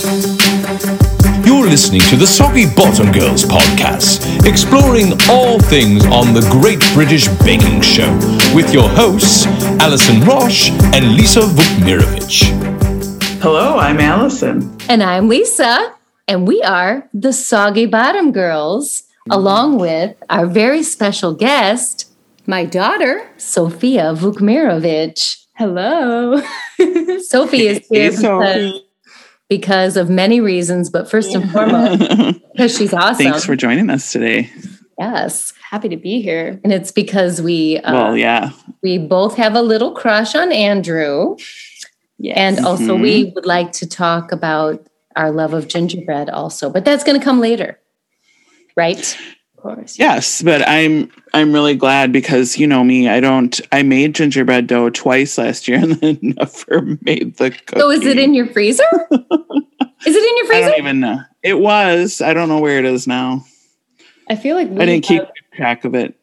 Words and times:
You're 0.00 1.66
listening 1.68 2.00
to 2.08 2.16
the 2.16 2.26
Soggy 2.26 2.64
Bottom 2.74 3.12
Girls 3.12 3.44
podcast, 3.44 4.46
exploring 4.46 5.12
all 5.28 5.60
things 5.60 6.06
on 6.06 6.32
the 6.32 6.40
Great 6.50 6.80
British 6.94 7.28
Baking 7.44 7.82
Show 7.82 8.10
with 8.54 8.72
your 8.72 8.88
hosts, 8.88 9.44
Alison 9.78 10.22
Roche 10.22 10.70
and 10.94 11.16
Lisa 11.16 11.40
Vukmirovich. 11.40 12.44
Hello, 13.42 13.76
I'm 13.76 14.00
Alison. 14.00 14.74
And 14.88 15.02
I'm 15.02 15.28
Lisa, 15.28 15.94
and 16.26 16.48
we 16.48 16.62
are 16.62 17.06
the 17.12 17.34
Soggy 17.34 17.84
Bottom 17.84 18.32
Girls, 18.32 19.02
along 19.28 19.78
with 19.78 20.16
our 20.30 20.46
very 20.46 20.82
special 20.82 21.34
guest, 21.34 22.10
my 22.46 22.64
daughter, 22.64 23.28
Sophia 23.36 24.14
Vukmirovich. 24.14 25.44
Hello. 25.56 26.40
Sophie 27.20 27.66
is 27.66 27.86
here 27.90 28.10
because, 28.12 28.80
because 29.50 29.98
of 29.98 30.08
many 30.08 30.40
reasons, 30.40 30.88
but 30.88 31.10
first 31.10 31.34
and 31.34 31.50
foremost, 31.52 31.98
because 32.52 32.74
she's 32.74 32.94
awesome. 32.94 33.24
Thanks 33.24 33.44
for 33.44 33.56
joining 33.56 33.90
us 33.90 34.10
today. 34.10 34.48
yes. 34.98 35.52
Happy 35.68 35.88
to 35.90 35.96
be 35.96 36.20
here. 36.22 36.58
And 36.64 36.72
it's 36.72 36.90
because 36.90 37.40
we 37.42 37.78
uh, 37.78 37.92
Well, 37.92 38.16
yeah. 38.16 38.50
we 38.82 38.98
both 38.98 39.36
have 39.36 39.54
a 39.54 39.62
little 39.62 39.92
crush 39.92 40.34
on 40.34 40.50
Andrew. 40.50 41.36
Yes. 42.18 42.36
And 42.36 42.66
also, 42.66 42.96
we 42.96 43.32
would 43.34 43.46
like 43.46 43.72
to 43.72 43.88
talk 43.88 44.32
about 44.32 44.86
our 45.16 45.30
love 45.30 45.54
of 45.54 45.68
gingerbread, 45.68 46.28
also, 46.28 46.70
but 46.70 46.84
that's 46.84 47.02
going 47.04 47.18
to 47.18 47.24
come 47.24 47.40
later, 47.40 47.78
right? 48.76 49.16
Of 49.62 49.76
course. 49.76 49.98
Yes, 49.98 50.42
but 50.42 50.66
I'm 50.66 51.10
I'm 51.34 51.52
really 51.52 51.74
glad 51.74 52.12
because 52.12 52.58
you 52.58 52.66
know 52.66 52.82
me, 52.82 53.08
I 53.08 53.20
don't 53.20 53.60
I 53.72 53.82
made 53.82 54.14
gingerbread 54.14 54.66
dough 54.66 54.90
twice 54.90 55.38
last 55.38 55.68
year 55.68 55.78
and 55.82 55.92
then 56.00 56.18
never 56.22 56.98
made 57.02 57.36
the 57.36 57.50
cookie. 57.50 57.80
So, 57.80 57.90
is 57.90 58.06
it 58.06 58.18
in 58.18 58.34
your 58.34 58.46
freezer? 58.46 58.82
is 59.10 60.16
it 60.16 60.28
in 60.30 60.36
your 60.36 60.46
freezer? 60.46 60.64
I 60.64 60.70
don't 60.70 60.78
even 60.78 61.00
know. 61.00 61.20
It 61.42 61.58
was. 61.58 62.20
I 62.20 62.32
don't 62.34 62.48
know 62.48 62.60
where 62.60 62.78
it 62.78 62.84
is 62.84 63.06
now. 63.06 63.44
I 64.28 64.36
feel 64.36 64.56
like 64.56 64.68
we 64.70 64.80
I 64.80 64.86
didn't 64.86 65.04
keep 65.04 65.22
track 65.54 65.84
of 65.84 65.94
it. 65.94 66.14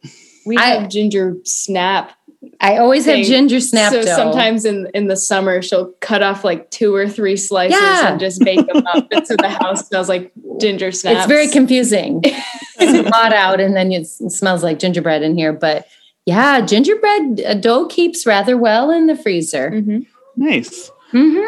we 0.46 0.58
I- 0.58 0.66
have 0.80 0.90
ginger 0.90 1.38
snap. 1.44 2.14
I 2.62 2.78
always 2.78 3.06
have 3.06 3.26
ginger 3.26 3.60
snap 3.60 3.92
so 3.92 4.04
dough. 4.04 4.16
sometimes 4.16 4.64
in 4.64 4.88
in 4.94 5.08
the 5.08 5.18
summer 5.18 5.62
she'll 5.62 5.92
cut 6.02 6.22
off 6.22 6.44
like 6.44 6.70
two 6.70 6.94
or 6.94 7.10
three 7.10 7.36
slices 7.36 7.80
Yeah. 7.80 8.12
and 8.12 8.20
just 8.20 8.42
bake 8.42 8.66
them 8.66 8.86
up. 8.88 9.08
and 9.12 9.28
so 9.28 9.36
the 9.38 9.50
house 9.50 9.88
smells 9.88 10.08
like 10.08 10.32
ginger 10.60 10.92
snap. 10.92 11.18
it's 11.18 11.28
very 11.28 11.48
confusing. 11.50 12.24
it's 12.80 13.10
hot 13.10 13.34
out, 13.34 13.60
and 13.60 13.76
then 13.76 13.92
it 13.92 14.06
smells 14.08 14.64
like 14.64 14.80
gingerbread 14.80 15.24
in 15.24 15.38
here. 15.38 15.54
But 15.54 15.88
yeah, 16.26 16.62
gingerbread 16.62 17.42
uh, 17.46 17.54
dough 17.56 17.86
keeps 17.88 18.26
rather 18.26 18.58
well 18.58 18.92
in 18.92 19.08
the 19.08 19.16
freezer. 19.16 19.72
Mhm. 19.72 20.06
Nice. 20.36 20.92
hmm 21.12 21.40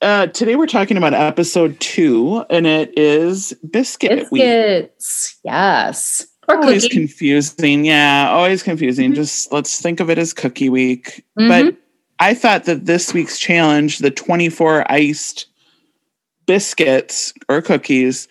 Uh, 0.00 0.26
today 0.28 0.56
we're 0.56 0.66
talking 0.66 0.96
about 0.96 1.14
episode 1.14 1.78
two, 1.80 2.44
and 2.50 2.66
it 2.66 2.96
is 2.98 3.52
biscuit 3.68 4.30
week. 4.30 4.42
Biscuits, 4.42 5.36
yes, 5.44 6.26
or 6.48 6.56
always 6.58 6.82
cookie. 6.84 6.94
confusing. 6.96 7.84
Yeah, 7.84 8.28
always 8.30 8.62
confusing. 8.62 9.12
Mhm. 9.12 9.16
Just 9.16 9.52
let's 9.52 9.80
think 9.80 10.00
of 10.00 10.10
it 10.10 10.18
as 10.18 10.32
cookie 10.32 10.68
week. 10.68 11.24
Mhm. 11.38 11.48
But 11.48 11.76
I 12.18 12.34
thought 12.34 12.64
that 12.64 12.86
this 12.86 13.12
week's 13.14 13.38
challenge, 13.38 13.98
the 13.98 14.10
24 14.10 14.90
iced 14.90 15.46
biscuits 16.46 17.32
or 17.48 17.62
cookies, 17.62 18.28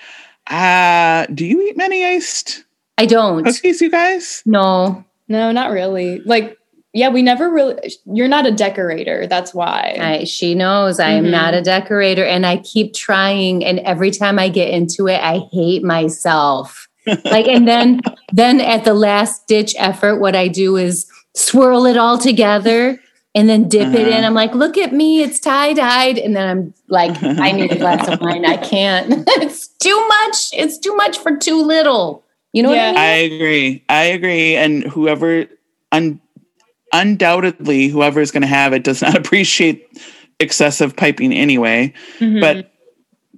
uh, 0.52 1.26
do 1.34 1.46
you 1.46 1.62
eat 1.68 1.78
many 1.78 2.06
iced 2.06 2.64
I 2.98 3.06
don't. 3.06 3.44
cookies, 3.44 3.82
you 3.82 3.90
guys? 3.90 4.44
No, 4.46 5.04
No, 5.28 5.52
not 5.52 5.72
really. 5.72 6.20
Like, 6.26 6.58
yeah, 6.94 7.08
we 7.10 7.22
never 7.22 7.50
really. 7.50 7.76
You're 8.06 8.28
not 8.28 8.46
a 8.46 8.52
decorator. 8.52 9.26
That's 9.28 9.54
why. 9.54 9.98
I, 10.00 10.24
she 10.26 10.54
knows 10.56 11.00
I 11.00 11.12
am 11.12 11.26
Mhm. 11.26 11.32
not 11.32 11.54
a 11.54 11.62
decorator, 11.62 12.26
and 12.26 12.46
I 12.46 12.58
keep 12.58 12.94
trying. 12.94 13.64
And 13.64 13.80
every 13.80 14.12
time 14.12 14.38
I 14.38 14.50
get 14.50 14.70
into 14.70 15.08
it, 15.08 15.22
I 15.24 15.40
hate 15.54 15.84
myself. 15.84 16.90
like, 17.26 17.48
and 17.48 17.66
then 17.68 18.02
then 18.34 18.60
at 18.60 18.84
the 18.84 18.94
last 18.94 19.48
ditch 19.48 19.74
effort, 19.80 20.20
what 20.20 20.36
I 20.36 20.50
do 20.50 20.76
is 20.76 21.08
swirl 21.34 21.86
it 21.86 21.96
all 21.98 22.18
together 22.18 23.00
and 23.34 23.48
then 23.50 23.70
dip 23.70 23.94
it 23.94 24.08
in. 24.08 24.14
Uh-huh. 24.14 24.26
I'm 24.28 24.34
like, 24.34 24.54
look 24.54 24.78
at 24.78 24.94
me, 24.94 25.22
it's 25.22 25.40
tie 25.40 25.74
dyed, 25.74 26.18
and 26.18 26.36
then 26.36 26.48
I'm 26.50 26.74
like, 26.90 27.22
I 27.24 27.52
need 27.52 27.72
a 27.72 27.78
glass 27.78 28.08
of 28.08 28.20
wine. 28.22 28.46
I 28.46 28.58
can't. 28.58 29.24
it's 29.28 29.68
too 29.68 30.08
much. 30.08 30.50
It's 30.54 30.78
too 30.78 30.96
much 30.96 31.18
for 31.18 31.38
too 31.38 31.62
little. 31.62 32.24
You 32.54 32.64
know 32.64 32.74
Yeah. 32.74 32.92
what 32.92 33.00
I 33.00 33.02
mean? 33.02 33.32
I 33.32 33.36
agree. 33.36 33.84
I 33.90 34.04
agree. 34.04 34.56
And 34.58 34.84
whoever, 34.84 35.46
un, 35.94 36.20
undoubtedly, 36.94 37.88
whoever 37.88 38.20
is 38.22 38.32
going 38.32 38.42
to 38.42 38.48
have 38.48 38.74
it 38.74 38.84
does 38.84 39.02
not 39.02 39.16
appreciate 39.26 39.88
excessive 40.40 40.96
piping 40.96 41.32
anyway. 41.32 41.94
Mhm. 42.20 42.42
But 42.42 42.68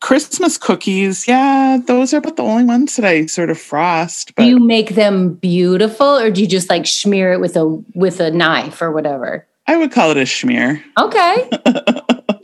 Christmas 0.01 0.57
cookies, 0.57 1.27
yeah, 1.27 1.77
those 1.85 2.13
are 2.13 2.17
about 2.17 2.35
the 2.35 2.43
only 2.43 2.63
ones 2.65 2.95
that 2.95 3.05
I 3.05 3.25
sort 3.27 3.49
of 3.49 3.57
frost. 3.59 4.33
But 4.35 4.43
do 4.43 4.49
you 4.49 4.59
make 4.59 4.95
them 4.95 5.35
beautiful, 5.35 6.17
or 6.17 6.29
do 6.31 6.41
you 6.41 6.47
just 6.47 6.69
like 6.69 6.85
smear 6.87 7.31
it 7.33 7.39
with 7.39 7.55
a 7.55 7.65
with 7.95 8.19
a 8.19 8.31
knife 8.31 8.81
or 8.81 8.91
whatever? 8.91 9.47
I 9.67 9.77
would 9.77 9.91
call 9.91 10.11
it 10.11 10.17
a 10.17 10.21
schmear. 10.21 10.83
Okay. 10.99 11.49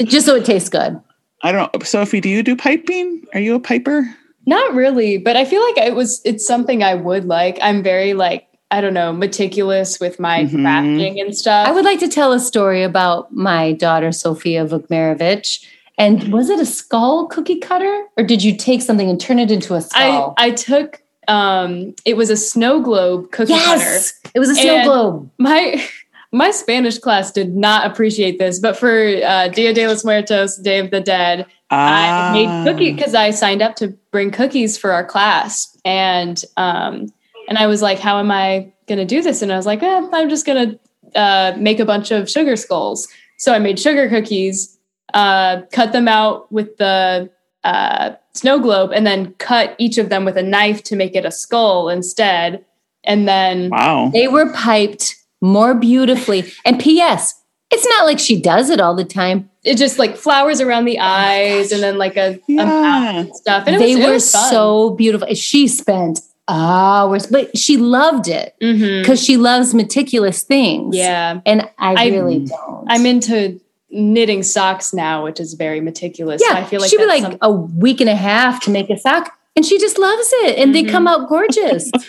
Just 0.06 0.26
so 0.26 0.36
it 0.36 0.46
tastes 0.46 0.70
good. 0.70 1.00
I 1.42 1.52
don't. 1.52 1.74
Know. 1.74 1.80
Sophie, 1.84 2.22
do 2.22 2.30
you 2.30 2.44
do 2.44 2.56
piping? 2.56 3.26
Are 3.34 3.40
you 3.40 3.56
a 3.56 3.60
piper? 3.60 4.04
Not 4.46 4.74
really, 4.74 5.18
but 5.18 5.36
I 5.38 5.46
feel 5.46 5.62
like 5.64 5.78
it 5.78 5.96
was 5.96 6.22
it's 6.26 6.46
something 6.46 6.84
I 6.84 6.96
would 6.96 7.26
like. 7.26 7.60
I'm 7.62 7.84
very 7.84 8.14
like 8.14 8.46
I 8.72 8.82
don't 8.82 8.94
know, 8.94 9.12
meticulous 9.12 10.00
with 10.00 10.20
my 10.20 10.42
Mhm. 10.46 10.52
crafting 10.62 11.20
and 11.22 11.36
stuff. 11.36 11.68
I 11.68 11.72
would 11.72 11.86
like 11.86 12.00
to 12.00 12.08
tell 12.08 12.34
a 12.34 12.40
story 12.40 12.84
about 12.84 13.34
my 13.34 13.72
daughter, 13.74 14.12
Sophia 14.12 14.66
Vukmirovich. 14.66 15.66
And 15.98 16.32
was 16.32 16.50
it 16.50 16.60
a 16.60 16.66
skull 16.66 17.26
cookie 17.28 17.58
cutter? 17.60 18.04
Or 18.18 18.24
did 18.24 18.44
you 18.44 18.56
take 18.56 18.82
something 18.82 19.10
and 19.10 19.20
turn 19.20 19.40
it 19.40 19.52
into 19.52 19.74
a 19.74 19.78
I, 19.78 19.80
skull? 19.82 20.34
I 20.38 20.52
took 20.52 21.02
um 21.28 21.94
it 22.06 22.16
was 22.18 22.30
a 22.30 22.38
snow 22.38 22.80
globe 22.82 23.32
cookie 23.32 23.54
cutter. 23.54 23.80
yes. 23.84 24.14
It 24.34 24.40
was 24.40 24.50
a 24.50 24.56
snow 24.56 24.76
And- 24.76 24.86
globe. 24.86 25.30
My 25.38 25.84
my 26.32 26.52
Spanish 26.52 26.98
class 27.00 27.32
did 27.32 27.56
not 27.56 27.90
appreciate 27.90 28.38
this, 28.38 28.60
but 28.60 28.78
for 28.78 29.08
uh, 29.24 29.48
Dia 29.48 29.74
de 29.74 29.88
los 29.88 30.06
Muertos, 30.06 30.58
Day 30.58 30.80
of 30.80 30.92
the 30.92 31.02
Dead, 31.02 31.46
I 31.72 32.32
made 32.34 32.64
cookies 32.66 32.96
because 32.96 33.16
I 33.16 33.32
signed 33.32 33.62
up 33.62 33.76
to 33.78 33.90
bring 34.12 34.32
cookies 34.32 34.78
for 34.78 34.92
our 34.92 35.06
class, 35.06 35.76
and 35.86 36.42
um, 36.58 37.08
and 37.48 37.58
I 37.58 37.68
was 37.68 37.82
like, 37.82 38.00
how 38.00 38.20
am 38.20 38.32
I 38.32 38.72
gonna 38.88 39.06
do 39.06 39.22
this? 39.22 39.42
And 39.42 39.52
I 39.52 39.58
was 39.58 39.66
like, 39.66 39.82
eh, 39.82 40.08
I'm 40.12 40.30
just 40.30 40.46
gonna 40.46 40.80
uh, 41.16 41.54
make 41.58 41.80
a 41.80 41.86
bunch 41.86 42.12
of 42.12 42.30
sugar 42.30 42.56
skulls. 42.56 43.08
So 43.38 43.54
I 43.54 43.60
made 43.60 43.80
sugar 43.80 44.10
cookies, 44.10 44.78
uh, 45.14 45.62
cut 45.72 45.92
them 45.94 46.08
out 46.08 46.52
with 46.52 46.78
the 46.78 47.30
uh, 47.64 48.12
snow 48.34 48.60
globe, 48.60 48.92
and 48.94 49.06
then 49.06 49.34
cut 49.34 49.76
each 49.80 49.98
of 49.98 50.10
them 50.10 50.26
with 50.26 50.38
a 50.38 50.44
knife 50.44 50.84
to 50.84 50.96
make 50.96 51.16
it 51.16 51.26
a 51.26 51.32
skull 51.32 51.90
instead. 51.90 52.66
And 53.04 53.28
then 53.28 53.70
Wow. 53.70 54.10
They 54.14 54.28
were 54.28 54.52
piped 54.54 55.16
more 55.42 55.74
beautifully. 55.74 56.52
And 56.66 56.80
P.S., 56.80 57.36
it's 57.72 57.86
not 57.88 58.06
like 58.06 58.18
she 58.20 58.42
does 58.42 58.70
it 58.70 58.82
all 58.82 58.96
the 58.96 59.06
time. 59.06 59.50
it 59.64 59.78
just 59.78 60.00
like 60.00 60.18
flowers 60.18 60.60
around 60.62 60.86
the 60.86 61.00
eyes, 61.00 61.72
and 61.72 61.84
then 61.84 61.98
like 61.98 62.18
a, 62.18 62.40
a 62.50 62.52
mouth 62.56 62.74
Yeah. 63.04 63.20
and 63.20 63.36
stuff. 63.36 63.64
And 63.68 63.76
it 63.76 63.80
they 63.80 63.96
was, 63.96 64.04
it 64.04 64.08
were 64.08 64.14
was 64.14 64.32
fun. 64.32 64.50
so 64.52 64.90
beautiful. 64.92 65.28
She 65.36 65.68
spent 65.68 66.20
hours, 66.48 67.28
but 67.28 67.56
she 67.56 67.78
loved 67.78 68.28
it 68.28 68.56
because 68.60 69.24
she 69.24 69.38
loves 69.38 69.74
meticulous 69.76 70.42
things. 70.42 70.96
Yeah. 70.96 71.42
And 71.46 71.62
I, 71.78 72.06
I- 72.06 72.08
really 72.08 72.46
don't. 72.46 72.86
I'm 72.90 73.06
into 73.06 73.60
knitting 73.92 74.42
socks 74.44 74.92
now, 74.94 75.24
which 75.24 75.40
is 75.40 75.54
very 75.54 75.80
meticulous. 75.82 76.42
Yeah, 76.44 76.56
I 76.58 76.64
feel 76.64 76.80
like 76.82 76.90
she'd 76.90 76.98
be 76.98 77.06
like 77.06 77.22
some- 77.22 77.38
a 77.42 77.52
week 77.52 78.02
and 78.02 78.10
a 78.10 78.16
half 78.16 78.64
to 78.64 78.72
make 78.72 78.90
a 78.90 78.98
sock, 78.98 79.32
and 79.56 79.64
she 79.64 79.78
just 79.78 80.00
loves 80.00 80.28
it, 80.44 80.58
and 80.58 80.74
they 80.74 80.84
Mhm. 80.84 80.90
come 80.90 81.08
out 81.08 81.30
gorgeous. 81.30 81.92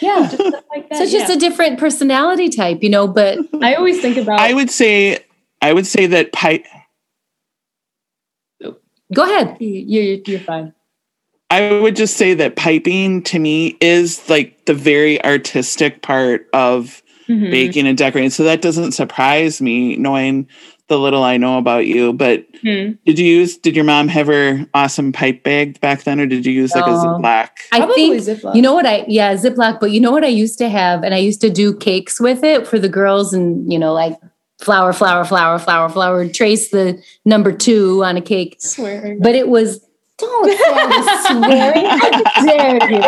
yeah, 0.00 0.28
just 0.30 0.40
like 0.70 0.88
that. 0.88 0.96
so 0.96 1.02
it's 1.02 1.12
just 1.12 1.28
yeah. 1.28 1.36
a 1.36 1.38
different 1.38 1.78
personality 1.78 2.48
type, 2.48 2.82
you 2.82 2.88
know. 2.90 3.06
But 3.08 3.38
I 3.62 3.74
always 3.74 4.00
think 4.00 4.16
about 4.16 4.40
I 4.40 4.54
would 4.54 4.70
say, 4.70 5.24
I 5.62 5.72
would 5.72 5.86
say 5.86 6.06
that 6.06 6.32
pipe. 6.32 6.64
go 9.14 9.22
ahead. 9.22 9.56
you, 9.60 9.68
you, 9.68 10.22
you're 10.26 10.40
fine. 10.40 10.74
I 11.50 11.80
would 11.80 11.96
just 11.96 12.16
say 12.18 12.34
that 12.34 12.56
piping 12.56 13.22
to 13.24 13.38
me 13.38 13.78
is 13.80 14.28
like 14.28 14.66
the 14.66 14.74
very 14.74 15.22
artistic 15.24 16.02
part 16.02 16.46
of 16.52 17.02
Mhm. 17.28 17.50
baking 17.50 17.86
and 17.86 17.96
decorating. 17.96 18.30
So 18.30 18.44
that 18.44 18.62
doesn't 18.62 18.92
surprise 18.92 19.60
me 19.60 19.96
knowing 19.96 20.48
the 20.88 20.98
little 20.98 21.22
I 21.22 21.36
know 21.36 21.58
about 21.58 21.86
you. 21.86 22.12
But 22.12 22.44
Mhm. 22.64 22.98
did 23.06 23.18
you 23.18 23.26
use, 23.26 23.56
did 23.56 23.76
your 23.76 23.84
mom 23.84 24.08
have 24.08 24.26
her 24.26 24.66
awesome 24.74 25.12
pipe 25.12 25.42
bag 25.44 25.80
back 25.80 26.04
then 26.04 26.18
or 26.18 26.26
did 26.26 26.44
you 26.46 26.52
use 26.52 26.74
like 26.74 26.86
a 26.86 26.90
No. 26.90 26.96
Ziploc? 27.20 27.48
I 27.72 27.78
Probably 27.78 27.94
think 28.20 28.40
Ziploc. 28.40 28.54
you 28.56 28.62
know 28.62 28.74
what 28.74 28.86
I 28.86 29.04
yeah 29.06 29.34
Ziploc, 29.34 29.80
but 29.80 29.90
you 29.92 30.00
know 30.00 30.10
what 30.10 30.24
I 30.24 30.28
used 30.28 30.58
to 30.58 30.68
have, 30.68 31.04
and 31.04 31.14
I 31.14 31.18
used 31.18 31.40
to 31.42 31.50
do 31.50 31.72
cakes 31.74 32.20
with 32.20 32.42
it 32.42 32.66
for 32.66 32.78
the 32.78 32.88
girls, 32.88 33.32
and 33.34 33.70
you 33.72 33.78
know 33.78 33.92
like 33.92 34.16
flour, 34.60 34.92
flour, 34.92 35.24
flour, 35.24 35.58
flour, 35.58 35.88
flour. 35.88 36.26
Trace 36.28 36.70
the 36.70 37.00
number 37.24 37.52
two 37.52 38.02
on 38.02 38.16
a 38.16 38.20
cake, 38.20 38.56
swearing. 38.58 39.20
but 39.20 39.34
it 39.36 39.48
was 39.48 39.80
don't 40.18 40.58
say 40.58 41.32
swearing. 41.32 41.86
How 41.86 42.44
dare 42.44 42.90
you? 42.90 43.00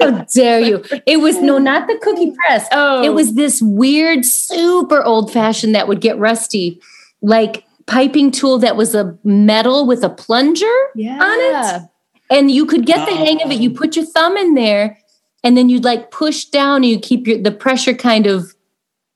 How 0.00 0.24
dare 0.24 0.60
you? 0.60 0.84
It 1.06 1.18
was 1.18 1.40
no, 1.40 1.58
not 1.58 1.88
the 1.88 1.98
cookie 2.00 2.32
press. 2.32 2.66
oh, 2.72 3.02
It 3.02 3.10
was 3.10 3.34
this 3.34 3.60
weird, 3.60 4.24
super 4.24 5.02
old 5.02 5.32
fashioned 5.32 5.74
that 5.74 5.88
would 5.88 6.00
get 6.00 6.18
rusty, 6.18 6.80
like 7.20 7.64
piping 7.86 8.30
tool 8.30 8.58
that 8.58 8.76
was 8.76 8.94
a 8.94 9.18
metal 9.24 9.86
with 9.86 10.04
a 10.04 10.10
plunger 10.10 10.72
Yeah. 10.94 11.18
On 11.20 11.82
it. 11.82 11.88
And 12.30 12.50
you 12.50 12.64
could 12.64 12.86
get 12.86 13.06
the 13.06 13.14
hang 13.14 13.42
of 13.42 13.50
it. 13.50 13.60
You 13.60 13.70
oh. 13.70 13.76
put 13.76 13.96
your 13.96 14.06
thumb 14.06 14.36
in 14.36 14.54
there 14.54 14.98
and 15.44 15.56
then 15.56 15.68
you'd 15.68 15.84
like 15.84 16.10
push 16.10 16.46
down 16.46 16.76
and 16.76 16.86
you 16.86 16.98
keep 16.98 17.26
your 17.26 17.38
the 17.42 17.50
pressure 17.50 17.94
kind 17.94 18.26
of 18.26 18.54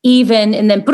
even 0.03 0.55
and 0.55 0.71
then 0.71 0.85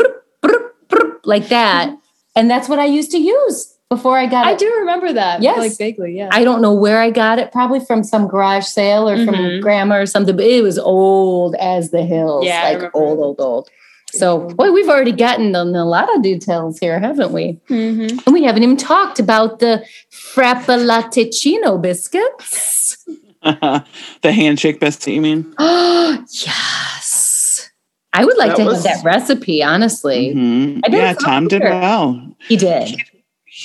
like 1.25 1.49
that. 1.49 1.95
And 2.35 2.49
that's 2.49 2.69
what 2.69 2.79
I 2.79 2.85
used 2.85 3.11
to 3.11 3.17
use 3.17 3.72
before 3.95 4.17
I 4.17 4.25
got 4.25 4.45
it. 4.45 4.49
I 4.49 4.53
it. 4.53 4.59
do 4.59 4.73
remember 4.79 5.13
that. 5.13 5.41
Yes. 5.41 5.57
Like 5.57 5.77
vaguely, 5.77 6.17
yeah. 6.17 6.29
I 6.31 6.43
don't 6.43 6.61
know 6.61 6.73
where 6.73 6.99
I 7.01 7.09
got 7.11 7.39
it, 7.39 7.51
probably 7.51 7.79
from 7.79 8.03
some 8.03 8.27
garage 8.27 8.65
sale 8.65 9.07
or 9.09 9.17
from 9.25 9.35
Mhm. 9.35 9.61
grandma 9.61 9.97
or 9.97 10.05
something, 10.05 10.35
but 10.35 10.45
it 10.45 10.61
was 10.63 10.77
old 10.79 11.55
as 11.55 11.91
the 11.91 12.03
hills. 12.03 12.45
Yeah, 12.45 12.77
like 12.79 12.95
old, 12.95 13.19
old, 13.19 13.39
old. 13.39 13.69
So, 14.13 14.47
boy, 14.49 14.71
we've 14.71 14.89
already 14.89 15.11
gotten 15.11 15.55
on 15.55 15.73
a 15.75 15.85
lot 15.85 16.07
of 16.15 16.21
details 16.21 16.77
here, 16.79 16.99
haven't 16.99 17.31
we? 17.31 17.59
Mhm. 17.69 18.21
And 18.25 18.33
we 18.33 18.43
haven't 18.43 18.61
even 18.63 18.77
talked 18.77 19.17
about 19.19 19.57
the 19.59 19.83
frappalatticino 20.11 21.81
biscuits. 21.81 22.97
the 23.41 24.31
handshake 24.31 24.79
biscuit, 24.79 25.13
you 25.15 25.21
mean? 25.21 25.53
Oh, 25.57 26.23
yes. 26.31 27.69
I 28.15 28.23
would 28.25 28.37
like 28.37 28.51
That 28.51 28.57
to 28.57 28.65
was- 28.65 28.85
have 28.85 28.97
that 28.97 29.03
recipe, 29.03 29.63
honestly. 29.63 30.33
Mhm. 30.35 30.81
I 30.85 30.95
Yeah, 30.95 31.13
thought 31.13 31.23
Tom 31.25 31.47
did 31.47 31.63
either. 31.63 31.71
well. 31.71 32.21
He 32.47 32.55
did. 32.55 32.89
He 32.89 33.03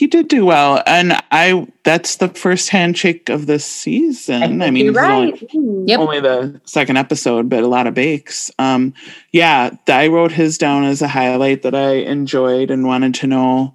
did 0.07 0.29
do 0.29 0.45
well, 0.47 0.83
and 0.87 1.13
I. 1.33 1.67
That's 1.85 2.17
the 2.17 2.29
first 2.29 2.69
handshake 2.69 3.29
of 3.29 3.47
this 3.47 3.65
season. 3.65 4.43
I, 4.43 4.47
think 4.49 4.73
mean, 4.75 4.85
you're 4.85 4.95
this 4.95 5.03
is 5.43 5.49
only- 5.55 5.85
Yep. 5.89 6.01
only 6.01 6.21
the 6.21 6.61
second 6.65 6.99
episode, 6.99 7.49
but 7.49 7.63
a 7.63 7.67
lot 7.67 7.87
of 7.87 7.95
bakes. 7.95 8.51
Um, 8.59 8.93
yeah, 9.33 9.71
I 9.89 10.09
wrote 10.09 10.31
his 10.33 10.59
down 10.59 10.85
as 10.85 11.01
a 11.03 11.09
highlight 11.09 11.63
that 11.63 11.75
I 11.75 11.95
enjoyed 11.95 12.71
and 12.71 12.87
wanted 12.87 13.15
to 13.17 13.27
know 13.27 13.75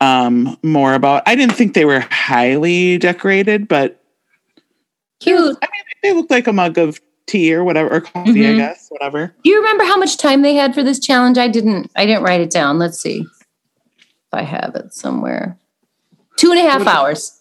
um, 0.00 0.56
more 0.62 0.94
about. 0.94 1.22
I 1.26 1.34
didn't 1.34 1.54
think 1.56 1.74
they 1.74 1.84
were 1.86 2.00
highly 2.00 2.98
decorated, 2.98 3.66
but 3.66 4.00
Cute. 5.20 5.56
I 5.60 5.66
mean, 5.66 5.82
they 6.02 6.12
looked 6.12 6.30
like 6.30 6.46
a 6.46 6.52
mug 6.52 6.78
of 6.78 7.00
tea 7.26 7.52
or 7.52 7.64
whatever, 7.64 7.92
or 7.92 8.00
coffee, 8.00 8.32
Mhm. 8.34 8.54
I 8.54 8.56
guess, 8.56 8.86
whatever. 8.90 9.34
Do 9.42 9.50
you 9.50 9.56
remember 9.56 9.84
how 9.84 9.96
much 9.98 10.16
time 10.16 10.42
they 10.42 10.54
had 10.54 10.74
for 10.74 10.82
this 10.84 10.98
challenge? 11.00 11.36
I 11.38 11.48
didn't. 11.48 11.90
I 11.96 12.06
didn't 12.06 12.22
write 12.22 12.40
it 12.40 12.50
down. 12.50 12.78
Let's 12.78 13.00
see 13.00 13.20
if 13.22 13.37
I 14.32 14.42
have 14.42 14.74
it 14.74 14.92
somewhere. 14.94 15.58
Two 16.36 16.50
and 16.52 16.60
a 16.60 16.62
half 16.70 16.80
What- 16.84 16.88
hours. 16.94 17.34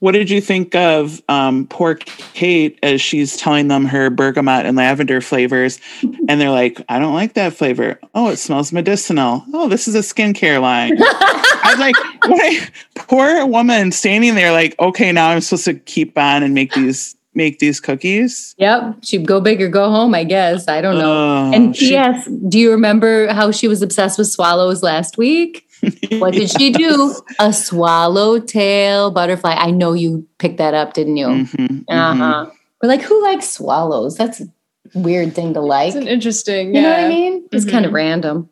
What 0.00 0.12
did 0.12 0.28
you 0.28 0.40
think 0.42 0.74
of 0.74 1.22
um, 1.28 1.66
poor 1.68 1.94
Kate 1.94 2.78
as 2.82 3.00
she's 3.00 3.36
telling 3.38 3.68
them 3.68 3.86
her 3.86 4.10
bergamot 4.10 4.66
and 4.66 4.76
lavender 4.76 5.22
flavors? 5.22 5.80
And 6.28 6.38
they're 6.40 6.50
like, 6.50 6.82
I 6.90 6.98
don't 6.98 7.14
like 7.14 7.32
that 7.34 7.54
flavor. 7.54 7.98
Oh, 8.14 8.28
it 8.28 8.36
smells 8.36 8.72
medicinal. 8.72 9.42
Oh, 9.54 9.68
this 9.68 9.88
is 9.88 9.94
a 9.94 10.00
skincare 10.00 10.60
line. 10.60 10.96
I 11.00 11.70
was 11.70 11.78
like, 11.78 11.94
what? 12.30 12.70
poor 12.96 13.46
woman 13.46 13.90
standing 13.92 14.34
there, 14.34 14.52
like, 14.52 14.74
okay, 14.78 15.12
now 15.12 15.30
I'm 15.30 15.40
supposed 15.40 15.64
to 15.64 15.74
keep 15.74 16.18
on 16.18 16.42
and 16.42 16.52
make 16.52 16.74
these 16.74 17.16
make 17.34 17.58
these 17.58 17.80
cookies. 17.80 18.54
Yep. 18.58 18.96
She'd 19.02 19.26
go 19.26 19.40
big 19.40 19.60
or 19.62 19.68
go 19.68 19.90
home, 19.90 20.14
I 20.14 20.24
guess. 20.24 20.68
I 20.68 20.80
don't 20.80 20.98
know. 20.98 21.12
Oh, 21.12 21.52
and 21.52 21.76
she- 21.76 21.88
P.S. 21.90 22.28
Do 22.48 22.58
you 22.58 22.70
remember 22.70 23.32
how 23.32 23.50
she 23.50 23.68
was 23.68 23.82
obsessed 23.82 24.18
with 24.18 24.28
swallows 24.28 24.82
last 24.82 25.18
week? 25.18 25.66
What 26.12 26.32
did 26.32 26.48
she 26.50 26.70
do? 26.70 27.14
A 27.38 27.52
swallowtail 27.52 29.10
butterfly. 29.10 29.52
I 29.54 29.70
know 29.70 29.92
you 29.92 30.26
picked 30.38 30.58
that 30.58 30.72
up, 30.74 30.94
didn't 30.94 31.16
you? 31.16 31.26
Mhm, 31.26 31.46
mhm. 31.46 31.84
Uh-huh. 31.88 32.50
We're 32.82 32.88
like, 32.88 33.02
who 33.02 33.22
likes 33.22 33.48
swallows? 33.50 34.16
That's 34.16 34.40
a 34.40 34.46
weird 34.94 35.34
thing 35.34 35.54
to 35.54 35.60
like. 35.60 35.88
It's 35.88 35.96
an 35.96 36.08
interesting. 36.08 36.74
You 36.74 36.82
know 36.82 36.90
what 36.90 37.00
I 37.00 37.08
mean? 37.08 37.48
It's 37.52 37.64
kind 37.64 37.84
of 37.84 37.90
Mm-hmm. 37.90 37.96
random. 37.96 38.48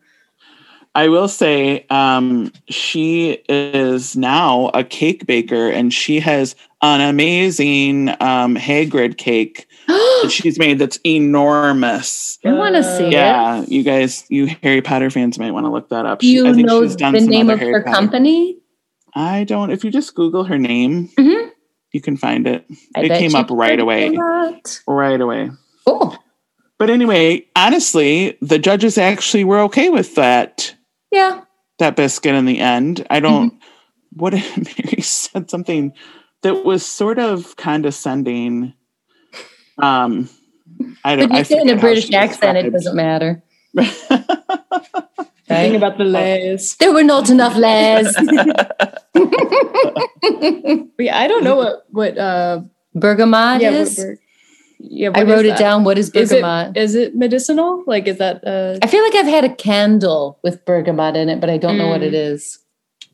I 0.95 1.09
will 1.09 1.29
say, 1.29 1.87
um, 1.89 2.53
she 2.69 3.43
is 3.49 4.15
now 4.17 4.71
a 4.75 4.85
cake 4.85 5.27
baker, 5.27 5.71
and 5.71 5.93
she 5.93 6.21
has 6.21 6.55
an 6.83 7.01
amazing 7.01 8.11
um, 8.21 8.57
Hagrid 8.57 9.17
cake 9.17 9.67
that 9.87 10.29
she's 10.31 10.59
made 10.59 10.79
that's 10.79 10.99
enormous. 11.07 12.39
I 12.45 12.53
want 12.53 12.75
to 12.75 12.83
see 12.85 13.05
it. 13.07 13.13
Yeah, 13.13 13.65
you 13.67 13.83
guys, 13.83 14.25
you 14.29 14.49
Harry 14.63 14.83
Potter 14.83 15.09
fans 15.09 15.39
might 15.39 15.53
want 15.53 15.65
to 15.67 15.71
look 15.73 15.89
that 15.89 16.05
up. 16.07 16.19
Do 16.19 16.27
She- 16.27 16.35
you 16.35 16.47
I 16.47 16.53
think 16.53 16.67
know 16.67 16.83
she's 16.83 16.97
done 16.97 17.15
the 17.15 17.21
name 17.21 17.49
of 17.51 17.59
Harry 17.59 17.73
her 17.73 17.83
Potter- 17.83 17.95
company? 17.97 18.59
I 19.15 19.45
don't. 19.45 19.71
If 19.71 19.85
you 19.85 19.91
just 19.91 20.15
Google 20.15 20.45
her 20.45 20.59
name, 20.59 21.09
Mhm. 21.19 21.51
you 21.93 22.01
can 22.01 22.17
find 22.17 22.47
it. 22.47 22.65
I 22.97 23.03
it 23.05 23.19
came 23.19 23.35
up 23.35 23.49
right 23.51 23.79
away. 23.81 24.09
a 24.09 24.13
lot. 24.13 24.81
Right 24.87 25.21
away. 25.21 25.51
Cool. 25.87 26.17
But 26.79 26.91
anyway, 26.91 27.47
honestly, 27.57 28.37
the 28.43 28.59
judges 28.59 28.99
actually 28.99 29.45
were 29.45 29.61
okay 29.61 29.89
with 29.91 30.15
that 30.17 30.75
Yeah. 31.13 31.43
that 31.79 31.95
biscuit 31.97 32.35
in 32.35 32.47
the 32.47 32.59
end. 32.59 33.07
I 33.11 33.21
don't. 33.21 33.51
Mm-hmm. 33.53 33.59
What 34.17 34.33
Mary 34.57 35.01
said 35.03 35.49
something 35.51 35.93
that 36.43 36.65
was 36.65 36.85
sort 36.85 37.19
of 37.19 37.57
condescending. 37.57 38.75
Um, 39.79 40.29
I 41.05 41.17
don't. 41.17 41.29
But 41.29 41.35
you 41.35 41.41
I 41.41 41.43
say 41.45 41.61
in 41.61 41.69
a 41.71 41.77
British 41.77 42.07
she 42.09 42.15
accent, 42.15 42.59
it 42.59 42.71
doesn't 42.71 42.97
matter. 42.97 43.43
Thinking 43.75 43.95
Right? 45.51 45.75
about 45.75 45.99
the 45.99 46.05
layers. 46.05 46.77
There 46.77 46.93
were 46.93 47.03
not 47.03 47.31
enough 47.31 47.57
layers. 47.57 48.15
Yeah, 50.99 51.19
I 51.19 51.27
don't 51.29 51.45
know 51.45 51.57
what 51.57 51.87
what 51.91 52.17
uh 52.19 52.61
Bergamot 52.95 53.61
yeah, 53.61 53.71
is. 53.71 53.99
what, 53.99 54.07
we're- 54.07 54.19
yeah, 54.85 55.09
I 55.15 55.21
what 55.25 55.29
is 55.29 55.35
wrote 55.37 55.45
it 55.47 55.49
that? 55.51 55.59
down. 55.59 55.85
What 55.85 55.97
is 55.99 56.11
Is 56.11 56.33
it 56.33 56.43
bergamot? 56.43 56.77
is 56.77 56.95
it 56.95 57.15
medicinal? 57.15 57.85
Like 57.87 58.07
is 58.09 58.19
that 58.19 58.43
uh 58.47 58.79
I 58.83 58.87
feel 58.89 59.03
like 59.05 59.15
I've 59.15 59.27
had 59.27 59.45
a 59.45 59.55
candle 59.55 60.39
with 60.43 60.65
bergamot 60.65 61.17
in 61.17 61.29
it, 61.29 61.41
but 61.41 61.49
I 61.51 61.57
don't 61.59 61.79
know 61.79 61.89
what 61.89 62.01
Mm. 62.01 62.09
it 62.09 62.15
is. 62.15 62.59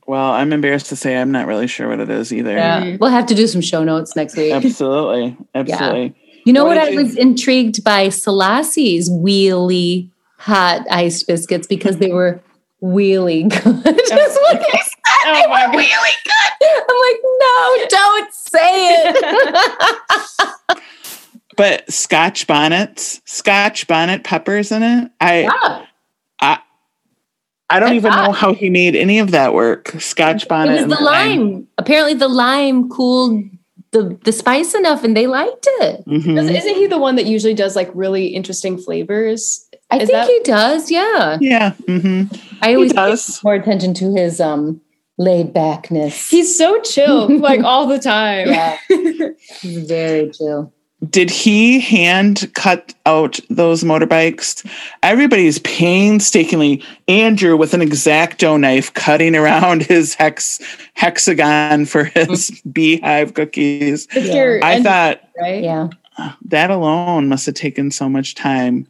Well, 0.06 0.30
I'm 0.32 0.54
embarrassed 0.54 0.86
to 0.88 0.96
say 0.96 1.16
I'm 1.18 1.30
not 1.32 1.46
really 1.46 1.66
sure 1.66 1.86
what 1.88 2.00
it 2.00 2.08
is 2.08 2.32
either. 2.32 2.52
Yeah. 2.56 2.80
Mm. 2.82 2.98
We'll 2.98 3.10
have 3.10 3.26
to 3.26 3.34
do 3.34 3.46
some 3.46 3.60
show 3.60 3.84
notes 3.84 4.16
next 4.16 4.36
week. 4.36 4.52
Absolutely, 4.54 5.36
absolutely. 5.54 6.14
You 6.46 6.54
know 6.54 6.64
What 6.64 6.78
what? 6.78 6.84
did 6.86 6.88
I 6.88 6.96
you- 6.96 7.02
was 7.04 7.14
intrigued 7.16 7.84
by 7.84 8.08
Selasi's 8.08 9.10
wheelie 9.10 10.08
hot 10.38 10.86
iced 10.90 11.26
biscuits 11.26 11.66
because 11.66 11.98
they 11.98 12.10
were 12.12 12.40
really 12.80 13.42
good. 13.48 13.62
That's 13.84 14.38
what 14.38 14.58
they 14.60 14.78
said. 14.78 14.94
Oh 15.26 15.34
they 15.34 15.46
were 15.46 15.66
God. 15.66 15.74
really 15.76 16.16
good. 16.24 16.52
I'm 16.88 16.98
like, 17.06 17.20
no, 17.44 17.86
don't 17.88 18.32
say 18.32 18.72
it. 19.02 20.78
But 21.58 21.92
Scotch 21.92 22.46
bonnets, 22.46 23.20
Scotch 23.26 23.86
bonnet 23.86 24.24
peppers 24.24 24.72
in 24.72 24.82
it. 24.82 25.10
I 25.20 25.40
yeah. 25.42 25.84
I 27.70 27.80
don't 27.80 27.90
That's 27.90 27.96
even 27.96 28.12
know 28.12 28.32
how 28.32 28.54
he 28.54 28.70
made 28.70 28.96
any 28.96 29.18
of 29.18 29.32
that 29.32 29.52
work. 29.52 29.88
Scotch 30.00 30.44
It 30.44 30.48
bonnet. 30.48 30.86
was 30.88 30.96
the 30.98 31.04
lime. 31.04 31.66
Apparently, 31.76 32.14
the 32.14 32.28
lime 32.28 32.88
cooled 32.88 33.44
the 33.90 34.18
the 34.24 34.32
spice 34.32 34.72
enough, 34.74 35.04
and 35.04 35.14
they 35.14 35.26
liked 35.26 35.66
it. 35.80 36.02
Mhm. 36.06 36.34
Does- 36.34 36.48
Isn't 36.48 36.76
he 36.76 36.86
the 36.86 36.96
one 36.96 37.16
that 37.16 37.26
usually 37.26 37.52
does 37.52 37.76
like 37.76 37.90
really 37.92 38.28
interesting 38.28 38.78
flavors? 38.78 39.66
I 39.90 39.96
Is 39.98 40.08
think 40.08 40.12
that- 40.12 40.28
he 40.28 40.40
does. 40.44 40.90
Yeah, 40.90 41.36
Yeah. 41.42 41.72
hmm 41.86 42.22
I 42.62 42.74
always 42.74 42.94
pay 42.94 43.16
more 43.44 43.54
attention 43.54 43.92
to 43.94 44.14
his 44.14 44.40
um 44.40 44.80
laid 45.18 45.52
backness. 45.52 46.30
He's 46.30 46.56
so 46.56 46.80
chill, 46.80 47.28
like 47.38 47.62
all 47.64 47.86
the 47.86 47.98
time. 47.98 48.48
Yeah. 48.48 48.78
He's 49.60 49.86
very 49.88 50.30
chill. 50.30 50.72
Did 51.08 51.30
he 51.30 51.78
hand 51.78 52.50
cut 52.54 52.92
out 53.06 53.38
those 53.48 53.84
motorbikes? 53.84 54.68
Everybody's 55.04 55.60
painstakingly 55.60 56.82
Andrew 57.06 57.56
with 57.56 57.72
an 57.72 57.80
exacto 57.80 58.58
knife 58.58 58.92
cutting 58.94 59.36
around 59.36 59.82
his 59.84 60.14
hex 60.14 60.60
hexagon 60.94 61.84
for 61.84 62.04
his 62.04 62.50
beehive 62.72 63.34
cookies. 63.34 64.08
Yeah. 64.12 64.58
I 64.62 64.82
thought 64.82 65.20
right? 65.40 65.62
Yeah. 65.62 65.88
that 66.46 66.70
alone 66.70 67.28
must 67.28 67.46
have 67.46 67.54
taken 67.54 67.92
so 67.92 68.08
much 68.08 68.34
time. 68.34 68.88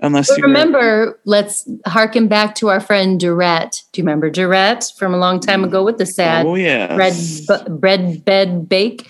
Unless 0.00 0.28
But 0.28 0.38
you 0.38 0.42
were- 0.42 0.48
remember, 0.48 1.18
let's 1.24 1.68
harken 1.86 2.28
back 2.28 2.54
to 2.56 2.68
our 2.68 2.78
friend 2.78 3.18
Dorret. 3.18 3.82
Do 3.92 4.00
you 4.00 4.04
remember 4.04 4.30
Dorret 4.30 4.96
from 4.96 5.14
a 5.14 5.18
long 5.18 5.40
time 5.40 5.62
mm. 5.62 5.68
ago 5.68 5.82
with 5.82 5.96
the 5.96 6.06
sad 6.06 6.44
oh 6.44 6.54
yeah, 6.56 6.94
bread, 6.94 7.14
bu- 7.48 7.70
bread, 7.78 8.24
bed, 8.24 8.68
bake? 8.68 9.08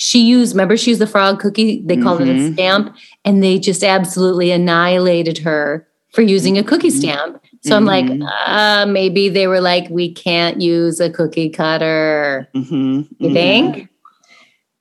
She 0.00 0.22
used, 0.22 0.54
remember, 0.54 0.78
she 0.78 0.92
used 0.92 1.00
the 1.02 1.06
frog 1.06 1.40
cookie. 1.40 1.82
They 1.84 1.98
called 1.98 2.22
it 2.22 2.28
a 2.28 2.32
Mhm. 2.32 2.54
stamp, 2.54 2.96
and 3.26 3.42
they 3.42 3.58
just 3.58 3.84
absolutely 3.84 4.50
annihilated 4.50 5.36
her 5.38 5.86
for 6.14 6.22
using 6.22 6.56
a 6.56 6.62
cookie 6.64 6.88
stamp. 6.88 7.38
So 7.60 7.76
I'm 7.76 7.84
like, 7.84 8.06
Mhm. 8.06 8.26
uh, 8.46 8.86
maybe 8.86 9.28
they 9.28 9.46
were 9.46 9.60
like, 9.60 9.90
we 9.90 10.10
can't 10.10 10.58
use 10.62 11.00
a 11.00 11.10
cookie 11.10 11.50
cutter. 11.50 12.48
hmm 12.54 13.02
You 13.18 13.30
think? 13.34 13.88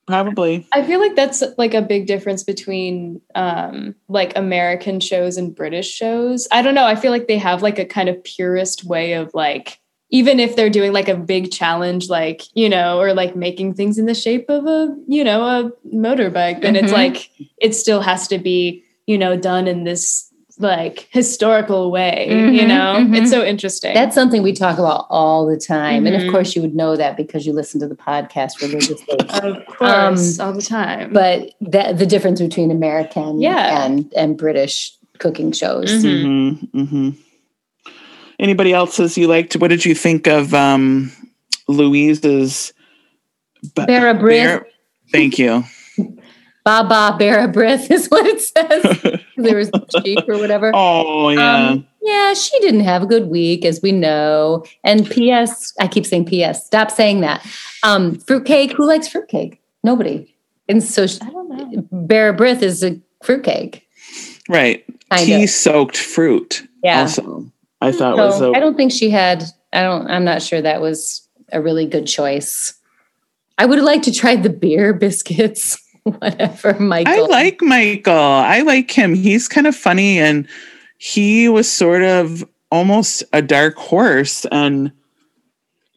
Probably. 0.08 0.66
I 0.72 0.84
feel 0.84 1.02
like 1.02 1.18
that's 1.18 1.44
like 1.58 1.74
a 1.74 1.82
big 1.82 2.08
difference 2.08 2.44
between 2.46 3.20
um 3.36 3.96
like 4.08 4.32
American 4.38 5.02
shows 5.02 5.36
and 5.36 5.54
British 5.54 5.92
shows. 5.94 6.48
I 6.50 6.62
don't 6.62 6.76
know. 6.76 6.86
I 6.86 6.96
feel 6.96 7.12
like 7.12 7.28
they 7.28 7.38
have 7.38 7.62
like 7.62 7.78
a 7.78 7.86
kind 7.86 8.08
of 8.08 8.24
purist 8.24 8.86
way 8.86 9.14
of 9.14 9.32
like 9.34 9.80
even 10.12 10.40
if 10.40 10.56
they're 10.56 10.70
doing 10.70 10.92
like 10.94 11.08
a 11.08 11.16
big 11.16 11.52
challenge 11.52 12.10
like, 12.10 12.42
you 12.56 12.68
know, 12.70 13.00
or 13.00 13.14
like 13.14 13.36
making 13.36 13.74
things 13.76 13.98
in 13.98 14.06
the 14.06 14.16
shape 14.16 14.50
of 14.50 14.66
a, 14.66 14.96
you 15.08 15.24
know, 15.24 15.44
a 15.44 15.72
motorbike, 15.96 16.62
then 16.62 16.76
it's 16.76 16.92
Mhm. 16.92 16.96
like 16.96 17.30
it 17.58 17.76
still 17.76 18.02
has 18.02 18.28
to 18.30 18.38
be, 18.40 18.84
you 19.08 19.18
know, 19.18 19.38
done 19.38 19.68
in 19.68 19.84
this 19.84 20.26
like 20.62 21.08
historical 21.12 21.90
way, 21.90 22.28
you 22.30 22.64
Mhm, 22.64 22.68
know? 22.68 22.96
mhm. 23.00 23.16
It's 23.18 23.32
so 23.32 23.46
interesting. 23.46 23.94
That's 23.94 24.14
something 24.14 24.42
we 24.44 24.52
talk 24.52 24.78
about 24.78 25.06
all 25.10 25.46
the 25.46 25.56
time. 25.56 26.06
And 26.06 26.16
of 26.18 26.24
Mhm. 26.24 26.32
course, 26.32 26.54
you 26.54 26.62
would 26.62 26.76
know 26.76 26.98
that 26.98 27.16
because 27.16 27.46
you 27.48 27.54
listen 27.54 27.80
to 27.80 27.88
the 27.88 27.96
podcast 27.96 28.62
religiously. 28.62 29.20
of 29.42 29.66
course, 29.68 30.38
all 30.38 30.52
the 30.52 30.62
time. 30.62 31.14
but 31.14 31.52
that 31.62 31.98
the 31.98 32.06
difference 32.06 32.42
between 32.42 32.72
American 32.72 33.40
Yeah. 33.40 33.86
and, 33.86 34.12
and 34.18 34.36
British 34.38 34.98
cooking 35.20 35.54
shows. 35.54 36.04
Anybody 38.40 38.74
else's 38.74 39.18
you 39.18 39.28
liked? 39.28 39.56
What 39.58 39.68
did 39.70 39.86
you 39.86 39.94
think 39.94 40.28
of 40.28 40.54
um, 40.54 41.12
Louise's? 41.68 42.74
ba- 43.76 43.86
Bara 43.86 44.14
Brith. 44.16 44.30
Bear- 44.44 44.68
Thank 45.12 45.38
you. 45.40 45.64
Baba 46.66 47.18
Barabrith 47.18 47.90
is 47.90 48.08
what 48.08 48.26
it 48.28 48.42
says. 48.42 49.22
there 49.38 49.56
was 49.56 49.72
sheep 50.04 50.20
or 50.28 50.38
whatever. 50.38 50.72
oh 50.76 51.30
yeah. 51.30 51.70
Um, 51.70 51.88
yeah, 52.02 52.34
she 52.34 52.60
didn't 52.60 52.82
have 52.82 53.02
a 53.02 53.06
good 53.06 53.28
week, 53.28 53.66
as 53.66 53.82
we 53.82 53.92
know. 53.92 54.64
And 54.84 55.10
P.S. 55.10 55.74
I 55.80 55.88
keep 55.88 56.06
saying 56.06 56.26
P.S. 56.26 56.66
Stop 56.66 56.92
saying 56.92 57.22
that. 57.22 57.46
Um, 57.84 58.20
fruitcake. 58.20 58.72
Who 58.74 58.86
likes 58.86 59.08
fruitcake? 59.08 59.60
Nobody. 59.84 60.34
And 60.68 60.84
so 60.84 61.08
she- 61.08 61.20
I 61.22 61.30
don't 61.30 61.50
know. 61.50 61.82
Barabrith 62.06 62.62
is 62.62 62.84
a 62.84 63.00
fruitcake. 63.24 63.88
right. 64.48 64.86
Tea 65.18 65.48
soaked 65.48 65.98
fruit. 65.98 66.68
Yeah. 66.84 67.02
Also, 67.02 67.52
I 67.82 67.92
mm, 67.92 67.98
thought 67.98 68.18
was 68.18 68.38
So 68.38 68.54
a, 68.54 68.58
I 68.58 68.60
don't 68.60 68.76
think 68.76 68.92
she 68.92 69.10
had. 69.10 69.44
I 69.74 69.84
don't. 69.84 70.10
I'm 70.10 70.26
not 70.26 70.42
sure 70.42 70.62
that 70.62 70.82
was 70.82 71.28
a 71.52 71.62
really 71.62 71.86
good 71.86 72.08
choice. 72.08 72.74
I 73.58 73.66
would 73.66 73.80
like 73.80 74.04
to 74.04 74.12
try 74.12 74.36
the 74.36 74.50
beer 74.50 74.94
biscuits. 75.00 75.82
Whatever, 76.04 76.80
Michael. 76.80 77.14
I 77.14 77.28
like 77.28 77.62
Michael. 77.62 78.14
I 78.14 78.62
like 78.62 78.90
him. 78.90 79.14
He's 79.14 79.48
kind 79.48 79.68
of 79.68 79.76
funny 79.76 80.18
and 80.18 80.48
he 80.98 81.50
was 81.50 81.72
sort 81.72 82.02
of 82.02 82.44
almost 82.72 83.24
a 83.34 83.42
dark 83.42 83.76
horse 83.76 84.46
and 84.52 84.92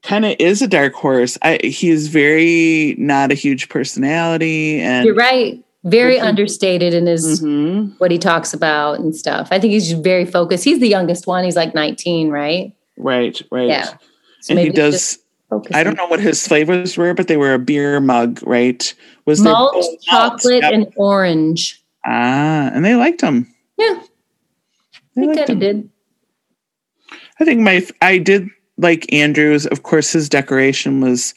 kind 0.02 0.24
of 0.24 0.36
is 0.38 0.60
a 0.60 0.68
dark 0.68 0.92
horse. 0.94 1.38
I 1.42 1.58
he's 1.62 2.08
very 2.08 2.96
not 2.98 3.30
a 3.30 3.34
huge 3.34 3.68
personality 3.68 4.80
and 4.80 5.06
You're 5.06 5.14
right. 5.14 5.62
Very 5.84 6.16
Mhm. 6.18 6.22
understated 6.24 6.94
in 6.94 7.06
his 7.06 7.40
Mhm. 7.42 7.94
what 7.98 8.10
he 8.12 8.18
talks 8.18 8.54
about 8.54 9.00
and 9.00 9.14
stuff. 9.16 9.48
I 9.50 9.58
think 9.58 9.72
he's 9.72 9.90
very 9.92 10.24
focused. 10.24 10.62
He's 10.64 10.78
the 10.78 10.88
youngest 10.88 11.26
one. 11.26 11.44
He's 11.44 11.56
like 11.56 11.74
19, 11.74 12.28
right? 12.30 12.72
right, 12.98 13.40
right. 13.50 13.68
Yeah. 13.68 13.88
So 14.42 14.52
and 14.52 14.58
he 14.60 14.68
does 14.70 15.18
I 15.74 15.82
don't 15.82 15.96
know 15.98 16.06
what 16.06 16.20
his 16.20 16.46
flavors 16.48 16.96
were, 16.96 17.12
but 17.12 17.26
they 17.28 17.36
were 17.36 17.52
a 17.52 17.58
beer 17.58 18.00
mug, 18.00 18.40
right? 18.46 18.94
Was 19.26 19.42
there- 19.42 19.52
malt, 19.52 19.74
malt, 19.74 20.00
chocolate, 20.02 20.62
yep. 20.62 20.72
and 20.72 20.86
orange. 20.96 21.82
ah, 22.06 22.70
and 22.72 22.84
they 22.84 22.94
liked 22.94 23.20
them. 23.20 23.46
Yeah, 23.76 24.00
They 25.16 25.22
I 25.22 25.26
liked 25.26 25.38
kind 25.46 25.50
of 25.50 25.50
'em. 25.50 25.58
did. 25.58 25.88
I 27.40 27.44
think 27.44 27.60
my 27.60 27.84
I 28.00 28.18
did 28.18 28.48
like 28.78 29.12
Andrews. 29.12 29.66
Of 29.66 29.82
course, 29.82 30.12
his 30.12 30.28
decoration 30.28 31.00
was 31.02 31.34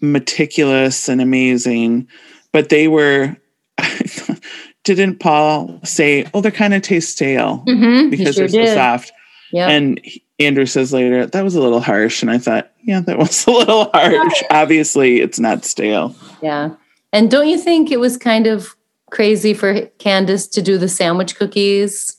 meticulous 0.00 1.08
and 1.08 1.20
amazing, 1.20 2.06
but 2.52 2.68
they 2.68 2.86
were. 2.88 3.36
didn't 4.84 5.20
Paul 5.20 5.80
say, 5.84 6.26
"Oh, 6.34 6.40
they 6.40 6.50
kind 6.50 6.74
of 6.74 6.82
taste 6.82 7.10
stale 7.12 7.64
Mm-hmm. 7.66 8.10
because 8.10 8.34
sure 8.36 8.48
they're 8.48 8.66
so 8.66 8.70
did. 8.70 8.74
soft"? 8.74 9.12
Yeah. 9.52 9.68
And 9.68 10.00
Andrew 10.38 10.66
says 10.66 10.92
later 10.92 11.26
that 11.26 11.44
was 11.44 11.54
a 11.54 11.60
little 11.60 11.80
harsh, 11.80 12.22
and 12.22 12.30
I 12.30 12.38
thought, 12.38 12.70
yeah, 12.82 13.00
that 13.00 13.18
was 13.24 13.46
a 13.46 13.50
little 13.50 13.90
harsh. 13.92 14.42
Obviously, 14.50 15.20
it's 15.20 15.38
not 15.38 15.64
stale. 15.64 16.14
Yeah. 16.42 16.70
And 17.12 17.30
don't 17.30 17.48
you 17.48 17.58
think 17.58 17.90
it 17.90 18.00
was 18.00 18.16
kind 18.16 18.46
of 18.46 18.74
crazy 19.10 19.52
for 19.52 19.82
Candice 19.98 20.50
to 20.52 20.62
do 20.62 20.78
the 20.78 20.88
sandwich 20.88 21.36
cookies 21.36 22.16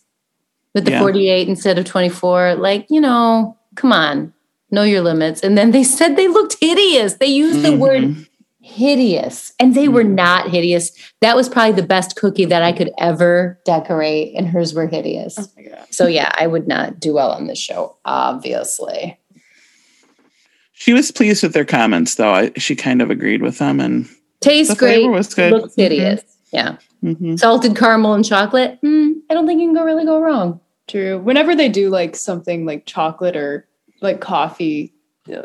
with 0.76 0.86
the 0.86 0.92
Yeah. 0.92 1.00
48 1.00 1.48
instead 1.50 1.80
of 1.80 1.86
24? 1.86 2.56
Like, 2.56 2.86
you 2.92 3.02
know, 3.02 3.58
come 3.76 3.92
on, 3.92 4.32
know 4.70 4.84
your 4.84 5.02
limits. 5.02 5.42
And 5.42 5.58
then 5.58 5.72
they 5.72 5.84
said 5.84 6.16
they 6.16 6.28
looked 6.28 6.58
hideous. 6.62 7.16
They 7.16 7.26
used 7.26 7.64
the 7.64 7.76
word 7.76 8.04
Mhm. 8.04 8.28
Hideous, 8.66 9.52
and 9.60 9.76
they 9.76 9.90
were 9.90 10.06
Mhm. 10.06 10.14
not 10.16 10.50
hideous. 10.50 10.92
That 11.20 11.36
was 11.36 11.50
probably 11.50 11.74
the 11.74 11.86
best 11.88 12.16
cookie 12.16 12.46
that 12.46 12.64
I 12.64 12.72
could 12.72 12.92
ever 12.98 13.60
decorate, 13.66 14.34
and 14.38 14.48
hers 14.48 14.74
were 14.74 14.88
hideous. 14.88 15.38
Oh. 15.38 15.46
So, 15.90 16.08
yeah, 16.08 16.32
I 16.38 16.48
would 16.48 16.66
not 16.68 16.98
do 17.00 17.14
well 17.14 17.32
on 17.32 17.48
this 17.48 17.60
show, 17.60 17.98
obviously. 18.06 19.20
She 20.72 20.94
was 20.94 21.12
pleased 21.12 21.44
with 21.44 21.54
their 21.54 21.66
comments, 21.66 22.16
though. 22.16 22.32
I, 22.32 22.52
she 22.58 22.76
kind 22.76 23.02
of 23.02 23.12
agreed 23.12 23.42
with 23.42 23.58
them, 23.58 23.80
and 23.82 24.08
Tastes 24.40 24.74
the 24.74 24.80
great, 24.80 25.08
was 25.08 25.34
good. 25.34 25.52
looks 25.52 25.76
hideous. 25.76 26.22
Yeah. 26.52 26.78
Mhm. 27.04 27.38
Salted 27.40 27.76
caramel 27.76 28.14
and 28.14 28.24
chocolate. 28.26 28.80
Mm, 28.84 29.16
I 29.30 29.34
don't 29.34 29.46
think 29.46 29.60
you 29.60 29.68
can 29.68 29.76
go 29.76 29.84
really 29.84 30.06
go 30.06 30.20
wrong. 30.20 30.60
True. 30.88 31.20
Whenever 31.20 31.54
they 31.56 31.68
do 31.70 31.90
like 31.90 32.16
something 32.16 32.66
like 32.66 32.86
chocolate 32.86 33.36
or 33.36 33.68
like 34.02 34.20
coffee 34.22 34.94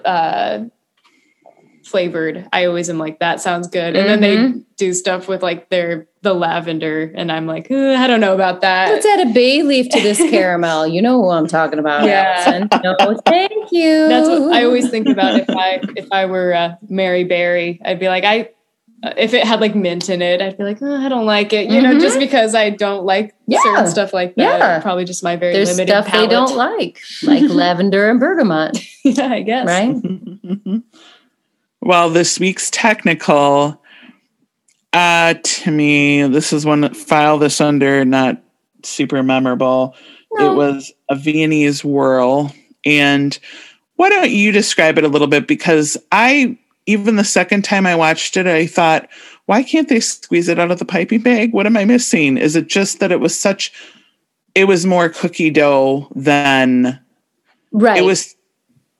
uh 0.04 0.60
flavored, 1.88 2.46
I 2.52 2.66
always 2.66 2.88
am 2.90 2.98
like, 2.98 3.18
that 3.20 3.40
sounds 3.40 3.66
good. 3.68 3.96
And 3.96 4.08
then 4.08 4.20
they 4.20 4.36
Mhm. 4.36 4.62
do 4.76 4.92
stuff 4.92 5.26
with 5.28 5.42
like 5.42 5.68
their 5.70 6.06
the 6.22 6.34
lavender, 6.34 7.12
and 7.14 7.30
I'm 7.30 7.46
like, 7.46 7.70
"Uh, 7.70 7.94
I 7.94 8.06
don't 8.08 8.20
know 8.20 8.34
about 8.34 8.60
that. 8.62 8.90
Let's 8.90 9.06
add 9.06 9.20
a 9.28 9.32
bay 9.32 9.62
leaf 9.62 9.88
to 9.90 10.00
this 10.00 10.18
caramel. 10.30 10.86
You 10.86 11.00
know 11.00 11.22
who 11.22 11.30
I'm 11.30 11.46
talking 11.46 11.78
about, 11.78 12.04
Yeah. 12.04 12.66
No, 12.82 12.96
thank 13.24 13.70
you. 13.72 14.08
That's 14.08 14.28
what 14.28 14.52
I 14.52 14.64
always 14.64 14.90
think 14.90 15.08
about 15.08 15.38
if 15.40 15.48
I 15.50 15.80
if 15.96 16.06
I 16.12 16.26
were 16.26 16.52
uh, 16.54 16.74
Mary 16.88 17.24
Berry. 17.24 17.80
I'd 17.84 18.00
be 18.00 18.08
like, 18.08 18.24
I 18.24 18.50
if 19.16 19.32
it 19.32 19.44
had 19.44 19.60
like 19.60 19.76
mint 19.76 20.08
in 20.08 20.20
it, 20.22 20.42
I'd 20.42 20.58
be 20.58 20.64
like, 20.64 20.78
oh, 20.82 20.96
I 20.96 21.08
don't 21.08 21.24
like 21.24 21.52
it. 21.52 21.70
You 21.70 21.80
know, 21.80 21.94
Mhm. 21.94 22.00
just 22.00 22.18
because 22.18 22.56
I 22.56 22.70
don't 22.70 23.04
like 23.04 23.32
Yeah. 23.46 23.60
certain 23.62 23.86
stuff 23.86 24.12
like 24.12 24.34
that. 24.34 24.58
Yeah. 24.58 24.80
Probably 24.80 25.04
just 25.04 25.22
my 25.22 25.36
very 25.36 25.52
There's 25.52 25.70
limited 25.70 25.92
stuff 25.92 26.06
palate. 26.08 26.28
they 26.30 26.34
don't 26.34 26.56
like, 26.56 26.98
like 27.22 27.44
lavender 27.48 28.10
and 28.10 28.18
bergamot, 28.18 28.76
yeah, 29.04 29.28
I 29.32 29.42
guess. 29.42 29.66
right? 29.68 29.94
well, 31.80 32.10
this 32.10 32.38
week's 32.40 32.70
technical, 32.70 33.80
uh, 34.92 35.34
to 35.42 35.70
me, 35.70 36.26
this 36.26 36.52
is 36.52 36.66
one 36.66 36.92
file 36.94 37.38
this 37.38 37.60
under 37.60 38.04
not 38.04 38.42
super 38.82 39.22
memorable. 39.22 39.94
No. 40.32 40.52
It 40.52 40.56
was 40.56 40.92
a 41.08 41.14
Viennese 41.16 41.84
whirl. 41.84 42.54
And 42.84 43.38
why 43.96 44.08
don't 44.08 44.30
you 44.30 44.52
describe 44.52 44.98
it 44.98 45.04
a 45.04 45.08
little 45.08 45.26
bit? 45.26 45.46
Because 45.46 45.96
I, 46.12 46.58
even 46.86 47.16
the 47.16 47.24
second 47.24 47.64
time 47.64 47.86
I 47.86 47.94
watched 47.94 48.36
it, 48.36 48.46
I 48.46 48.66
thought, 48.66 49.08
why 49.46 49.62
can't 49.62 49.88
they 49.88 50.00
squeeze 50.00 50.48
it 50.48 50.58
out 50.58 50.70
of 50.70 50.78
the 50.78 50.84
piping 50.84 51.20
bag? 51.22 51.52
What 51.52 51.66
am 51.66 51.76
I 51.76 51.84
missing? 51.84 52.36
Is 52.36 52.54
it 52.56 52.66
just 52.66 53.00
that 53.00 53.12
it 53.12 53.20
was 53.20 53.38
such, 53.38 53.72
it 54.54 54.64
was 54.64 54.86
more 54.86 55.08
cookie 55.08 55.50
dough 55.50 56.08
than 56.14 56.98
Right. 57.72 57.98
it 57.98 58.04
was? 58.04 58.34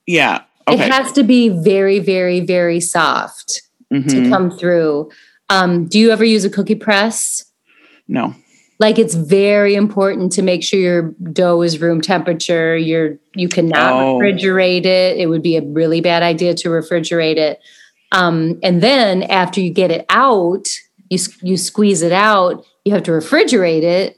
Yeah. 0.07 0.43
It 0.73 0.79
has 0.81 1.13
to 1.13 1.23
be 1.23 1.49
very, 1.49 1.99
very, 1.99 2.41
very 2.41 2.81
soft 2.81 3.63
to 3.93 3.99
Mhm. 4.01 4.29
come 4.31 4.51
through. 4.51 5.11
Um, 5.51 5.87
do 5.87 5.99
you 5.99 6.11
ever 6.11 6.25
use 6.25 6.45
a 6.45 6.51
cookie 6.51 6.75
press? 6.75 7.45
No. 8.07 8.35
Like 8.81 8.99
it's 8.99 9.15
very 9.15 9.75
important 9.75 10.31
to 10.33 10.43
make 10.43 10.63
sure 10.63 10.79
your 10.79 11.15
dough 11.33 11.63
is 11.63 11.81
room 11.81 12.01
temperature. 12.01 12.77
You're 12.77 13.19
you 13.35 13.49
cannot 13.49 13.93
Oh. 13.93 14.19
refrigerate 14.19 14.85
it. 14.87 15.17
It 15.17 15.29
would 15.29 15.43
be 15.43 15.57
a 15.57 15.63
really 15.63 16.01
bad 16.01 16.23
idea 16.23 16.55
to 16.55 16.69
refrigerate 16.69 17.37
it. 17.37 17.61
Um, 18.13 18.59
and 18.63 18.81
then 18.81 19.23
after 19.25 19.61
you 19.61 19.71
get 19.71 19.91
it 19.91 20.07
out, 20.11 20.69
you 21.11 21.19
you 21.43 21.57
squeeze 21.57 22.03
it 22.03 22.13
out. 22.13 22.65
You 22.85 22.93
have 22.95 23.03
to 23.05 23.11
refrigerate 23.11 23.83
it 23.83 24.17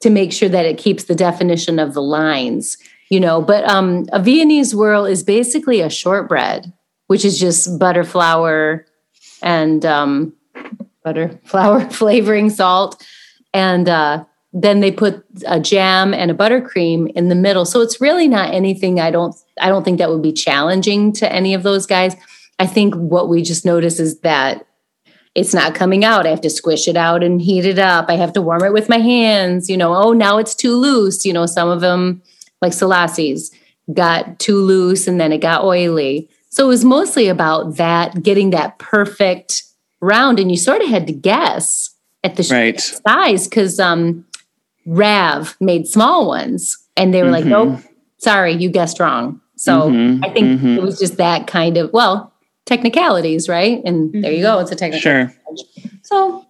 to 0.00 0.08
make 0.10 0.32
sure 0.32 0.48
that 0.48 0.66
it 0.66 0.78
keeps 0.78 1.04
the 1.04 1.14
definition 1.14 1.78
of 1.78 1.92
the 1.94 2.02
lines. 2.02 2.76
You 3.10 3.20
know, 3.20 3.42
but 3.42 3.68
um, 3.68 4.06
a 4.12 4.22
Viennese 4.22 4.74
whirl 4.74 5.04
is 5.04 5.24
basically 5.24 5.80
a 5.80 5.90
shortbread, 5.90 6.72
which 7.08 7.24
is 7.24 7.38
just 7.38 7.78
butter 7.78 8.04
flour 8.04 8.86
and 9.42 9.84
um, 9.84 10.32
butter 11.02 11.40
flour 11.44 11.80
flavoring 11.90 12.50
salt. 12.50 13.04
And 13.52 13.88
uh, 13.88 14.24
then 14.52 14.80
they 14.80 14.90
put 14.90 15.24
a 15.46 15.60
jam 15.60 16.12
and 16.12 16.30
a 16.30 16.34
buttercream 16.34 17.10
in 17.12 17.28
the 17.28 17.34
middle. 17.34 17.64
So 17.64 17.80
it's 17.80 18.00
really 18.00 18.28
not 18.28 18.52
anything 18.52 18.98
i 19.00 19.10
don't 19.10 19.34
i 19.60 19.68
don't 19.68 19.84
think 19.84 19.98
that 19.98 20.10
would 20.10 20.22
be 20.22 20.32
challenging 20.32 21.12
to 21.14 21.32
any 21.32 21.54
of 21.54 21.62
those 21.62 21.86
guys. 21.86 22.16
I 22.58 22.66
think 22.66 22.94
what 22.94 23.28
we 23.28 23.42
just 23.42 23.64
notice 23.64 24.00
is 24.00 24.20
that 24.20 24.66
it's 25.34 25.54
not 25.54 25.76
coming 25.76 26.04
out. 26.04 26.26
I 26.26 26.30
have 26.30 26.40
to 26.42 26.50
squish 26.50 26.88
it 26.88 26.96
out 26.96 27.22
and 27.22 27.40
heat 27.40 27.64
it 27.64 27.78
up. 27.78 28.06
I 28.08 28.16
have 28.16 28.32
to 28.34 28.42
warm 28.42 28.64
it 28.64 28.72
with 28.72 28.88
my 28.88 28.98
hands 28.98 29.70
you 29.70 29.76
know 29.76 29.94
oh 29.94 30.12
now 30.12 30.38
it's 30.38 30.54
too 30.54 30.76
loose. 30.76 31.24
You 31.24 31.32
know 31.32 31.46
some 31.46 31.68
of 31.68 31.80
them 31.80 32.22
like 32.60 32.72
Selasi's 32.72 33.50
got 33.92 34.38
too 34.38 34.56
loose 34.60 35.06
and 35.08 35.20
then 35.20 35.32
it 35.32 35.38
got 35.38 35.64
oily 35.64 36.28
so 36.50 36.64
it 36.64 36.68
was 36.68 36.84
mostly 36.84 37.28
about 37.28 37.76
that 37.76 38.22
getting 38.22 38.50
that 38.50 38.78
perfect 38.78 39.62
round 40.00 40.38
and 40.40 40.50
you 40.50 40.56
sort 40.56 40.82
of 40.82 40.88
had 40.88 41.06
to 41.06 41.12
guess 41.12 41.90
at 42.24 42.36
the 42.36 42.46
Right. 42.50 42.80
size 42.80 43.48
because 43.48 43.78
um 43.80 44.24
Rav 44.86 45.56
made 45.60 45.86
small 45.86 46.26
ones 46.26 46.76
and 46.96 47.12
they 47.14 47.22
were 47.22 47.30
like, 47.30 47.44
Mhm. 47.44 47.48
nope, 47.48 47.80
sorry, 48.18 48.54
you 48.54 48.70
guessed 48.70 48.98
wrong. 48.98 49.40
So 49.56 49.90
Mhm, 49.90 50.24
I 50.24 50.30
think 50.30 50.60
mhm. 50.60 50.76
it 50.78 50.82
was 50.82 50.98
just 50.98 51.16
that 51.18 51.46
kind 51.46 51.76
of 51.76 51.92
well, 51.92 52.32
technicalities, 52.66 53.48
right? 53.48 53.82
And 53.84 54.12
there 54.24 54.32
you 54.32 54.42
go, 54.42 54.58
it's 54.58 54.72
a 54.72 54.76
technical. 54.76 55.00
Sure. 55.02 55.34
So 56.02 56.44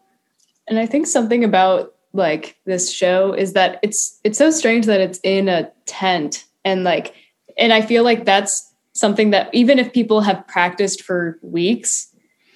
And 0.68 0.78
I 0.78 0.86
think 0.86 1.06
something 1.08 1.42
about 1.42 1.94
like 2.12 2.56
this 2.66 2.90
show 2.92 3.32
is 3.32 3.52
that 3.52 3.78
it's 3.82 4.18
it's 4.24 4.38
so 4.38 4.50
strange 4.50 4.86
that 4.86 5.00
it's 5.00 5.20
in 5.22 5.48
a 5.48 5.70
tent 5.86 6.44
and 6.64 6.82
like 6.84 7.14
and 7.58 7.72
I 7.72 7.82
feel 7.82 8.02
like 8.04 8.24
that's 8.24 8.66
something 8.94 9.30
that 9.30 9.48
even 9.54 9.78
if 9.78 9.92
people 9.92 10.20
have 10.22 10.46
practiced 10.48 11.02
for 11.02 11.38
weeks, 11.42 12.08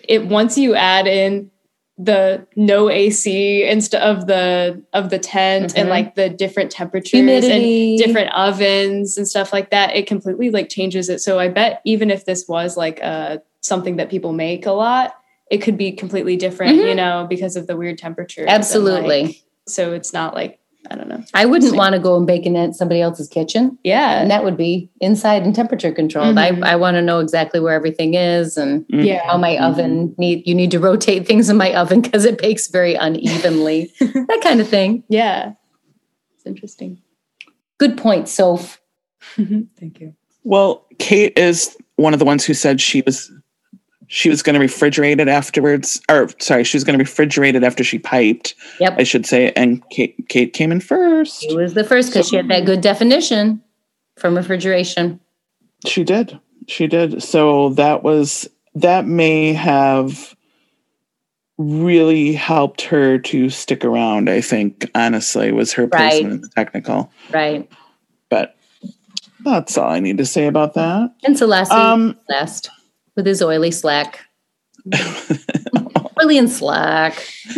it 0.09 0.27
once 0.27 0.59
you 0.59 0.75
add 0.75 1.07
in 1.07 1.51
the 1.97 2.45
no 2.57 2.91
AC 2.91 3.63
instead 3.65 4.03
of 4.03 4.27
the 4.27 4.83
of 4.93 5.11
the 5.11 5.19
tent 5.21 5.73
Mhm. 5.75 5.79
and 5.79 5.89
like 5.89 6.17
the 6.17 6.29
different 6.29 6.73
temperatures 6.73 7.13
Humidity. 7.13 7.91
and 7.91 7.99
different 7.99 8.33
ovens 8.33 9.17
and 9.17 9.29
stuff 9.29 9.53
like 9.53 9.71
that, 9.71 9.95
it 9.95 10.09
completely 10.09 10.51
like 10.51 10.69
changes 10.69 11.09
it. 11.09 11.21
So 11.21 11.39
I 11.39 11.47
bet 11.49 11.81
even 11.85 12.11
if 12.11 12.25
this 12.25 12.47
was 12.49 12.77
like 12.77 12.99
uh 13.03 13.39
something 13.61 13.97
that 13.97 14.11
people 14.11 14.33
make 14.33 14.67
a 14.67 14.73
lot, 14.73 15.15
it 15.51 15.59
could 15.59 15.79
be 15.79 15.93
completely 15.93 16.37
different, 16.37 16.79
Mhm. 16.81 16.89
you 16.89 16.95
know, 16.97 17.27
because 17.31 17.55
of 17.55 17.69
the 17.69 17.77
weird 17.77 17.97
temperatures. 17.99 18.47
and, 18.49 18.51
Absolutely. 18.51 19.23
like, 19.27 19.37
so 19.67 19.93
it's 19.93 20.13
not 20.13 20.35
like 20.35 20.59
I 20.91 20.97
don't 20.97 21.09
know. 21.09 21.25
I 21.33 21.47
wouldn't 21.47 21.77
want 21.77 21.95
to 21.95 21.99
go 21.99 22.15
and 22.19 22.27
bake 22.27 22.45
in 22.45 22.75
somebody 22.75 23.01
else's 23.01 23.27
kitchen. 23.27 23.79
Yeah. 23.85 24.21
And 24.21 24.31
that 24.31 24.45
would 24.45 24.59
be 24.59 24.91
inside 25.01 25.43
and 25.43 25.55
temperature 25.55 25.91
controlled. 25.91 26.37
Mhm. 26.37 26.63
I, 26.63 26.73
I 26.73 26.77
want 26.77 26.97
to 26.97 27.03
know 27.03 27.21
exactly 27.21 27.59
where 27.59 27.73
everything 27.73 28.13
is 28.13 28.59
and 28.59 28.85
yeah. 28.91 29.25
how 29.27 29.39
my 29.39 29.57
Mhm. 29.57 29.61
oven 29.63 30.15
need 30.19 30.47
you 30.47 30.55
need 30.55 30.71
to 30.73 30.79
rotate 30.79 31.27
things 31.27 31.49
in 31.49 31.57
my 31.57 31.75
oven 31.75 32.03
because 32.03 32.27
it 32.27 32.37
bakes 32.37 32.69
very 32.69 32.95
unevenly. 32.97 33.91
that 34.01 34.41
kind 34.43 34.61
of 34.61 34.69
thing. 34.69 35.05
Yeah. 35.09 35.53
It's 36.37 36.45
interesting. 36.45 37.01
Good 37.79 37.97
point, 37.97 38.29
Soph. 38.29 38.79
Thank 39.37 40.01
you. 40.01 40.15
Well, 40.43 40.85
Kate 40.99 41.33
is 41.39 41.75
one 41.97 42.13
of 42.13 42.19
the 42.19 42.27
ones 42.27 42.45
who 42.45 42.53
said 42.53 42.79
she 42.83 43.01
was 43.07 43.33
she 44.09 44.29
was 44.29 44.43
going 44.43 44.59
to 44.59 44.65
refrigerate 44.65 45.21
it 45.21 45.29
afterwards, 45.29 46.01
or 46.11 46.29
sorry, 46.39 46.65
she 46.65 46.77
was 46.77 46.85
going 46.85 46.99
to 46.99 47.05
refrigerate 47.05 47.55
it 47.55 47.63
after 47.65 47.85
she 47.85 47.99
piped. 47.99 48.55
Yep. 48.81 48.95
I 48.99 49.03
should 49.05 49.27
say, 49.27 49.53
and 49.53 49.89
Kate 49.91 50.29
Kate 50.29 50.53
came 50.53 50.73
in 50.73 50.81
first. 50.81 51.43
She 51.43 51.55
was 51.55 51.75
the 51.75 51.85
first 51.85 52.11
because 52.11 52.29
she 52.29 52.37
had 52.37 52.49
that 52.49 52.67
good 52.67 52.81
definition 52.81 53.63
from 54.19 54.37
refrigeration. 54.37 55.21
She 55.87 56.05
did. 56.05 56.39
She 56.69 56.87
did. 56.87 57.23
So 57.23 57.71
that 57.71 58.03
was 58.03 58.49
that 58.75 59.07
may 59.07 59.53
have 59.53 60.35
really 61.57 62.33
helped 62.33 62.83
her 62.83 63.19
to 63.19 63.49
stick 63.49 63.85
around, 63.85 64.29
I 64.29 64.41
think, 64.41 64.91
honestly, 64.95 65.53
was 65.53 65.73
her 65.75 65.87
Right. 65.87 66.11
placement 66.11 66.35
in 66.35 66.41
the 66.41 66.49
technical. 66.49 67.13
Right. 67.33 67.71
But 68.29 68.57
that's 69.45 69.79
all 69.79 69.91
I 69.91 70.01
need 70.01 70.19
to 70.19 70.27
say 70.27 70.47
about 70.47 70.75
that. 70.75 71.15
And 71.23 71.37
Selasi 71.37 71.71
Um 71.71 72.19
last 72.29 72.71
with 73.17 73.27
his 73.27 73.43
oily 73.43 73.71
slack. 73.71 74.21
oily 76.23 76.39
and 76.39 76.51
slack. 76.51 77.27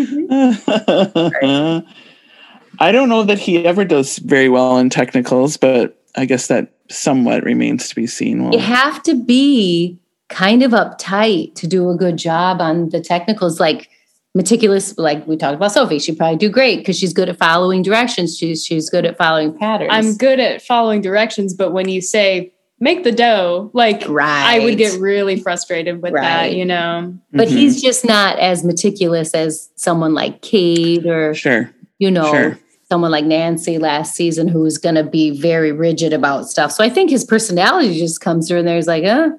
I 2.78 2.92
don't 2.92 3.08
know 3.08 3.22
that 3.24 3.38
he 3.38 3.64
ever 3.64 3.84
does 3.84 4.18
very 4.18 4.48
well 4.48 4.76
in 4.78 4.90
technicals, 4.90 5.56
but 5.56 6.02
I 6.16 6.24
guess 6.26 6.48
that 6.48 6.72
somewhat 6.90 7.44
remains 7.44 7.88
to 7.88 7.94
be 7.94 8.06
seen. 8.06 8.42
Well, 8.44 8.52
You 8.52 8.58
have 8.60 9.02
to 9.04 9.14
be 9.14 9.98
kind 10.28 10.62
of 10.62 10.72
uptight 10.72 11.54
to 11.54 11.66
do 11.66 11.90
a 11.90 11.96
good 11.96 12.16
job 12.16 12.60
on 12.60 12.90
the 12.90 13.00
technicals, 13.00 13.60
like 13.60 13.88
meticulous. 14.34 14.96
Like 14.98 15.26
we 15.26 15.36
talked 15.36 15.56
about 15.56 15.72
Sophie, 15.72 15.98
she'd 15.98 16.18
probably 16.18 16.36
do 16.36 16.48
great 16.48 16.78
because 16.78 16.98
she's 16.98 17.12
good 17.12 17.28
at 17.28 17.38
following 17.38 17.82
directions. 17.82 18.36
She's 18.36 18.64
she's 18.64 18.90
good 18.90 19.04
at 19.06 19.16
following 19.16 19.56
patterns. 19.56 19.90
I'm 19.92 20.16
good 20.16 20.38
at 20.40 20.62
following 20.62 21.00
directions, 21.00 21.54
but 21.54 21.72
when 21.72 21.88
you 21.88 22.00
say 22.00 22.52
make 22.80 23.04
the 23.04 23.12
dough, 23.12 23.70
like 23.72 24.04
right. 24.08 24.56
I 24.56 24.64
would 24.64 24.76
get 24.76 25.00
really 25.00 25.40
frustrated 25.40 26.02
with 26.02 26.12
Right. 26.12 26.22
that, 26.22 26.54
you 26.54 26.64
know. 26.64 27.14
but 27.32 27.48
Mhm. 27.48 27.52
he's 27.52 27.80
just 27.82 28.04
not 28.04 28.38
as 28.38 28.64
meticulous 28.64 29.32
as 29.34 29.70
someone 29.76 30.12
like 30.14 30.42
Kate 30.42 31.06
or 31.06 31.34
sure. 31.34 31.70
you 31.98 32.10
know 32.10 32.30
Sure. 32.30 32.58
someone 32.90 33.10
like 33.10 33.24
Nancy 33.24 33.78
last 33.78 34.14
season 34.14 34.46
who's 34.48 34.76
going 34.78 34.94
to 34.94 35.02
be 35.04 35.30
very 35.30 35.72
rigid 35.72 36.12
about 36.12 36.48
stuff. 36.50 36.70
So 36.70 36.84
I 36.84 36.88
think 36.88 37.10
his 37.10 37.24
personality 37.24 37.98
just 37.98 38.20
comes 38.20 38.46
through 38.48 38.58
and 38.58 38.68
there's 38.68 38.86
like, 38.86 39.04
uh, 39.04 39.30
I'm 39.30 39.32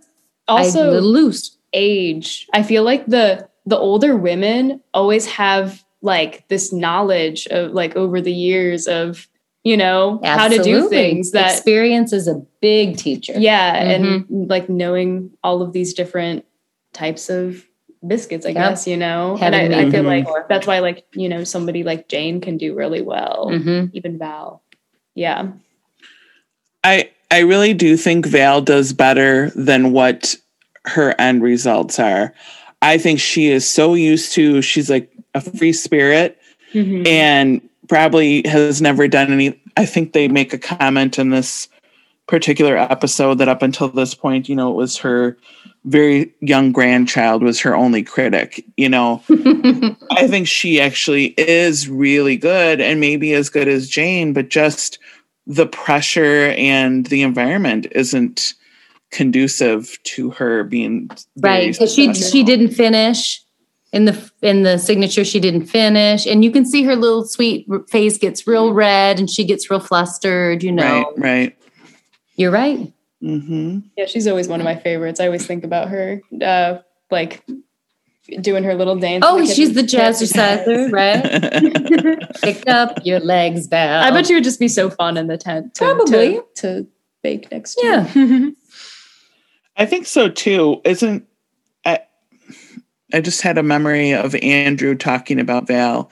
a 0.48 0.51
Also 0.63 0.91
little 0.91 1.10
loose. 1.10 1.58
age. 1.74 2.48
I 2.53 2.63
feel 2.63 2.84
like 2.84 3.06
the 3.08 3.48
the 3.65 3.77
older 3.77 4.15
women 4.15 4.79
always 4.94 5.26
have 5.26 5.84
like 6.02 6.47
this 6.47 6.71
knowledge 6.71 7.47
of 7.47 7.73
like 7.73 7.97
over 7.97 8.21
the 8.21 8.32
years 8.32 8.88
of, 8.88 9.28
you 9.67 9.75
know, 9.77 10.19
how 10.23 10.47
to 10.47 10.63
do 10.63 10.88
things 10.89 11.32
that 11.32 11.51
experience 11.51 12.13
is 12.13 12.27
a 12.27 12.36
big 12.62 12.97
teacher. 12.97 13.34
yeah, 13.38 13.75
and 13.75 14.03
Mm-hmm. 14.06 14.43
like 14.49 14.69
knowing 14.69 15.32
all 15.43 15.62
of 15.62 15.73
these 15.73 15.93
different 15.93 16.45
types 16.93 17.30
of 17.30 17.63
biscuits, 18.06 18.45
I 18.45 18.49
Yep. 18.49 18.56
guess, 18.69 18.88
you 18.88 18.95
know. 18.97 19.36
Haven't 19.36 19.60
and 19.73 19.75
I, 19.75 19.82
I 19.88 19.91
feel 19.91 20.03
like 20.03 20.23
before. 20.25 20.45
that's 20.47 20.65
why 20.67 20.80
like, 20.80 21.06
you 21.13 21.27
know, 21.27 21.43
somebody 21.43 21.84
like 21.84 22.08
Jane 22.08 22.39
can 22.41 22.58
do 22.58 22.75
really 22.75 23.01
well. 23.01 23.49
Mhm. 23.51 23.89
Even 23.93 24.17
Val. 24.17 24.62
Yeah. 25.15 25.49
I 26.84 27.10
I 27.30 27.39
really 27.39 27.73
do 27.73 27.97
think 27.97 28.25
Val 28.25 28.62
does 28.62 28.93
better 28.93 29.49
than 29.56 29.91
what 29.91 30.36
her 30.86 31.13
end 31.19 31.43
results 31.43 31.99
are. 31.99 32.34
I 32.82 32.97
think 32.97 33.19
she 33.19 33.47
is 33.51 33.67
so 33.67 33.95
used 33.95 34.32
to 34.34 34.62
she's 34.62 34.89
like 34.89 35.12
a 35.36 35.41
free 35.41 35.73
spirit 35.73 36.38
Mhm. 36.73 37.06
and 37.08 37.62
probably 37.88 38.47
has 38.47 38.82
never 38.82 39.08
done 39.08 39.32
any 39.32 39.60
I 39.76 39.86
think 39.86 40.13
they 40.13 40.28
make 40.28 40.54
a 40.54 40.58
comment 40.58 41.19
in 41.19 41.30
this 41.30 41.67
particular 42.28 42.78
episode 42.78 43.36
that 43.36 43.47
up 43.47 43.62
until 43.62 43.88
this 43.88 44.13
point, 44.13 44.50
you 44.50 44.56
know, 44.56 44.71
it 44.71 44.76
was 44.76 44.97
her 44.97 45.38
very 45.86 46.34
young 46.41 46.73
grandchild 46.73 47.41
was 47.41 47.62
her 47.62 47.76
only 47.76 48.04
critic, 48.04 48.65
you 48.76 48.89
know. 48.89 49.23
I 50.12 50.28
think 50.28 50.47
she 50.47 50.82
actually 50.82 51.28
is 51.38 51.88
really 51.88 52.36
good 52.36 52.82
and 52.82 53.00
maybe 53.00 53.34
as 53.34 53.50
good 53.50 53.69
as 53.69 53.88
Jane, 53.88 54.34
but 54.34 54.50
just 54.50 55.00
the 55.45 55.65
pressure 55.65 56.54
and 56.58 57.06
the 57.06 57.21
environment 57.21 57.88
isn't 57.91 58.54
conducive 59.12 59.97
to 60.04 60.32
her 60.32 60.65
being 60.65 61.10
right 61.38 61.71
because 61.71 61.93
she 61.93 62.13
she 62.13 62.43
didn't 62.43 62.71
finish 62.71 63.41
in 63.93 64.06
the 64.06 64.32
in 64.41 64.63
the 64.63 64.78
signature 64.78 65.23
she 65.23 65.39
didn't 65.39 65.65
finish 65.65 66.26
and 66.26 66.43
you 66.43 66.52
can 66.52 66.65
see 66.65 66.84
her 66.84 66.95
little 66.95 67.23
sweet 67.26 67.65
face 67.89 68.17
gets 68.17 68.45
real 68.45 68.73
red 68.73 69.19
and 69.19 69.30
she 69.30 69.45
gets 69.45 69.69
real 69.71 69.80
flustered 69.80 70.62
you 70.63 70.71
know 70.71 71.13
right, 71.17 71.17
right. 71.17 71.58
you're 72.36 72.52
right 72.52 72.91
mm-hmm. 73.23 73.80
Yeah, 73.97 74.06
she's 74.06 74.28
always 74.28 74.47
one 74.47 74.60
of 74.60 74.65
my 74.65 74.76
favorites. 74.76 75.19
I 75.19 75.26
always 75.26 75.45
think 75.47 75.63
about 75.63 75.89
her, 75.89 76.21
uh, 76.43 76.80
like 77.10 77.43
doing 78.41 78.63
her 78.63 78.76
little 78.76 78.95
dance. 78.97 79.23
oh 79.26 79.39
the 79.39 79.54
she's 79.54 79.73
the 79.73 79.82
kitchen. 79.84 80.00
jazzerciser 80.02 80.91
right 80.91 82.32
pick 82.41 82.67
up 82.67 83.00
your 83.06 83.19
legs 83.21 83.67
Val. 83.67 84.04
I 84.04 84.12
bet 84.12 84.30
you 84.30 84.36
would 84.36 84.43
just 84.43 84.60
be 84.60 84.67
so 84.67 84.89
fun 84.89 85.17
in 85.17 85.28
the 85.28 85.38
tent. 85.38 85.76
To, 85.76 85.86
Probably. 85.86 86.34
to, 86.34 86.43
to 86.56 86.88
bake 87.23 87.50
next 87.52 87.82
year 87.82 88.08
Yeah. 88.13 88.50
I 89.78 89.86
think 89.86 90.08
so 90.08 90.28
too. 90.28 90.82
Isn't 90.84 91.21
I 91.21 91.27
I 93.13 93.22
just 93.22 93.41
had 93.41 93.58
a 93.58 93.63
memory 93.63 94.13
of 94.13 94.36
Andrew 94.36 94.96
talking 94.96 95.39
about 95.39 95.67
Val 95.67 96.12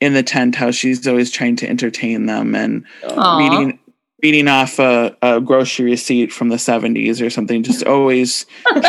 in 0.00 0.14
the 0.14 0.22
tent, 0.22 0.56
how 0.56 0.70
she's 0.70 1.06
always 1.06 1.30
trying 1.30 1.56
to 1.56 1.68
entertain 1.68 2.26
them 2.26 2.54
and 2.54 2.84
Aw. 3.04 3.38
reading 3.38 3.78
reading 4.22 4.48
off 4.48 4.78
a, 4.78 5.16
a 5.20 5.40
grocery 5.40 5.86
receipt 5.90 6.32
from 6.32 6.48
the 6.48 6.56
70s 6.56 7.24
or 7.24 7.28
something, 7.28 7.64
just 7.64 7.84
always 7.84 8.46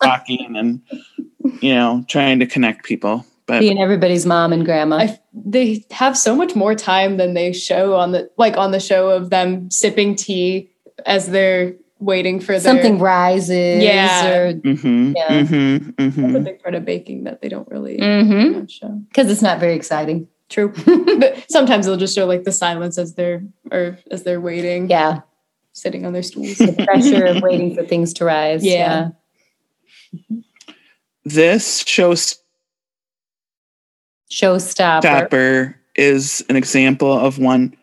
talking 0.00 0.54
and 0.56 0.80
you 1.60 1.74
know, 1.74 2.04
trying 2.08 2.38
to 2.40 2.46
connect 2.46 2.84
people. 2.84 3.24
But 3.46 3.60
being 3.60 3.80
everybody's 3.80 4.26
mom 4.26 4.52
and 4.52 4.64
grandma 4.64 4.96
I, 4.96 5.20
they 5.32 5.84
have 5.92 6.18
so 6.18 6.34
much 6.34 6.56
more 6.56 6.74
time 6.74 7.16
than 7.16 7.34
they 7.34 7.52
show 7.52 7.94
on 7.94 8.10
the 8.10 8.28
like 8.36 8.56
on 8.56 8.72
the 8.72 8.80
show 8.80 9.10
of 9.10 9.30
them 9.30 9.70
sipping 9.70 10.16
tea 10.16 10.72
as 11.04 11.30
they're 11.30 11.76
waiting 11.98 12.40
for 12.40 12.52
their, 12.52 12.60
something 12.60 12.98
rises 12.98 13.82
Yeah. 13.82 14.28
or 14.28 14.52
mhm, 14.54 15.14
Yeah. 15.16 15.42
mhm, 15.42 15.94
That's 15.96 16.34
a 16.36 16.40
big 16.40 16.62
part 16.62 16.74
of 16.74 16.84
baking 16.84 17.24
that 17.24 17.40
they 17.40 17.48
don't 17.48 17.68
really 17.70 17.98
mm-hmm. 17.98 18.66
show. 18.66 18.88
because 19.08 19.30
it's 19.30 19.42
not 19.42 19.58
very 19.60 19.74
exciting 19.74 20.28
True, 20.48 20.72
but 21.18 21.44
sometimes 21.50 21.86
they'll 21.86 21.96
just 21.96 22.14
show 22.14 22.24
like 22.26 22.44
the 22.44 22.52
silence 22.52 22.98
as 22.98 23.14
they're 23.14 23.42
or 23.72 23.98
as 24.12 24.22
they're 24.22 24.40
waiting, 24.40 24.88
yeah 24.90 25.20
sitting 25.72 26.06
on 26.06 26.12
their 26.14 26.22
stools. 26.22 26.56
the 26.56 26.72
pressure 26.86 27.24
of 27.26 27.42
waiting 27.42 27.74
for 27.74 27.82
things 27.84 28.12
to 28.14 28.24
rise 28.24 28.64
Yeah. 28.64 29.10
This 31.24 31.82
showstopper 31.82 32.38
showstopper 34.30 35.74
is 35.96 36.44
an 36.48 36.56
example 36.56 37.12
of 37.12 37.38
one 37.38 37.76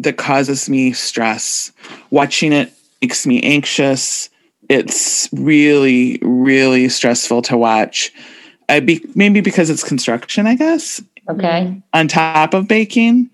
that 0.00 0.16
causes 0.16 0.68
me 0.68 0.92
stress. 0.92 1.72
Watching 2.10 2.52
it 2.52 2.72
makes 3.02 3.26
me 3.26 3.42
anxious. 3.42 4.30
It's 4.68 5.28
really, 5.32 6.18
really 6.22 6.88
stressful 6.88 7.42
to 7.42 7.56
watch. 7.56 8.12
I 8.68 8.80
be 8.80 9.04
maybe 9.14 9.40
because 9.40 9.68
it's 9.68 9.82
construction, 9.82 10.46
I 10.46 10.54
guess, 10.54 11.02
okay 11.28 11.66
mm-hmm. 11.66 11.78
on 11.92 12.08
top 12.08 12.54
of 12.54 12.68
baking. 12.68 13.30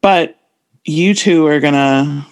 But 0.00 0.38
you 0.84 1.14
two 1.14 1.46
are 1.46 1.60
gonna 1.60 2.26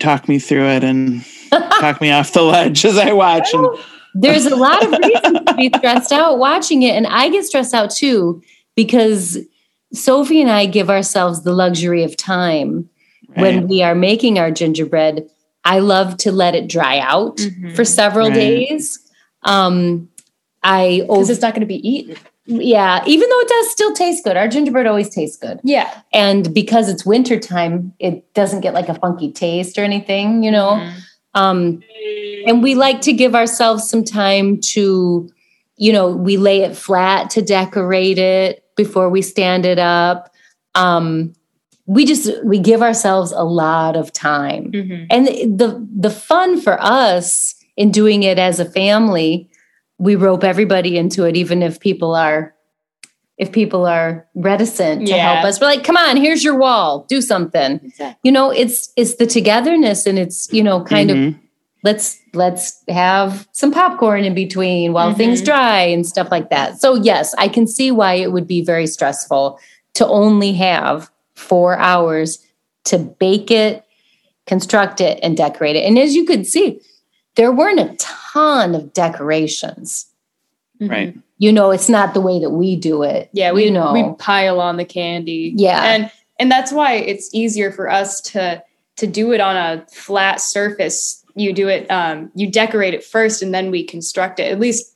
talk 0.00 0.28
me 0.28 0.38
through 0.38 0.68
it 0.68 0.84
and 0.84 1.24
talk 1.50 2.00
me 2.00 2.10
off 2.10 2.32
the 2.32 2.42
ledge 2.42 2.84
as 2.84 2.98
I 2.98 3.12
watch. 3.12 3.54
And 3.54 3.68
there's 4.14 4.46
a 4.46 4.56
lot 4.56 4.84
of 4.84 4.90
reasons 4.92 5.38
to 5.46 5.54
be 5.54 5.70
stressed 5.76 6.12
out 6.12 6.38
watching 6.38 6.82
it 6.82 6.94
and 6.94 7.06
i 7.06 7.30
get 7.30 7.46
stressed 7.46 7.72
out 7.72 7.88
too 7.88 8.42
because 8.74 9.38
Sophie 9.92 10.40
and 10.40 10.50
I 10.50 10.66
give 10.66 10.90
ourselves 10.90 11.42
the 11.42 11.52
luxury 11.52 12.02
of 12.02 12.16
time 12.16 12.88
when 13.34 13.68
we 13.68 13.82
are 13.82 13.94
making 13.94 14.38
our 14.38 14.50
gingerbread. 14.50 15.28
I 15.64 15.78
love 15.78 16.16
to 16.18 16.32
let 16.32 16.54
it 16.54 16.68
dry 16.68 16.98
out 16.98 17.36
Mhm. 17.38 17.74
for 17.76 17.84
several 17.84 18.28
Right. 18.28 18.34
days. 18.34 18.98
Um, 19.44 20.08
I 20.62 21.00
because 21.02 21.30
it's 21.30 21.40
not 21.42 21.54
going 21.54 21.60
to 21.60 21.66
be 21.66 21.86
eaten. 21.88 22.16
yeah, 22.46 23.02
even 23.06 23.28
though 23.28 23.40
it 23.40 23.48
does 23.48 23.70
still 23.70 23.92
taste 23.92 24.24
good, 24.24 24.36
our 24.36 24.48
gingerbread 24.48 24.86
always 24.86 25.08
tastes 25.08 25.36
good. 25.36 25.60
Yeah. 25.62 25.88
And 26.12 26.52
because 26.52 26.88
it's 26.88 27.06
wintertime, 27.06 27.92
it 28.00 28.32
doesn't 28.34 28.60
get 28.62 28.74
like 28.74 28.88
a 28.88 28.94
funky 28.94 29.30
taste 29.32 29.78
or 29.78 29.82
anything, 29.84 30.42
you 30.42 30.50
know. 30.50 30.80
Mhm. 30.80 30.92
Um, 31.34 31.80
and 32.46 32.62
we 32.62 32.74
like 32.74 33.00
to 33.02 33.12
give 33.12 33.34
ourselves 33.34 33.88
some 33.88 34.02
time 34.04 34.58
to, 34.72 35.28
you 35.76 35.92
know, 35.92 36.08
we 36.08 36.36
lay 36.36 36.62
it 36.62 36.76
flat 36.76 37.30
to 37.30 37.42
decorate 37.42 38.18
it 38.18 38.64
before 38.76 39.08
we 39.08 39.22
stand 39.22 39.64
it 39.64 39.78
up. 39.78 40.30
Um, 40.74 41.32
we 41.86 42.04
just 42.04 42.30
we 42.44 42.58
give 42.58 42.82
ourselves 42.82 43.32
a 43.32 43.42
lot 43.44 43.96
of 43.96 44.12
time, 44.12 44.70
Mhm. 44.72 45.06
and 45.10 45.26
the, 45.26 45.46
the 45.46 45.88
the 46.00 46.10
fun 46.10 46.60
for 46.60 46.78
us 46.80 47.54
in 47.76 47.90
doing 47.90 48.22
it 48.22 48.38
as 48.38 48.60
a 48.60 48.64
family, 48.64 49.48
we 49.98 50.14
rope 50.14 50.44
everybody 50.44 50.96
into 50.96 51.24
it, 51.24 51.36
even 51.36 51.62
if 51.62 51.80
people 51.80 52.14
are. 52.14 52.54
If 53.38 53.50
people 53.50 53.86
are 53.86 54.26
reticent 54.36 55.06
to 55.06 55.12
Yeah. 55.12 55.32
help 55.32 55.44
us, 55.46 55.58
we're 55.60 55.66
like, 55.66 55.82
"Come 55.82 55.96
on, 55.96 56.16
here's 56.18 56.44
your 56.44 56.56
wall. 56.56 57.06
Do 57.08 57.20
something." 57.20 57.80
You 58.22 58.30
know, 58.30 58.50
it's 58.50 58.92
it's 58.96 59.16
the 59.16 59.26
togetherness, 59.26 60.06
and 60.06 60.18
it's 60.18 60.48
you 60.52 60.62
know, 60.62 60.82
kind 60.84 61.10
of 61.10 61.16
Mhm. 61.16 61.34
let's 61.82 62.18
let's 62.34 62.84
have 62.88 63.48
some 63.52 63.72
popcorn 63.72 64.24
in 64.24 64.34
between 64.34 64.92
while 64.92 65.12
Mhm. 65.12 65.16
things 65.16 65.42
dry 65.42 65.80
and 65.80 66.06
stuff 66.06 66.28
like 66.30 66.50
that. 66.50 66.80
So 66.80 66.94
yes, 66.94 67.34
I 67.38 67.48
can 67.48 67.66
see 67.66 67.90
why 67.90 68.14
it 68.14 68.30
would 68.32 68.46
be 68.46 68.62
very 68.62 68.86
stressful 68.86 69.58
to 69.94 70.06
only 70.06 70.52
have 70.52 71.10
4 71.34 71.78
hours 71.78 72.38
to 72.84 72.98
bake 72.98 73.50
it, 73.50 73.84
construct 74.46 75.00
it 75.00 75.18
and 75.22 75.36
decorate 75.36 75.76
it. 75.76 75.84
And 75.86 75.98
as 75.98 76.14
you 76.14 76.24
could 76.24 76.46
see, 76.46 76.80
there 77.36 77.52
weren't 77.52 77.80
a 77.80 77.94
ton 77.98 78.74
of 78.74 78.92
decorations. 78.92 80.06
Mhm. 80.80 80.90
Right. 80.90 81.16
You 81.38 81.52
know, 81.52 81.70
it's 81.70 81.88
not 81.88 82.14
the 82.14 82.20
way 82.20 82.38
that 82.40 82.50
we 82.50 82.76
do 82.76 83.02
it. 83.02 83.28
Yeah, 83.32 83.52
we 83.52 83.64
you 83.64 83.70
know. 83.70 83.92
we 83.92 84.04
pile 84.18 84.60
on 84.60 84.76
the 84.76 84.84
candy. 84.84 85.52
Yeah. 85.56 85.82
and 85.84 86.10
and 86.38 86.50
that's 86.50 86.72
why 86.72 86.94
it's 86.94 87.30
easier 87.32 87.70
for 87.70 87.88
us 87.90 88.20
to 88.32 88.62
to 88.96 89.06
do 89.06 89.32
it 89.32 89.40
on 89.40 89.56
a 89.56 89.86
flat 89.90 90.40
surface. 90.40 91.24
You 91.34 91.52
do 91.54 91.68
it, 91.68 91.90
um, 91.90 92.30
you 92.34 92.50
decorate 92.50 92.92
it 92.94 93.02
first, 93.02 93.42
and 93.42 93.54
then 93.54 93.70
we 93.70 93.84
construct 93.84 94.38
it. 94.38 94.52
At 94.52 94.60
least 94.60 94.94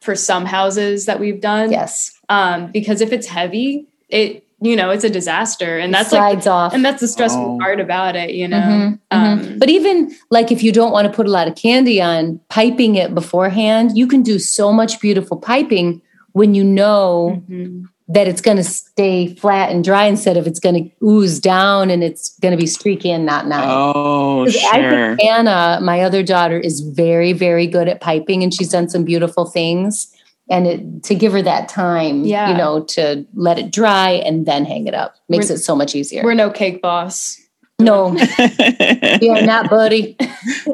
for 0.00 0.14
some 0.14 0.44
houses 0.44 1.06
that 1.06 1.18
we've 1.20 1.40
done. 1.40 1.70
yes. 1.70 2.12
Um, 2.28 2.70
because 2.72 3.00
if 3.00 3.12
it's 3.12 3.26
heavy, 3.26 3.86
it 4.08 4.44
you 4.62 4.76
know 4.76 4.90
it's 4.90 5.04
a 5.04 5.10
disaster, 5.10 5.78
and 5.78 5.90
It 5.90 5.96
that's 5.98 6.12
like 6.12 6.20
slides 6.32 6.46
off. 6.46 6.72
and 6.74 6.84
that's 6.84 7.00
the 7.00 7.08
stressful 7.08 7.56
Oh. 7.56 7.58
part 7.58 7.80
about 7.80 8.16
it. 8.16 8.30
You 8.30 8.48
know. 8.48 8.58
Mhm, 8.60 8.98
mhm. 9.12 9.16
Um, 9.52 9.58
but 9.58 9.68
even 9.68 10.14
like 10.30 10.50
if 10.52 10.62
you 10.62 10.72
don't 10.72 10.92
want 10.92 11.06
to 11.06 11.12
put 11.12 11.26
a 11.26 11.30
lot 11.30 11.48
of 11.48 11.54
candy 11.56 12.00
on, 12.00 12.40
piping 12.48 12.94
it 12.96 13.14
beforehand, 13.14 13.92
you 13.96 14.06
can 14.06 14.22
do 14.22 14.38
so 14.38 14.72
much 14.72 15.00
beautiful 15.00 15.36
piping 15.36 16.00
when 16.32 16.54
you 16.54 16.64
know 16.64 17.42
mhm. 17.50 17.84
that 18.08 18.26
it's 18.28 18.40
going 18.40 18.56
to 18.56 18.64
stay 18.64 19.34
flat 19.36 19.70
and 19.70 19.84
dry 19.84 20.04
instead 20.04 20.36
of 20.36 20.46
it's 20.46 20.58
going 20.60 20.74
to 20.74 21.04
ooze 21.06 21.38
down 21.40 21.88
and 21.90 22.02
it's 22.04 22.36
going 22.40 22.52
to 22.52 22.58
be 22.58 22.66
streaky 22.66 23.10
and 23.10 23.24
not 23.24 23.46
nice. 23.46 23.64
Oh, 23.66 24.44
'Cause 24.44 24.56
I 24.72 24.80
sure. 24.80 24.90
think 25.16 25.24
Anna, 25.24 25.78
my 25.82 26.02
other 26.02 26.22
daughter, 26.22 26.58
is 26.58 26.80
very, 26.80 27.32
very 27.32 27.66
good 27.66 27.88
at 27.88 28.00
piping, 28.00 28.42
and 28.42 28.52
she's 28.52 28.68
done 28.68 28.88
some 28.88 29.04
beautiful 29.04 29.44
things. 29.46 30.08
And 30.50 30.66
it, 30.66 31.04
to 31.04 31.14
give 31.14 31.32
her 31.32 31.42
that 31.42 31.68
time, 31.68 32.24
Yeah. 32.24 32.50
you 32.50 32.56
know, 32.56 32.82
to 32.84 33.24
let 33.34 33.58
it 33.58 33.70
dry 33.70 34.10
and 34.10 34.44
then 34.44 34.64
hang 34.64 34.86
it 34.86 34.94
up 34.94 35.14
makes 35.28 35.46
We're- 35.48 35.54
it 35.56 35.58
so 35.62 35.74
much 35.76 35.94
easier. 35.94 36.22
We're 36.24 36.34
no 36.34 36.50
cake 36.50 36.82
boss. 36.82 37.38
no, 37.80 38.08
we 39.20 39.28
are 39.30 39.42
not, 39.42 39.70
buddy. 39.70 40.16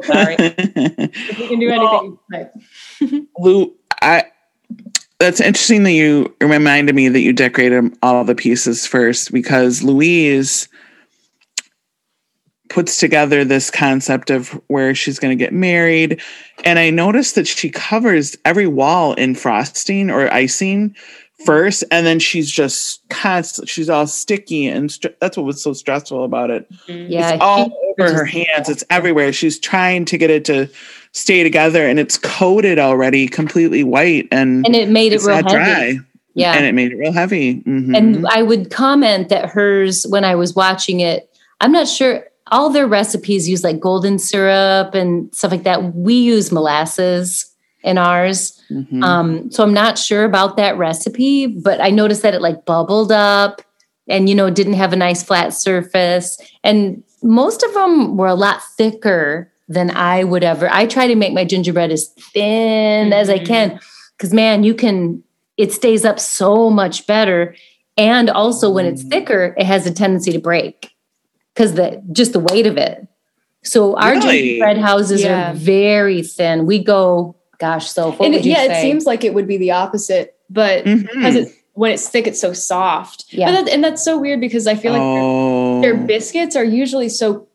Sorry. 0.03 0.35
If 0.39 1.39
we 1.39 1.47
can 1.47 1.59
do 1.59 1.69
anything. 1.69 3.27
Lou, 3.37 3.73
I 4.01 4.25
that's 5.19 5.39
interesting 5.41 5.83
that 5.83 5.91
you 5.91 6.33
reminded 6.41 6.95
me 6.95 7.09
that 7.09 7.19
you 7.21 7.33
decorated 7.33 7.93
all 8.01 8.23
the 8.23 8.35
pieces 8.35 8.85
first 8.85 9.31
because 9.33 9.83
Louise 9.83 10.67
puts 12.69 12.99
together 12.99 13.43
this 13.43 13.69
concept 13.71 14.29
of 14.29 14.49
where 14.67 14.93
she's 14.95 15.19
going 15.19 15.35
to 15.37 15.43
get 15.43 15.53
married 15.53 16.21
and 16.63 16.77
I 16.79 16.89
noticed 16.91 17.35
that 17.35 17.47
she 17.47 17.69
covers 17.69 18.37
every 18.45 18.67
wall 18.67 19.13
in 19.13 19.35
frosting 19.35 20.09
or 20.11 20.31
icing 20.31 20.95
first 21.45 21.83
and 21.89 22.05
then 22.05 22.19
she's 22.19 22.51
just 22.51 23.01
constant 23.09 23.69
she's 23.69 23.89
all 23.89 24.05
sticky 24.05 24.67
and 24.67 24.91
str- 24.91 25.07
that's 25.19 25.35
what 25.37 25.45
was 25.45 25.63
so 25.63 25.73
stressful 25.73 26.23
about 26.23 26.51
it 26.51 26.67
Yeah, 26.87 27.31
it's 27.33 27.41
all 27.41 27.65
she- 27.65 27.75
over 28.03 28.13
her 28.13 28.25
hands. 28.25 28.69
It's 28.69 28.83
everywhere. 28.89 29.33
She's 29.33 29.59
trying 29.59 30.05
to 30.05 30.17
get 30.17 30.29
it 30.29 30.45
to 30.45 30.69
stay 31.11 31.43
together, 31.43 31.85
and 31.85 31.99
it's 31.99 32.17
coated 32.17 32.79
already, 32.79 33.27
completely 33.27 33.83
white, 33.83 34.25
and, 34.31 34.65
and 34.65 34.73
it 34.73 34.87
made 34.87 35.11
it 35.11 35.21
real 35.23 35.41
not 35.41 35.51
heavy. 35.51 35.95
dry. 35.97 35.99
Yeah, 36.33 36.53
and 36.53 36.65
it 36.65 36.73
made 36.73 36.93
it 36.93 36.95
real 36.95 37.11
heavy. 37.11 37.55
Mhm. 37.63 37.97
And 37.97 38.25
I 38.29 38.41
would 38.41 38.71
comment 38.71 39.27
that 39.27 39.49
hers, 39.49 40.05
when 40.07 40.23
I 40.23 40.35
was 40.35 40.55
watching 40.55 41.01
it, 41.01 41.29
I'm 41.59 41.73
not 41.73 41.89
sure 41.89 42.23
all 42.51 42.69
their 42.69 42.87
recipes 42.87 43.47
use 43.49 43.63
like 43.63 43.79
golden 43.79 44.19
syrup 44.19 44.93
and 44.95 45.33
stuff 45.33 45.51
like 45.51 45.63
that. 45.63 45.95
We 45.95 46.13
use 46.15 46.51
molasses 46.51 47.45
in 47.83 47.97
ours. 47.97 48.61
Mhm. 48.71 49.03
Um, 49.03 49.51
so 49.51 49.63
I'm 49.63 49.73
not 49.73 49.97
sure 49.97 50.25
about 50.25 50.57
that 50.57 50.77
recipe, 50.77 51.47
but 51.47 51.79
I 51.81 51.89
noticed 51.89 52.21
that 52.23 52.33
it 52.33 52.41
like 52.41 52.65
bubbled 52.65 53.11
up 53.11 53.61
and, 54.07 54.27
you 54.27 54.35
know, 54.35 54.49
didn't 54.49 54.73
have 54.73 54.91
a 54.93 54.97
nice 54.97 55.23
flat 55.23 55.53
surface. 55.53 56.37
And 56.63 57.03
most 57.23 57.63
of 57.63 57.73
them 57.73 58.17
were 58.17 58.27
a 58.27 58.35
lot 58.35 58.61
thicker 58.77 59.51
than 59.67 59.91
I 59.91 60.23
would 60.23 60.43
ever. 60.43 60.67
I 60.71 60.87
try 60.87 61.07
to 61.07 61.15
make 61.15 61.33
my 61.33 61.45
gingerbread 61.45 61.91
as 61.91 62.07
thin 62.33 63.13
as 63.13 63.29
I 63.29 63.39
Mhm. 63.39 63.45
can 63.45 63.79
because, 64.17 64.33
man, 64.33 64.63
you 64.63 64.73
can, 64.73 65.23
it 65.57 65.71
stays 65.71 66.05
up 66.05 66.19
so 66.19 66.69
much 66.69 67.05
better. 67.07 67.55
And 67.97 68.29
also, 68.29 68.69
when 68.69 68.85
it's 68.85 69.03
thicker, 69.03 69.53
it 69.57 69.65
has 69.65 69.85
a 69.85 69.91
tendency 69.91 70.31
to 70.31 70.39
break 70.39 70.91
because 71.59 71.73
the 71.73 72.01
just 72.13 72.31
the 72.33 72.39
weight 72.39 72.65
of 72.65 72.77
it. 72.77 73.05
So 73.63 73.97
our 73.97 74.11
Really? 74.13 74.41
gingerbread 74.51 74.77
houses 74.77 75.21
Yeah. 75.21 75.51
are 75.51 75.53
very 75.53 76.21
thin. 76.23 76.65
We 76.65 76.81
go, 76.81 77.35
gosh, 77.59 77.89
so 77.89 78.11
what 78.11 78.21
and 78.21 78.33
would 78.33 78.41
it, 78.41 78.45
you 78.45 78.51
yeah, 78.53 78.67
say? 78.67 78.79
it 78.79 78.81
seems 78.81 79.05
like 79.05 79.25
it 79.25 79.33
would 79.33 79.47
be 79.47 79.57
the 79.57 79.71
opposite, 79.71 80.35
but 80.49 80.85
Mhm. 80.85 81.07
because 81.13 81.35
it, 81.35 81.49
when 81.73 81.91
it's 81.91 82.07
thick, 82.07 82.25
it's 82.27 82.39
so 82.39 82.53
soft. 82.53 83.25
Yeah. 83.31 83.51
But 83.51 83.65
that, 83.65 83.73
and 83.73 83.83
that's 83.83 84.03
so 84.03 84.17
weird 84.17 84.39
because 84.39 84.65
I 84.67 84.75
feel 84.75 84.93
like 84.93 85.01
oh, 85.03 85.81
their, 85.81 85.93
their 85.93 86.05
biscuits 86.07 86.55
are 86.55 86.63
usually 86.63 87.09
so 87.09 87.47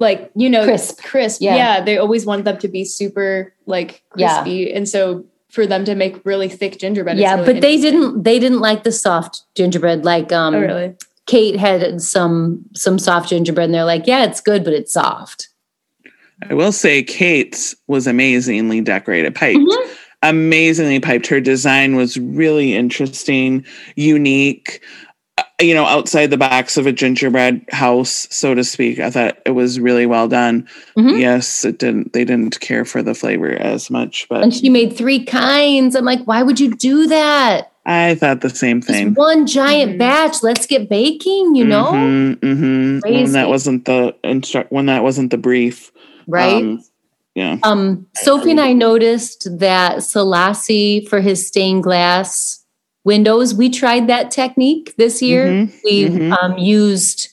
like 0.00 0.32
you 0.34 0.50
know 0.50 0.64
Crisp. 0.64 1.00
crisp. 1.04 1.40
Yeah. 1.40 1.54
Yeah. 1.56 1.80
they 1.84 1.98
always 1.98 2.26
want 2.26 2.44
them 2.44 2.58
to 2.58 2.66
be 2.68 2.84
super 2.84 3.54
like 3.66 4.02
Yeah. 4.16 4.42
crispy, 4.42 4.72
and 4.72 4.88
so 4.88 5.24
for 5.50 5.68
them 5.68 5.84
to 5.84 5.94
make 5.94 6.16
really 6.26 6.48
thick 6.48 6.78
gingerbread, 6.80 7.16
it's 7.16 7.22
yeah, 7.22 7.36
really 7.36 7.52
but 7.52 7.62
they 7.62 7.76
didn't. 7.76 8.24
They 8.24 8.40
didn't 8.40 8.58
like 8.58 8.82
the 8.82 8.90
soft 8.90 9.42
gingerbread. 9.54 10.04
Like 10.04 10.32
um, 10.32 10.56
Oh, 10.56 10.60
really? 10.60 10.94
Kate 11.26 11.56
had 11.56 12.00
some 12.02 12.64
some 12.74 12.98
soft 12.98 13.28
gingerbread, 13.30 13.66
and 13.66 13.74
they're 13.74 13.84
like, 13.84 14.06
yeah, 14.06 14.24
it's 14.24 14.40
good, 14.40 14.64
but 14.64 14.72
it's 14.74 14.92
soft. 14.92 15.48
I 16.50 16.54
will 16.54 16.72
say, 16.72 17.02
Kate's 17.02 17.74
was 17.86 18.06
amazingly 18.06 18.80
decorated, 18.80 19.34
piped, 19.34 19.60
Mhm. 19.60 19.88
amazingly 20.22 21.00
piped. 21.00 21.26
Her 21.28 21.40
design 21.40 21.96
was 21.96 22.18
really 22.18 22.74
interesting, 22.74 23.64
unique. 23.96 24.80
uh, 25.38 25.42
You 25.60 25.72
know, 25.74 25.84
outside 25.84 26.30
the 26.30 26.36
box 26.36 26.76
of 26.76 26.86
a 26.86 26.92
gingerbread 26.92 27.64
house, 27.70 28.26
so 28.30 28.54
to 28.54 28.62
speak. 28.64 28.98
I 28.98 29.10
thought 29.10 29.38
it 29.46 29.52
was 29.52 29.80
really 29.80 30.06
well 30.06 30.28
done. 30.28 30.66
Mhm. 30.98 31.18
Yes, 31.18 31.64
it 31.64 31.78
didn't. 31.78 32.12
They 32.12 32.24
didn't 32.24 32.60
care 32.60 32.84
for 32.84 33.02
the 33.02 33.14
flavor 33.14 33.50
as 33.52 33.90
much, 33.90 34.26
but 34.28 34.42
And 34.42 34.52
she 34.54 34.68
made 34.68 34.96
three 34.96 35.24
kinds. 35.24 35.94
I'm 35.96 36.04
like, 36.04 36.24
why 36.24 36.42
would 36.42 36.60
you 36.60 36.74
do 36.74 37.06
that? 37.06 37.70
I 37.86 38.14
thought 38.14 38.40
the 38.40 38.50
same 38.50 38.80
Just 38.80 38.90
thing. 38.92 39.14
one 39.14 39.46
giant 39.46 39.92
Mhm. 39.94 39.98
batch. 39.98 40.42
Let's 40.42 40.66
get 40.66 40.88
baking. 40.88 41.54
You 41.54 41.64
know, 41.66 41.92
Mhm, 41.92 42.36
mhm. 42.40 43.00
when 43.02 43.32
that 43.32 43.48
wasn't 43.48 43.84
the 43.84 44.14
instru- 44.24 44.66
when 44.70 44.86
that 44.86 45.02
wasn't 45.02 45.30
the 45.30 45.36
brief, 45.38 45.92
right? 46.26 46.62
Um, 46.62 46.82
yeah, 47.34 47.58
Um, 47.62 48.06
Sophie 48.14 48.52
and 48.52 48.60
I 48.60 48.72
noticed 48.72 49.48
that 49.58 49.98
Selasi 49.98 51.06
for 51.08 51.20
his 51.20 51.46
stained 51.46 51.82
glass 51.82 52.64
windows, 53.04 53.54
we 53.54 53.68
tried 53.68 54.06
that 54.08 54.30
technique 54.30 54.94
this 54.96 55.20
year. 55.20 55.46
Mhm, 55.46 55.72
We 55.84 56.04
mhm. 56.04 56.36
um, 56.42 56.56
used, 56.58 57.28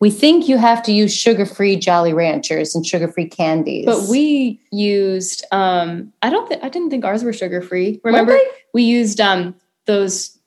we 0.00 0.10
think 0.10 0.48
you 0.48 0.56
have 0.56 0.82
to 0.84 0.92
use 0.92 1.14
sugar 1.14 1.46
free 1.46 1.76
Jolly 1.76 2.12
Ranchers 2.12 2.74
and 2.74 2.84
sugar 2.84 3.06
free 3.06 3.28
candies. 3.28 3.84
But 3.86 4.08
we 4.08 4.58
used 4.72 5.44
um 5.52 6.12
I 6.22 6.30
don't 6.30 6.48
think 6.48 6.64
I 6.64 6.68
didn't 6.68 6.90
think 6.90 7.04
ours 7.04 7.22
were 7.22 7.32
sugar 7.32 7.62
free. 7.62 8.00
Remember 8.02 8.32
they? 8.32 8.44
we 8.74 8.82
used 8.82 9.20
um 9.20 9.54
those 9.86 10.38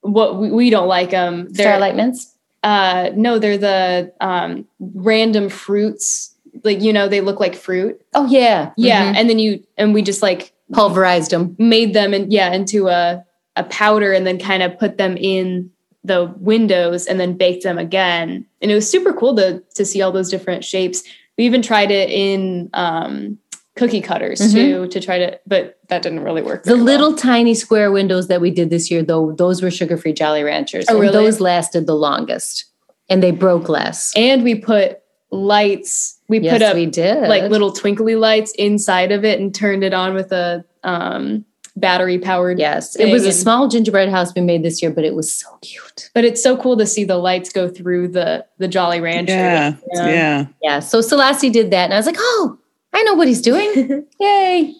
what 0.00 0.38
we, 0.38 0.50
we 0.50 0.70
don't 0.70 0.88
like 0.88 1.10
them. 1.10 1.46
They're 1.50 1.66
Starlight 1.66 1.96
Mints. 1.96 2.34
uh 2.62 3.10
no, 3.14 3.38
they're 3.38 3.58
the 3.58 4.12
um 4.20 4.66
random 4.80 5.48
fruits. 5.48 6.34
Like 6.62 6.80
you 6.82 6.92
know, 6.92 7.08
they 7.08 7.20
look 7.20 7.40
like 7.40 7.54
fruit. 7.54 8.00
Oh, 8.14 8.26
yeah. 8.26 8.72
Yeah. 8.76 9.12
Mhm. 9.12 9.16
And 9.16 9.30
then 9.30 9.38
you 9.38 9.62
and 9.76 9.94
we 9.94 10.02
just 10.02 10.22
like 10.22 10.52
Pulverized 10.72 11.30
them. 11.30 11.54
made 11.58 11.92
them 11.94 12.14
and 12.14 12.32
yeah, 12.32 12.52
into 12.52 12.88
a 12.88 13.24
a 13.56 13.64
powder 13.64 14.12
and 14.12 14.26
then 14.26 14.38
kind 14.38 14.62
of 14.62 14.78
put 14.78 14.98
them 14.98 15.16
in 15.16 15.70
the 16.02 16.34
windows 16.38 17.06
and 17.06 17.20
then 17.20 17.36
baked 17.36 17.62
them 17.62 17.78
again. 17.78 18.44
And 18.60 18.70
it 18.70 18.74
was 18.74 18.90
super 18.90 19.12
cool 19.12 19.36
to 19.36 19.62
to 19.74 19.84
see 19.84 20.00
all 20.02 20.10
those 20.12 20.30
different 20.30 20.64
shapes. 20.64 21.02
We 21.36 21.44
even 21.46 21.62
tried 21.62 21.90
it 21.90 22.10
in 22.10 22.70
um, 22.74 23.38
cookie 23.76 24.00
cutters 24.00 24.40
Mhm. 24.40 24.52
too 24.52 24.86
to 24.88 25.00
try 25.00 25.18
to, 25.18 25.38
but 25.46 25.76
that 25.88 26.02
didn't 26.02 26.20
really 26.20 26.42
work. 26.42 26.62
The 26.62 26.70
very 26.70 26.78
well. 26.78 26.84
little 26.86 27.12
tiny 27.14 27.54
square 27.54 27.90
windows 27.90 28.28
that 28.28 28.40
we 28.40 28.50
did 28.50 28.70
this 28.70 28.90
year, 28.90 29.02
though, 29.02 29.32
those 29.32 29.62
were 29.62 29.70
sugar 29.70 29.96
free 29.96 30.12
Jolly 30.12 30.42
Ranchers. 30.42 30.84
Oh, 30.88 30.92
and 30.94 31.00
really? 31.00 31.12
those 31.12 31.40
lasted 31.40 31.86
the 31.86 31.96
longest 31.96 32.66
and 33.08 33.22
they 33.22 33.32
broke 33.32 33.68
less. 33.68 34.12
and 34.16 34.42
we 34.44 34.54
put 34.54 35.00
lights. 35.30 36.18
We 36.28 36.38
yes, 36.40 36.52
put 36.54 36.62
up 36.62 36.74
we 36.76 36.86
did. 36.86 37.28
like 37.28 37.50
little 37.50 37.72
twinkly 37.72 38.16
lights 38.16 38.52
inside 38.52 39.12
of 39.12 39.24
it 39.24 39.40
and 39.40 39.54
turned 39.54 39.82
it 39.84 39.92
on 39.92 40.14
with 40.14 40.30
a 40.32 40.64
um, 40.84 41.44
battery 41.76 42.18
powered. 42.18 42.58
Yes, 42.60 42.94
it 42.96 43.10
was 43.10 43.24
a 43.24 43.26
and- 43.26 43.34
small 43.36 43.66
gingerbread 43.68 44.08
house 44.08 44.32
we 44.34 44.40
made 44.40 44.62
this 44.62 44.80
year, 44.80 44.90
but 44.92 45.04
it 45.04 45.14
was 45.14 45.32
so 45.34 45.48
cute. 45.60 46.10
But 46.14 46.24
it's 46.24 46.42
so 46.42 46.56
cool 46.56 46.76
to 46.76 46.86
see 46.86 47.04
the 47.04 47.16
lights 47.18 47.50
go 47.52 47.68
through 47.68 48.08
the 48.08 48.46
the 48.58 48.68
Jolly 48.68 49.00
Rancher. 49.00 49.32
Yeah, 49.34 49.74
you 49.92 49.98
know? 50.00 50.08
yeah. 50.08 50.46
Yeah, 50.62 50.78
so 50.80 51.00
Selasi 51.00 51.50
did 51.52 51.70
that, 51.72 51.84
and 51.86 51.92
I 51.94 51.96
was 51.96 52.06
like, 52.06 52.16
oh, 52.18 52.56
I 52.94 53.02
know 53.02 53.14
what 53.14 53.28
he's 53.28 53.42
doing. 53.42 54.06
Yay. 54.20 54.74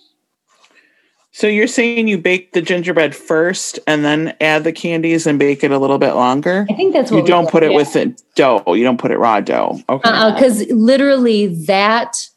So 1.33 1.49
you're 1.49 1.67
saying 1.67 2.07
you 2.07 2.17
bake 2.17 2.53
the 2.53 2.63
gingerbread 2.63 3.15
first 3.15 3.81
and 3.89 4.05
then 4.05 4.37
add 4.41 4.63
the 4.63 4.73
candies 4.73 5.27
and 5.27 5.37
bake 5.37 5.65
it 5.65 5.73
a 5.73 5.79
little 5.79 5.99
bit 5.99 6.13
longer? 6.15 6.65
I 6.71 6.75
think 6.75 6.93
that's 6.95 7.11
what 7.11 7.17
You 7.19 7.23
we 7.25 7.29
don't 7.29 7.51
put 7.51 7.65
it 7.65 7.73
yeah. 7.73 7.77
with 7.77 7.93
the 7.93 8.17
dough. 8.37 8.63
You 8.69 8.85
don't 8.85 8.99
put 8.99 9.11
it 9.11 9.19
raw 9.19 9.41
dough. 9.41 9.81
Okay. 9.89 10.09
Uh-uh, 10.09 10.35
because 10.35 10.65
literally 10.71 11.49
that 11.67 12.29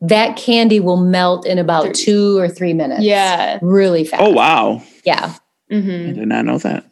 that 0.00 0.38
candy 0.38 0.80
will 0.80 0.96
melt 0.96 1.44
in 1.46 1.58
about 1.58 1.84
Thirty. 1.84 2.02
two 2.04 2.38
or 2.38 2.48
three 2.48 2.72
minutes. 2.72 3.02
Yeah. 3.02 3.58
really 3.60 4.04
fast. 4.04 4.22
oh 4.22 4.30
wow. 4.30 4.82
yeah. 5.04 5.34
I 5.70 5.74
hmm 5.80 6.12
did 6.14 6.26
not 6.26 6.46
know 6.46 6.56
that. 6.58 6.86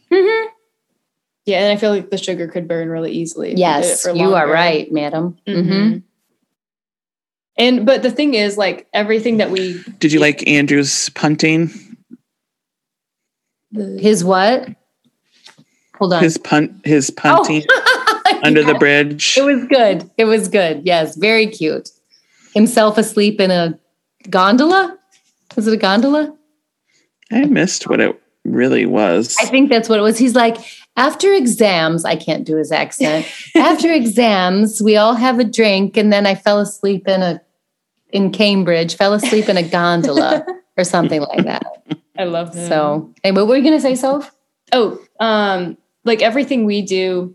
Yeah, 1.46 1.60
and 1.60 1.72
I 1.72 1.80
feel 1.80 1.90
like 1.92 2.10
the 2.10 2.18
sugar 2.18 2.46
could 2.46 2.68
burn 2.68 2.90
really 2.90 3.10
easily. 3.12 3.52
if 3.52 3.54
you 3.54 3.60
Yes, 3.60 4.06
you 4.14 4.34
are 4.34 4.46
right, 4.46 4.92
madam. 4.92 5.38
Mhm. 5.48 6.02
And 7.58 7.84
but 7.84 8.02
the 8.02 8.10
thing 8.10 8.34
is, 8.34 8.56
like 8.56 8.86
everything 8.94 9.38
that 9.38 9.50
we 9.50 9.82
Did 9.98 10.12
you 10.12 10.20
like 10.20 10.46
Andrew's 10.46 11.08
punting? 11.10 11.70
His 13.72 14.24
what? 14.24 14.68
Hold 15.96 16.14
on. 16.14 16.22
His 16.22 16.38
punt 16.38 16.72
his 16.84 17.10
oh. 17.10 17.20
punting 17.20 17.64
Oh. 18.30 18.40
under 18.42 18.62
the 18.62 18.74
bridge. 18.74 19.36
It 19.36 19.42
was 19.42 19.64
good. 19.66 20.08
It 20.16 20.24
was 20.24 20.48
good. 20.48 20.82
Yes, 20.84 21.16
very 21.16 21.46
cute. 21.46 21.90
Himself 22.54 22.98
asleep 22.98 23.40
in 23.40 23.50
a 23.50 23.78
gondola. 24.30 24.98
Was 25.56 25.66
it 25.66 25.74
a 25.74 25.78
gondola? 25.78 26.36
I 27.32 27.44
missed 27.46 27.88
what 27.88 28.00
it 28.00 28.20
really 28.44 28.86
was. 28.86 29.36
I 29.40 29.46
think 29.46 29.70
that's 29.70 29.88
what 29.88 29.98
it 29.98 30.02
was. 30.02 30.18
He's 30.18 30.34
like, 30.34 30.56
after 30.96 31.32
exams, 31.32 32.04
I 32.04 32.16
can't 32.16 32.44
do 32.44 32.56
his 32.56 32.72
accent. 32.72 33.26
after 33.56 33.92
exams, 33.92 34.82
we 34.82 34.96
all 34.96 35.14
have 35.14 35.38
a 35.38 35.44
drink, 35.44 35.96
and 35.96 36.12
then 36.12 36.26
I 36.26 36.34
fell 36.34 36.60
asleep 36.60 37.08
in 37.08 37.22
a 37.22 37.40
in 38.10 38.30
Cambridge, 38.32 38.96
fell 38.96 39.12
asleep 39.14 39.48
in 39.48 39.56
a 39.56 39.62
gondola 39.62 40.44
or 40.78 40.84
something 40.84 41.20
like 41.20 41.44
that. 41.44 41.64
I 42.18 42.24
love 42.24 42.52
them. 42.54 42.68
So, 42.68 43.14
hey, 43.22 43.32
what 43.32 43.46
were 43.46 43.56
you 43.56 43.64
gonna 43.64 43.80
say, 43.80 43.94
Soph? 43.94 44.30
oh, 44.72 44.98
um, 45.20 45.76
like 46.04 46.20
everything 46.22 46.64
we 46.64 46.82
do, 46.82 47.34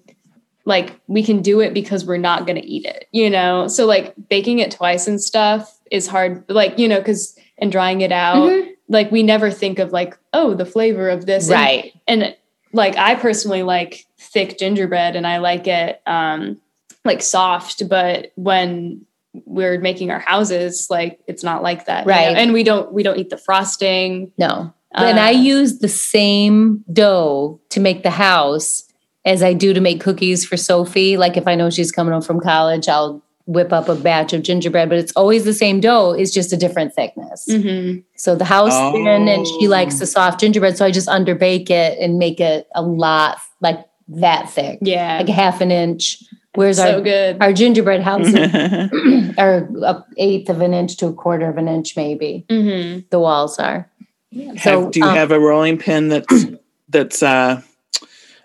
like 0.66 1.00
we 1.08 1.24
can 1.24 1.42
do 1.42 1.60
it 1.62 1.74
because 1.74 2.06
we're 2.06 2.18
not 2.18 2.46
gonna 2.48 2.62
eat 2.64 2.86
it, 2.86 3.08
you 3.12 3.30
know. 3.30 3.68
So 3.68 3.86
like 3.86 4.14
baking 4.30 4.60
it 4.60 4.72
twice 4.72 5.08
and 5.08 5.20
stuff 5.22 5.80
is 5.92 6.08
hard, 6.08 6.44
like 6.50 6.78
you 6.80 6.88
know, 6.88 7.00
because 7.00 7.38
and 7.58 7.72
drying 7.72 8.02
it 8.02 8.12
out, 8.12 8.50
Mhm. 8.50 8.70
like 8.90 9.12
we 9.12 9.24
never 9.24 9.52
think 9.52 9.80
of 9.80 9.92
like 9.92 10.18
oh 10.34 10.54
the 10.54 10.66
flavor 10.66 11.10
of 11.10 11.26
this, 11.26 11.46
And- 11.50 11.54
Right. 11.54 11.94
and 12.08 12.36
like 12.72 12.98
I 12.98 13.16
personally 13.16 13.62
like 13.64 14.06
thick 14.18 14.58
gingerbread 14.58 15.16
and 15.16 15.28
I 15.28 15.38
like 15.38 15.68
it 15.68 16.02
um 16.08 16.60
like 17.06 17.22
soft, 17.22 17.88
but 17.90 18.32
when 18.36 19.06
we're 19.46 19.80
making 19.80 20.12
our 20.12 20.20
houses, 20.20 20.88
like 20.90 21.20
it's 21.28 21.44
not 21.44 21.64
like 21.64 21.86
that. 21.86 22.06
you 22.06 22.12
know? 22.12 22.18
Right. 22.18 22.38
And 22.38 22.54
we 22.54 22.64
don't 22.64 22.94
we 22.94 23.04
don't 23.04 23.18
eat 23.18 23.30
the 23.30 23.38
frosting. 23.38 24.32
No. 24.38 24.74
and 24.96 25.20
I 25.20 25.30
Uh, 25.34 25.38
use 25.40 25.80
the 25.80 25.88
same 25.90 26.84
dough 26.94 27.60
to 27.70 27.80
make 27.80 28.04
the 28.04 28.12
house 28.12 28.84
as 29.26 29.42
I 29.42 29.54
do 29.54 29.74
to 29.74 29.82
make 29.82 30.02
cookies 30.02 30.46
for 30.46 30.56
Sophie. 30.58 31.18
Like 31.18 31.36
if 31.38 31.48
I 31.48 31.56
know 31.56 31.70
she's 31.70 31.92
coming 31.92 32.12
home 32.14 32.22
from 32.22 32.40
college, 32.40 32.88
I'll 32.88 33.24
whip 33.46 33.74
up 33.74 33.90
a 33.90 33.96
batch 33.96 34.32
of 34.34 34.42
gingerbread, 34.44 34.88
but 34.88 34.98
it's 34.98 35.12
always 35.14 35.44
the 35.46 35.54
same 35.54 35.80
dough. 35.82 36.12
It's 36.12 36.32
just 36.32 36.54
a 36.54 36.58
different 36.58 36.94
thickness. 36.94 37.46
mhm. 37.50 38.04
So 38.16 38.36
the 38.36 38.46
house 38.46 38.72
thin 38.94 39.28
and 39.28 39.46
she 39.48 39.68
Oh. 39.68 39.70
likes 39.72 40.00
the 40.00 40.06
soft 40.06 40.40
gingerbread. 40.40 40.78
So 40.78 40.86
I 40.86 40.92
just 40.92 41.10
underbake 41.10 41.70
it 41.70 41.98
and 42.00 42.18
make 42.20 42.40
it 42.40 42.68
a 42.76 42.82
lot 42.82 43.38
like 43.62 43.80
that 44.10 44.50
thick, 44.50 44.80
Yeah. 44.82 45.18
like 45.18 45.28
half 45.30 45.60
an 45.60 45.72
inch. 45.72 46.24
Whereas 46.56 46.78
so 46.78 46.96
our, 46.98 47.02
good. 47.02 47.38
our 47.42 47.52
gingerbread 47.54 48.02
houses 48.02 48.36
are 49.38 49.68
a 49.84 50.06
eighth 50.18 50.50
of 50.50 50.62
an 50.62 50.74
inch 50.74 50.98
to 50.98 51.08
a 51.08 51.14
quarter 51.14 51.50
of 51.50 51.58
an 51.58 51.68
inch, 51.68 51.96
maybe. 51.98 52.46
hmm 52.50 53.00
The 53.10 53.20
walls 53.20 53.58
are. 53.60 53.90
Have- 54.58 54.92
do 54.92 55.00
you 55.00 55.06
um, 55.06 55.16
have 55.16 55.32
a 55.32 55.40
rolling 55.40 55.78
pin 55.78 56.10
that's 56.10 56.46
that's 56.90 57.22
uh 57.24 57.62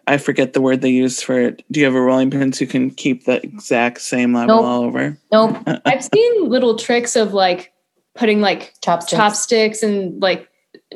I 0.06 0.16
forget 0.16 0.54
the 0.54 0.60
word 0.62 0.80
they 0.80 0.88
use 0.88 1.20
for 1.22 1.38
it. 1.38 1.62
Do 1.70 1.80
you 1.80 1.86
have 1.86 1.94
a 1.94 2.00
rolling 2.00 2.30
pin 2.30 2.52
so 2.54 2.62
you 2.64 2.66
can 2.70 2.90
keep 2.90 3.26
the 3.26 3.42
exact 3.44 4.00
same 4.00 4.32
level 4.34 4.56
Nope. 4.56 4.64
all 4.64 4.82
over? 4.84 5.18
Nope. 5.30 5.56
I've 5.84 6.02
seen 6.04 6.48
little 6.48 6.76
tricks 6.78 7.14
of 7.14 7.34
like 7.34 7.72
putting 8.14 8.40
like 8.40 8.72
Chopsticks. 8.82 9.12
chopsticks 9.18 9.82
and 9.82 10.20
like 10.22 10.48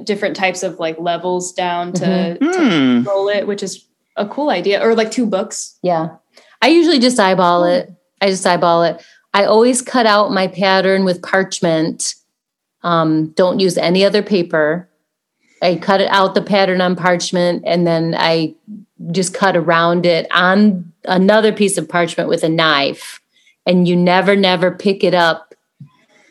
different 0.03 0.35
types 0.35 0.62
of 0.62 0.79
like 0.79 0.98
levels 0.98 1.53
down 1.53 1.92
to, 1.92 2.05
Mhm. 2.07 2.38
to 2.38 3.03
Hmm. 3.03 3.09
roll 3.09 3.29
it, 3.29 3.46
which 3.46 3.62
is 3.62 3.87
a 4.16 4.27
cool 4.27 4.48
idea. 4.48 4.83
Or 4.83 4.94
like 4.94 5.11
two 5.11 5.27
books. 5.27 5.79
Yeah. 5.83 6.16
I 6.62 6.68
usually 6.68 7.01
just 7.01 7.18
eyeball 7.18 7.64
it. 7.64 7.92
I 8.20 8.29
just 8.31 8.46
eyeball 8.46 8.85
it. 8.85 9.05
I 9.35 9.44
always 9.44 9.83
cut 9.83 10.07
out 10.07 10.31
my 10.31 10.46
pattern 10.46 11.05
with 11.05 11.20
parchment. 11.20 12.14
Um, 12.83 13.31
don't 13.31 13.59
use 13.59 13.77
any 13.77 14.05
other 14.05 14.22
paper. 14.22 14.88
I 15.61 15.77
cut 15.77 16.01
it 16.01 16.09
out 16.11 16.35
the 16.35 16.42
pattern 16.42 16.81
on 16.81 16.96
parchment 16.96 17.64
and 17.66 17.87
then 17.87 18.14
I 18.16 18.55
just 19.11 19.35
cut 19.35 19.57
around 19.57 20.07
it 20.07 20.27
on 20.33 20.92
another 21.05 21.53
piece 21.53 21.79
of 21.79 21.88
parchment 21.88 22.29
with 22.29 22.44
a 22.44 22.48
knife. 22.48 23.20
And 23.66 23.87
you 23.87 23.96
never, 23.96 24.37
never 24.37 24.70
pick 24.70 25.05
it 25.05 25.14
up 25.14 25.55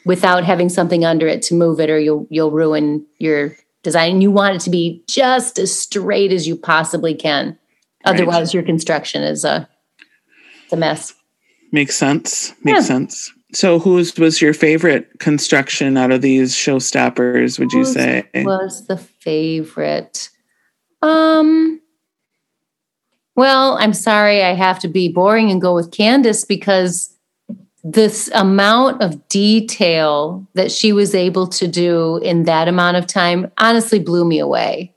without 0.05 0.43
having 0.43 0.69
something 0.69 1.05
under 1.05 1.27
it 1.27 1.41
to 1.43 1.55
move 1.55 1.79
it 1.79 1.89
or 1.89 1.99
you'll 1.99 2.27
you'll 2.29 2.51
ruin 2.51 3.05
your 3.19 3.55
design. 3.83 4.13
And 4.13 4.21
you 4.21 4.31
want 4.31 4.55
it 4.55 4.61
to 4.61 4.69
be 4.69 5.03
just 5.07 5.57
as 5.59 5.77
straight 5.77 6.33
as 6.33 6.47
you 6.47 6.55
possibly 6.55 7.15
can. 7.15 7.57
Right. 8.05 8.13
Otherwise, 8.13 8.53
your 8.53 8.63
construction 8.63 9.23
is 9.23 9.45
a 9.45 9.67
it's 10.71 10.77
a 10.77 10.79
mess. 10.79 11.13
Makes 11.73 11.95
sense. 11.95 12.53
Makes 12.63 12.79
Yeah. 12.81 12.85
sense. 12.85 13.33
So 13.53 13.79
whose 13.79 14.17
was 14.17 14.41
your 14.41 14.53
favorite 14.53 15.19
construction 15.19 15.97
out 15.97 16.11
of 16.11 16.21
these 16.21 16.53
showstoppers, 16.53 17.59
would 17.59 17.73
you 17.73 17.79
Whose 17.79 17.93
say? 17.93 18.23
Was 18.33 18.87
the 18.87 18.97
favorite? 18.97 20.29
Um. 21.01 21.81
Well, 23.35 23.77
I'm 23.79 23.93
sorry, 23.93 24.43
I 24.43 24.53
have 24.53 24.79
to 24.79 24.87
be 24.87 25.09
boring 25.09 25.51
and 25.51 25.61
go 25.61 25.73
with 25.75 25.91
Candice 25.91 26.47
because 26.47 27.13
this 27.83 28.29
amount 28.33 29.01
of 29.01 29.27
detail 29.29 30.47
that 30.53 30.71
she 30.71 30.93
was 30.93 31.15
able 31.15 31.47
to 31.47 31.67
do 31.67 32.17
in 32.17 32.43
that 32.43 32.67
amount 32.67 32.97
of 32.97 33.07
time 33.07 33.51
honestly 33.57 33.99
blew 33.99 34.23
me 34.23 34.37
away. 34.39 34.93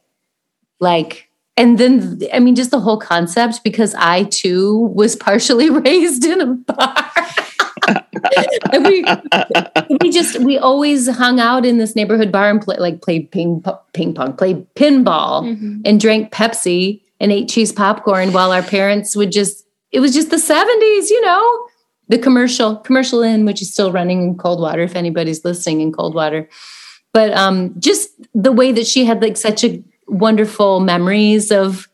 Like, 0.81 1.29
and 1.57 1.79
then 1.79 2.21
I 2.33 2.39
mean, 2.41 2.55
just 2.55 2.71
the 2.71 2.81
whole 2.81 2.99
concept 2.99 3.63
because 3.65 3.95
I 3.95 4.25
too 4.25 4.79
was 4.95 5.15
partially 5.17 5.71
raised 5.87 6.25
in 6.25 6.41
a 6.41 6.47
bar. 6.47 7.11
and 8.73 8.85
we 8.85 9.05
we 10.01 10.11
just 10.11 10.39
we 10.41 10.57
always 10.59 11.09
hung 11.09 11.39
out 11.41 11.67
in 11.67 11.79
this 11.79 11.95
neighborhood 11.95 12.33
bar 12.33 12.49
and 12.51 12.61
play 12.61 12.77
like 12.79 13.03
played 13.03 13.31
ping 13.31 13.63
ping 13.93 14.15
pong, 14.15 14.33
played 14.35 14.67
pinball, 14.75 15.43
Mhm. 15.45 15.83
and 15.85 16.01
drank 16.01 16.33
Pepsi 16.33 17.03
and 17.21 17.31
ate 17.31 17.49
cheese 17.49 17.73
popcorn 17.73 18.33
while 18.33 18.53
our 18.53 18.63
parents 18.63 19.15
would 19.17 19.33
just. 19.33 19.67
It 19.93 20.01
was 20.01 20.13
just 20.13 20.31
the 20.31 20.39
seventies, 20.39 21.11
you 21.11 21.21
know. 21.21 21.67
The 22.09 22.19
commercial 22.19 22.77
commercial 22.77 23.23
inn, 23.23 23.45
which 23.47 23.63
is 23.63 23.73
still 23.73 23.93
running 23.93 24.23
in 24.23 24.37
Coldwater, 24.37 24.83
if 24.83 24.97
anybody's 24.97 25.45
listening 25.45 25.81
in 25.81 25.93
Coldwater. 25.93 26.49
But 27.13 27.33
um, 27.33 27.75
just 27.79 28.11
the 28.35 28.51
way 28.53 28.73
that 28.73 28.87
she 28.87 29.05
had 29.05 29.23
like 29.23 29.37
such 29.37 29.63
a 29.65 29.83
wonderful 30.07 30.81
memories 30.81 31.51
of 31.51 31.89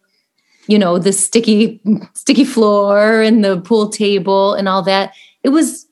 you 0.67 0.79
know 0.79 0.99
the 0.99 1.13
sticky 1.13 1.81
sticky 2.15 2.45
floor 2.45 3.21
and 3.23 3.45
the 3.45 3.61
pool 3.61 3.89
table 3.89 4.55
and 4.55 4.69
all 4.69 4.83
that. 4.83 5.13
It 5.43 5.49
was 5.51 5.87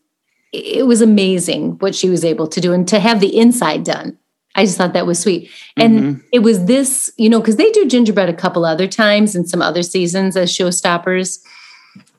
it 0.53 0.87
was 0.87 1.03
amazing 1.03 1.73
what 1.79 1.95
she 1.95 2.09
was 2.09 2.25
able 2.25 2.47
to 2.49 2.61
do 2.61 2.73
and 2.73 2.87
to 2.89 2.99
have 3.01 3.21
the 3.21 3.37
inside 3.39 3.85
done. 3.85 4.17
I 4.55 4.65
just 4.65 4.79
thought 4.79 4.93
that 4.95 5.07
was 5.07 5.19
sweet. 5.19 5.51
And 5.77 5.99
Mhm. 6.01 6.23
it 6.33 6.39
was 6.41 6.65
this 6.67 7.11
you 7.17 7.29
know 7.29 7.41
because 7.41 7.57
they 7.57 7.71
do 7.73 7.87
gingerbread 7.87 8.29
a 8.29 8.35
couple 8.35 8.65
other 8.65 8.87
times 8.87 9.35
in 9.37 9.47
some 9.47 9.63
other 9.63 9.83
seasons 9.83 10.37
as 10.37 10.51
showstoppers. 10.51 11.39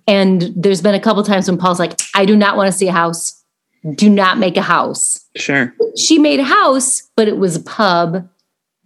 And 0.07 0.51
there's 0.55 0.81
been 0.81 0.95
a 0.95 0.99
couple 0.99 1.21
times 1.23 1.47
when 1.47 1.57
paul's 1.57 1.79
like 1.79 1.99
i 2.15 2.25
do 2.25 2.35
not 2.35 2.57
want 2.57 2.71
to 2.71 2.77
see 2.77 2.87
a 2.87 2.91
house. 2.93 3.35
Do 3.95 4.09
not 4.09 4.37
make 4.37 4.57
a 4.57 4.61
house. 4.61 5.25
Sure. 5.37 5.73
she 5.97 6.19
made 6.19 6.39
a 6.39 6.43
house 6.43 7.03
but 7.15 7.27
it 7.27 7.37
was 7.37 7.55
a 7.55 7.61
pub 7.61 8.27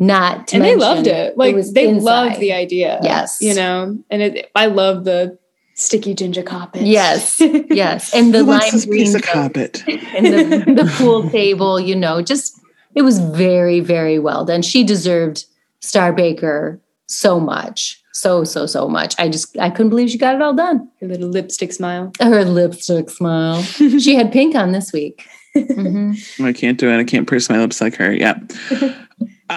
not 0.04 0.48
to 0.50 0.56
and 0.56 0.66
they 0.66 0.76
loved 0.76 1.08
it. 1.08 1.38
Like 1.38 1.56
was 1.56 1.74
they 1.74 1.88
inside. 1.88 2.04
loved 2.04 2.40
the 2.40 2.54
idea. 2.54 3.00
Yes. 3.02 3.38
you 3.42 3.54
know, 3.54 3.98
and 4.10 4.22
it. 4.22 4.52
I 4.56 4.68
love 4.68 5.06
the 5.06 5.38
sticky 5.76 6.14
ginger 6.14 6.44
carpet. 6.44 6.84
Yes, 6.84 7.40
yes, 7.40 8.14
and 8.14 8.34
the 8.34 8.40
Who 8.40 8.46
wants 8.46 8.74
lime 8.74 8.86
green 8.90 9.06
piece 9.06 9.16
of 9.16 9.22
carpet? 9.24 9.84
and 9.88 10.26
the, 10.26 10.84
the 10.84 10.92
pool 10.98 11.30
table. 11.30 11.80
You 11.80 11.96
know, 11.96 12.22
just 12.22 12.60
it 12.96 13.02
was 13.02 13.20
very, 13.20 13.80
very 13.80 14.20
well 14.20 14.46
done. 14.46 14.62
She 14.62 14.84
deserved 14.84 15.46
Star 15.80 16.14
Baker 16.14 16.80
so 17.08 17.40
much, 17.40 18.02
so 18.14 18.44
so 18.44 18.66
so 18.66 18.88
much. 18.88 19.16
I 19.18 19.30
just 19.30 19.58
I 19.58 19.70
couldn't 19.70 19.90
believe 19.90 20.10
she 20.10 20.18
got 20.18 20.36
it 20.36 20.42
all 20.42 20.54
done. 20.54 20.90
Her 21.02 21.08
little 21.08 21.30
lipstick 21.30 21.74
smile. 21.74 22.12
Her 22.20 22.44
lipstick 22.46 23.10
smile. 23.10 23.62
she 23.64 24.16
had 24.16 24.32
pink 24.32 24.56
on 24.56 24.72
this 24.72 24.92
week. 24.94 25.26
Mhm. 25.56 26.44
I 26.44 26.52
can't 26.52 26.80
do 26.80 26.90
it. 26.90 26.98
I 27.00 27.04
can't 27.04 27.28
purse 27.28 27.50
my 27.50 27.60
lips 27.60 27.80
like 27.80 27.96
her. 27.96 28.12
Yeah. 28.12 28.40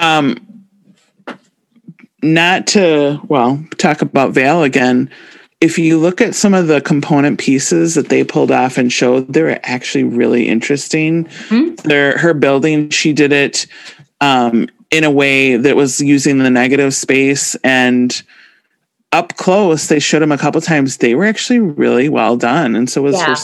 um, 0.02 0.66
not 2.22 2.66
to 2.68 3.20
well 3.28 3.64
talk 3.78 4.02
about 4.02 4.32
Val 4.32 4.62
again. 4.62 5.10
If 5.60 5.78
you 5.78 5.98
look 5.98 6.20
at 6.20 6.34
some 6.34 6.52
of 6.52 6.66
the 6.66 6.80
component 6.82 7.38
pieces 7.38 7.94
that 7.94 8.08
they 8.10 8.22
pulled 8.24 8.50
off 8.50 8.76
and 8.76 8.92
showed, 8.92 9.32
they're 9.32 9.58
actually 9.66 10.04
really 10.04 10.48
interesting. 10.48 11.26
Hmm. 11.48 11.74
They're, 11.84 12.18
her 12.18 12.34
building, 12.34 12.90
she 12.90 13.14
did 13.14 13.32
it 13.32 13.66
um, 14.20 14.68
in 14.90 15.02
a 15.02 15.10
way 15.10 15.56
that 15.56 15.74
was 15.74 15.98
using 16.00 16.38
the 16.38 16.50
negative 16.50 16.94
space 16.94 17.54
and 17.64 18.22
up 19.12 19.36
close. 19.36 19.86
They 19.88 19.98
showed 19.98 20.18
them 20.20 20.30
a 20.32 20.36
couple 20.36 20.60
times. 20.60 20.98
They 20.98 21.14
were 21.14 21.24
actually 21.24 21.60
really 21.60 22.10
well 22.10 22.36
done, 22.36 22.76
and 22.76 22.88
so 22.90 23.00
was 23.00 23.16
Yeah. 23.16 23.26
her 23.34 23.36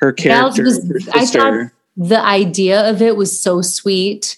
her 0.00 0.12
character, 0.12 0.64
was- 0.64 0.86
her 0.86 0.98
I 1.14 1.24
thought- 1.24 1.70
The 1.96 2.20
idea 2.22 2.90
of 2.90 3.00
it 3.00 3.16
was 3.16 3.40
so 3.40 3.62
sweet. 3.62 4.36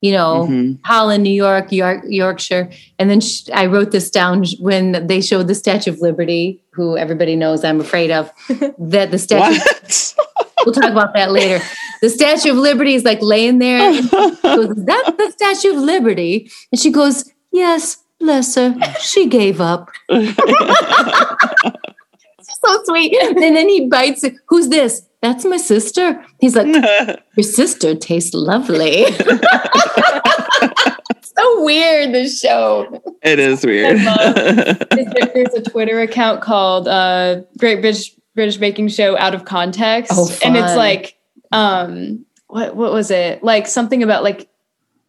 You 0.00 0.12
know, 0.12 0.46
Mhm. 0.48 0.78
Holland, 0.84 1.22
New 1.24 1.30
York, 1.32 1.70
York, 1.72 2.04
Yorkshire. 2.08 2.70
And 2.98 3.10
then 3.10 3.20
sh- 3.20 3.50
I 3.52 3.66
wrote 3.66 3.90
this 3.90 4.10
down 4.10 4.44
when 4.58 5.06
they 5.06 5.20
showed 5.20 5.46
the 5.46 5.54
Statue 5.54 5.90
of 5.90 6.00
Liberty, 6.00 6.62
who 6.72 6.96
everybody 6.96 7.36
knows 7.36 7.64
I'm 7.64 7.80
afraid 7.80 8.10
of, 8.10 8.30
that 8.78 9.10
the 9.10 9.18
statue, 9.18 9.60
we'll 10.64 10.74
talk 10.74 10.90
about 10.90 11.12
that 11.14 11.32
later. 11.32 11.62
The 12.00 12.08
Statue 12.08 12.52
of 12.52 12.56
Liberty 12.56 12.94
is 12.94 13.04
like 13.04 13.20
laying 13.20 13.58
there. 13.58 13.78
And 13.80 13.96
she 14.04 14.08
goes, 14.42 14.70
is 14.70 14.84
that 14.86 15.14
the 15.18 15.30
Statue 15.32 15.76
of 15.76 15.82
Liberty? 15.82 16.50
And 16.72 16.80
she 16.80 16.90
goes, 16.90 17.30
yes, 17.52 17.98
bless 18.18 18.54
her. 18.54 18.74
She 19.00 19.26
gave 19.26 19.60
up. 19.60 19.90
so 22.64 22.82
sweet. 22.84 23.14
And 23.22 23.38
then 23.38 23.68
he 23.68 23.88
bites 23.88 24.24
it. 24.24 24.34
Who's 24.46 24.68
this? 24.68 25.02
That's 25.22 25.44
my 25.44 25.58
sister. 25.58 26.24
He's 26.40 26.56
like, 26.56 26.66
your 27.36 27.44
sister 27.44 27.94
tastes 27.94 28.32
lovely. 28.34 29.04
so 31.22 31.62
weird, 31.64 32.14
this 32.14 32.40
show. 32.40 33.02
It 33.22 33.38
is 33.38 33.64
weird. 33.64 33.98
There's 33.98 35.54
a 35.54 35.62
Twitter 35.62 36.00
account 36.00 36.40
called 36.42 36.88
uh, 36.88 37.42
Great 37.58 37.80
British 37.82 38.14
British 38.34 38.56
Baking 38.56 38.88
Show 38.88 39.18
Out 39.18 39.34
of 39.34 39.44
Context, 39.44 40.12
Oh, 40.14 40.30
and 40.44 40.56
it's 40.56 40.76
like, 40.76 41.18
um, 41.52 42.24
what 42.46 42.74
what 42.76 42.92
was 42.92 43.10
it? 43.10 43.42
Like 43.42 43.66
something 43.66 44.02
about 44.02 44.22
like 44.22 44.48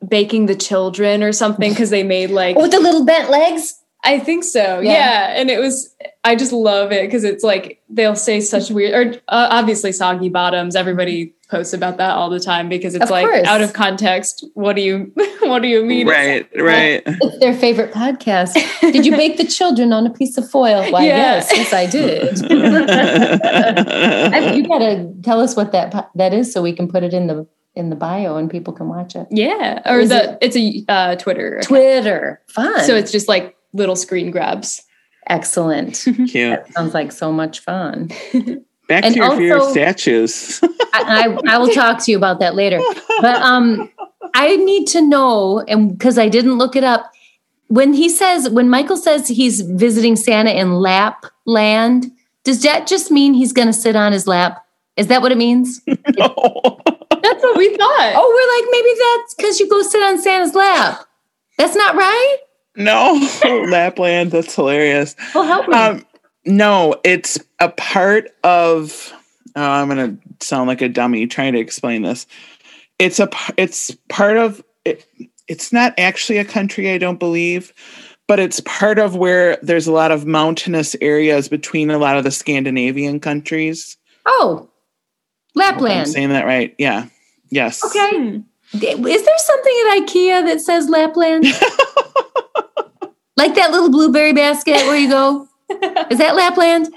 baking 0.05 0.47
the 0.47 0.55
children 0.55 1.21
or 1.23 1.31
something 1.31 1.71
because 1.71 1.91
they 1.91 2.03
made 2.03 2.31
like 2.31 2.57
With 2.57 2.71
the 2.71 2.79
little 2.79 3.05
bent 3.05 3.29
legs. 3.29 3.75
I 4.03 4.19
think 4.19 4.43
so. 4.43 4.79
Yeah. 4.79 4.91
Yeah. 4.93 5.33
And 5.39 5.49
it 5.51 5.59
was, 5.59 5.95
I 6.23 6.35
just 6.35 6.51
love 6.51 6.91
it 6.91 7.03
because 7.05 7.23
it's 7.23 7.43
like 7.43 7.81
they'll 7.89 8.15
say 8.15 8.39
such 8.41 8.71
weird, 8.71 8.93
or 9.15 9.19
uh, 9.27 9.47
obviously 9.51 9.91
soggy 9.91 10.29
bottoms. 10.29 10.75
Everybody 10.75 11.33
posts 11.49 11.73
about 11.73 11.97
that 11.97 12.11
all 12.15 12.29
the 12.29 12.39
time 12.39 12.67
because 12.69 12.95
it's 12.95 13.03
Of 13.03 13.09
like 13.11 13.25
course. 13.27 13.45
out 13.45 13.61
of 13.61 13.73
context. 13.73 14.45
What 14.55 14.75
do 14.75 14.81
you, 14.81 15.11
what 15.41 15.61
do 15.61 15.67
you 15.67 15.83
mean? 15.85 16.07
right, 16.07 16.47
right. 16.57 17.03
It's 17.05 17.39
their 17.39 17.53
favorite 17.53 17.91
podcast. 17.93 18.53
Did 18.81 19.05
you 19.05 19.11
bake 19.11 19.37
the 19.37 19.45
children 19.45 19.93
on 19.93 20.07
a 20.07 20.09
piece 20.09 20.35
of 20.37 20.49
foil? 20.49 20.89
Why, 20.91 21.05
Yeah. 21.05 21.17
yes, 21.17 21.51
yes, 21.53 21.73
I 21.73 21.85
did. 21.85 22.41
I, 24.33 24.53
you 24.53 24.67
gotta 24.67 25.13
tell 25.23 25.39
us 25.41 25.55
what 25.55 25.71
that 25.73 26.09
that 26.15 26.33
is 26.33 26.51
so 26.51 26.61
we 26.61 26.73
can 26.73 26.87
put 26.87 27.03
it 27.03 27.13
in 27.13 27.27
the 27.27 27.47
in 27.75 27.89
the 27.89 27.95
bio 27.95 28.35
and 28.37 28.49
people 28.49 28.73
can 28.73 28.87
watch 28.89 29.15
it. 29.15 29.27
Yeah. 29.31 29.81
Or 29.85 29.99
Is 29.99 30.09
the, 30.09 30.37
it's 30.41 30.57
a 30.57 30.83
uh, 30.91 31.15
Twitter. 31.15 31.53
account. 31.57 31.67
Twitter, 31.67 32.41
fun. 32.47 32.83
So 32.83 32.95
it's 32.95 33.11
just 33.13 33.27
like 33.29 33.55
little 33.73 33.95
screen 33.95 34.31
grabs. 34.31 34.83
excellent. 35.27 35.95
Cute. 36.29 36.59
Sounds 36.73 36.93
like 36.93 37.11
so 37.11 37.31
much 37.31 37.59
fun. 37.59 38.07
Back 38.87 39.05
And 39.05 39.13
to 39.13 39.19
your 39.19 39.37
fear 39.37 39.57
of 39.57 39.69
statues. 39.71 40.59
I, 40.93 41.37
I, 41.47 41.53
I 41.53 41.57
will 41.57 41.69
talk 41.69 42.03
to 42.03 42.11
you 42.11 42.17
about 42.17 42.39
that 42.41 42.55
later. 42.55 42.81
But 43.21 43.41
um, 43.41 43.89
I 44.33 44.57
need 44.57 44.85
to 44.87 45.01
know, 45.01 45.59
and 45.61 45.97
because 45.97 46.17
I 46.17 46.27
didn't 46.27 46.57
look 46.57 46.75
it 46.75 46.83
up, 46.83 47.09
when 47.67 47.93
he 47.93 48.09
says, 48.09 48.49
when 48.49 48.69
Michael 48.69 48.97
says 48.97 49.29
he's 49.29 49.61
visiting 49.61 50.17
Santa 50.17 50.51
in 50.51 50.73
Lapland, 50.73 52.11
does 52.43 52.61
that 52.63 52.85
just 52.85 53.11
mean 53.11 53.33
he's 53.33 53.53
going 53.53 53.67
to 53.67 53.73
sit 53.73 53.95
on 53.95 54.11
his 54.11 54.27
lap? 54.27 54.65
Is 54.97 55.07
that 55.07 55.21
what 55.21 55.31
it 55.31 55.37
means? 55.37 55.79
No. 56.17 56.81
That's 57.23 57.43
what 57.43 57.57
we 57.57 57.69
thought. 57.77 58.13
Oh, 58.15 58.27
we're 58.33 58.57
like, 58.57 58.71
maybe 58.71 58.89
that's 58.99 59.35
because 59.35 59.59
you 59.59 59.69
go 59.69 59.81
sit 59.83 60.01
on 60.01 60.19
Santa's 60.19 60.55
lap. 60.55 61.05
That's 61.57 61.75
not 61.75 61.95
right? 61.95 62.37
No, 62.75 63.13
Lapland. 63.69 64.31
That's 64.31 64.55
hilarious. 64.55 65.15
Well, 65.35 65.43
help 65.45 65.67
me. 65.67 65.75
Um, 65.77 66.05
no, 66.45 66.95
it's 67.03 67.37
a 67.59 67.69
part 67.69 68.29
of. 68.43 69.13
Oh, 69.55 69.61
I'm 69.61 69.87
gonna 69.89 70.17
sound 70.39 70.67
like 70.67 70.81
a 70.81 70.89
dummy 70.89 71.27
trying 71.27 71.53
to 71.53 71.59
explain 71.59 72.01
this. 72.03 72.25
It's 72.99 73.19
a. 73.19 73.29
It's 73.57 73.91
part 74.09 74.37
of. 74.37 74.63
It, 74.85 75.05
it's 75.47 75.73
not 75.73 75.93
actually 75.97 76.37
a 76.37 76.45
country, 76.45 76.91
I 76.91 76.97
don't 76.97 77.19
believe, 77.19 77.73
but 78.27 78.39
it's 78.39 78.61
part 78.61 78.99
of 78.99 79.15
where 79.17 79.57
there's 79.61 79.85
a 79.87 79.91
lot 79.91 80.11
of 80.11 80.25
mountainous 80.25 80.95
areas 81.01 81.49
between 81.49 81.91
a 81.91 81.97
lot 81.97 82.15
of 82.17 82.23
the 82.23 82.31
Scandinavian 82.31 83.19
countries. 83.19 83.97
oh, 84.25 84.57
Hope 84.59 84.69
I'm 85.57 85.73
Lapland. 85.73 86.07
saying 86.07 86.29
that 86.29 86.45
right? 86.45 86.73
Yeah. 86.77 87.07
Yes. 87.49 87.83
Okay. 87.83 88.41
Is 88.73 88.79
there 89.25 89.37
something 89.37 89.73
at 89.87 89.99
IKEA 90.07 90.45
that 90.45 90.61
says 90.61 90.87
Lapland? 90.87 91.43
like 93.41 93.55
that 93.55 93.71
little 93.71 93.89
blueberry 93.89 94.33
basket 94.33 94.77
where 94.87 94.97
you 94.97 95.09
go? 95.09 95.47
Is 96.09 96.17
that 96.19 96.35
Lapland? 96.35 96.89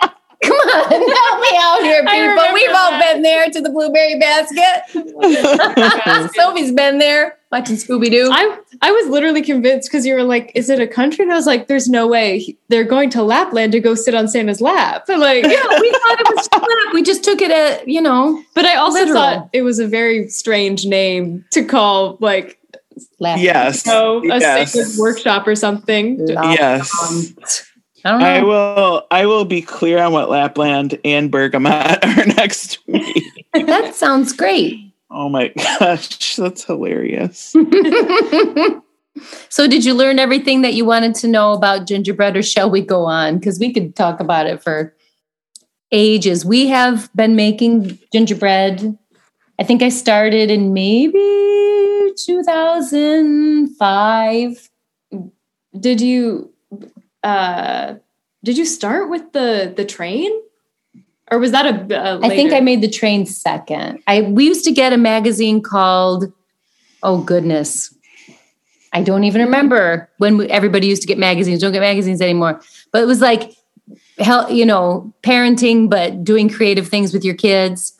Come 0.42 0.52
on, 0.52 0.90
help 0.90 1.40
me 1.40 1.58
out 1.58 1.80
here, 1.82 2.04
people. 2.04 2.52
We've 2.52 2.68
all 2.70 2.90
that. 2.90 3.14
been 3.14 3.22
there 3.22 3.48
to 3.48 3.60
the 3.62 3.70
blueberry 3.70 4.18
basket. 4.18 4.84
Sophie's 6.34 6.72
been 6.72 6.98
there 6.98 7.38
watching 7.50 7.76
Scooby 7.76 8.10
Doo. 8.10 8.28
I 8.30 8.58
I 8.82 8.90
was 8.90 9.06
literally 9.08 9.40
convinced 9.40 9.88
because 9.88 10.04
you 10.04 10.12
were 10.14 10.22
like, 10.24 10.52
"Is 10.54 10.68
it 10.68 10.80
a 10.80 10.86
country?" 10.86 11.22
And 11.22 11.32
I 11.32 11.36
was 11.36 11.46
like, 11.46 11.66
"There's 11.68 11.88
no 11.88 12.06
way 12.06 12.56
they're 12.68 12.84
going 12.84 13.08
to 13.10 13.22
Lapland 13.22 13.72
to 13.72 13.80
go 13.80 13.94
sit 13.94 14.14
on 14.14 14.28
Santa's 14.28 14.60
lap." 14.60 15.04
But 15.06 15.18
like, 15.28 15.44
Yeah, 15.44 15.50
we 15.80 15.90
thought 15.92 16.20
it 16.20 16.34
was 16.36 16.48
lap. 16.52 16.92
We 16.94 17.02
just 17.02 17.24
took 17.24 17.40
it 17.40 17.50
at, 17.50 17.88
you 17.88 18.02
know, 18.02 18.42
but 18.54 18.66
I 18.66 18.74
also 18.76 18.98
Literal. 18.98 19.14
thought 19.14 19.48
it 19.54 19.62
was 19.62 19.78
a 19.78 19.86
very 19.86 20.28
strange 20.28 20.84
name 20.84 21.44
to 21.52 21.64
call 21.64 22.18
like 22.20 22.58
lap. 23.20 23.38
Yes. 23.40 23.84
you 23.86 23.92
know, 23.92 24.18
a 24.22 24.38
Yes. 24.38 24.72
sacred 24.72 24.98
workshop 24.98 25.46
or 25.46 25.54
something. 25.54 26.26
Yes. 26.28 26.90
I 28.04 28.10
don't 28.10 28.20
know. 28.20 28.26
I 28.26 28.42
will. 28.42 29.06
I 29.10 29.26
will 29.26 29.44
be 29.46 29.62
clear 29.62 29.98
on 30.02 30.12
what 30.12 30.28
Lapland 30.28 30.98
and 31.04 31.30
Bergamot 31.30 32.04
are 32.04 32.26
next 32.26 32.78
week. 32.86 33.24
that 33.54 33.94
sounds 33.94 34.32
great. 34.32 34.92
Oh 35.10 35.28
my 35.28 35.48
gosh, 35.48 36.36
that's 36.36 36.64
hilarious. 36.64 37.54
so, 39.48 39.66
did 39.68 39.84
you 39.84 39.94
learn 39.94 40.18
everything 40.18 40.62
that 40.62 40.74
you 40.74 40.84
wanted 40.84 41.14
to 41.16 41.28
know 41.28 41.52
about 41.52 41.86
gingerbread, 41.86 42.36
or 42.36 42.42
shall 42.42 42.68
we 42.70 42.80
go 42.82 43.04
on? 43.04 43.38
Because 43.38 43.58
we 43.58 43.72
could 43.72 43.94
talk 43.96 44.20
about 44.20 44.46
it 44.46 44.62
for 44.62 44.94
ages. 45.92 46.44
We 46.44 46.66
have 46.68 47.08
been 47.14 47.36
making 47.36 47.98
gingerbread. 48.12 48.98
I 49.58 49.62
think 49.62 49.82
I 49.82 49.88
started 49.88 50.50
in 50.50 50.72
maybe 50.74 51.18
2005. 52.16 54.70
Did 55.78 56.00
you 56.00 56.50
uh 57.22 57.94
did 58.44 58.58
you 58.58 58.64
start 58.64 59.10
with 59.10 59.32
the 59.32 59.72
the 59.76 59.84
train? 59.84 60.30
Or 61.30 61.38
was 61.38 61.52
that 61.52 61.66
a, 61.66 61.86
a 61.96 62.18
I 62.18 62.28
think 62.28 62.50
later? 62.50 62.56
I 62.56 62.60
made 62.60 62.82
the 62.82 62.90
train 62.90 63.24
second. 63.26 64.00
I 64.06 64.22
we 64.22 64.44
used 64.44 64.64
to 64.66 64.72
get 64.72 64.92
a 64.92 64.98
magazine 64.98 65.62
called 65.62 66.32
Oh 67.02 67.18
goodness. 67.18 67.92
I 68.92 69.02
don't 69.02 69.24
even 69.24 69.42
remember 69.42 70.08
when 70.18 70.36
we, 70.38 70.48
everybody 70.48 70.86
used 70.86 71.02
to 71.02 71.08
get 71.08 71.18
magazines. 71.18 71.60
Don't 71.60 71.72
get 71.72 71.80
magazines 71.80 72.22
anymore. 72.22 72.60
But 72.92 73.02
it 73.02 73.06
was 73.06 73.20
like 73.20 73.52
hell, 74.18 74.50
you 74.50 74.64
know, 74.64 75.12
parenting 75.22 75.90
but 75.90 76.24
doing 76.24 76.48
creative 76.48 76.88
things 76.88 77.12
with 77.12 77.24
your 77.24 77.34
kids. 77.34 77.92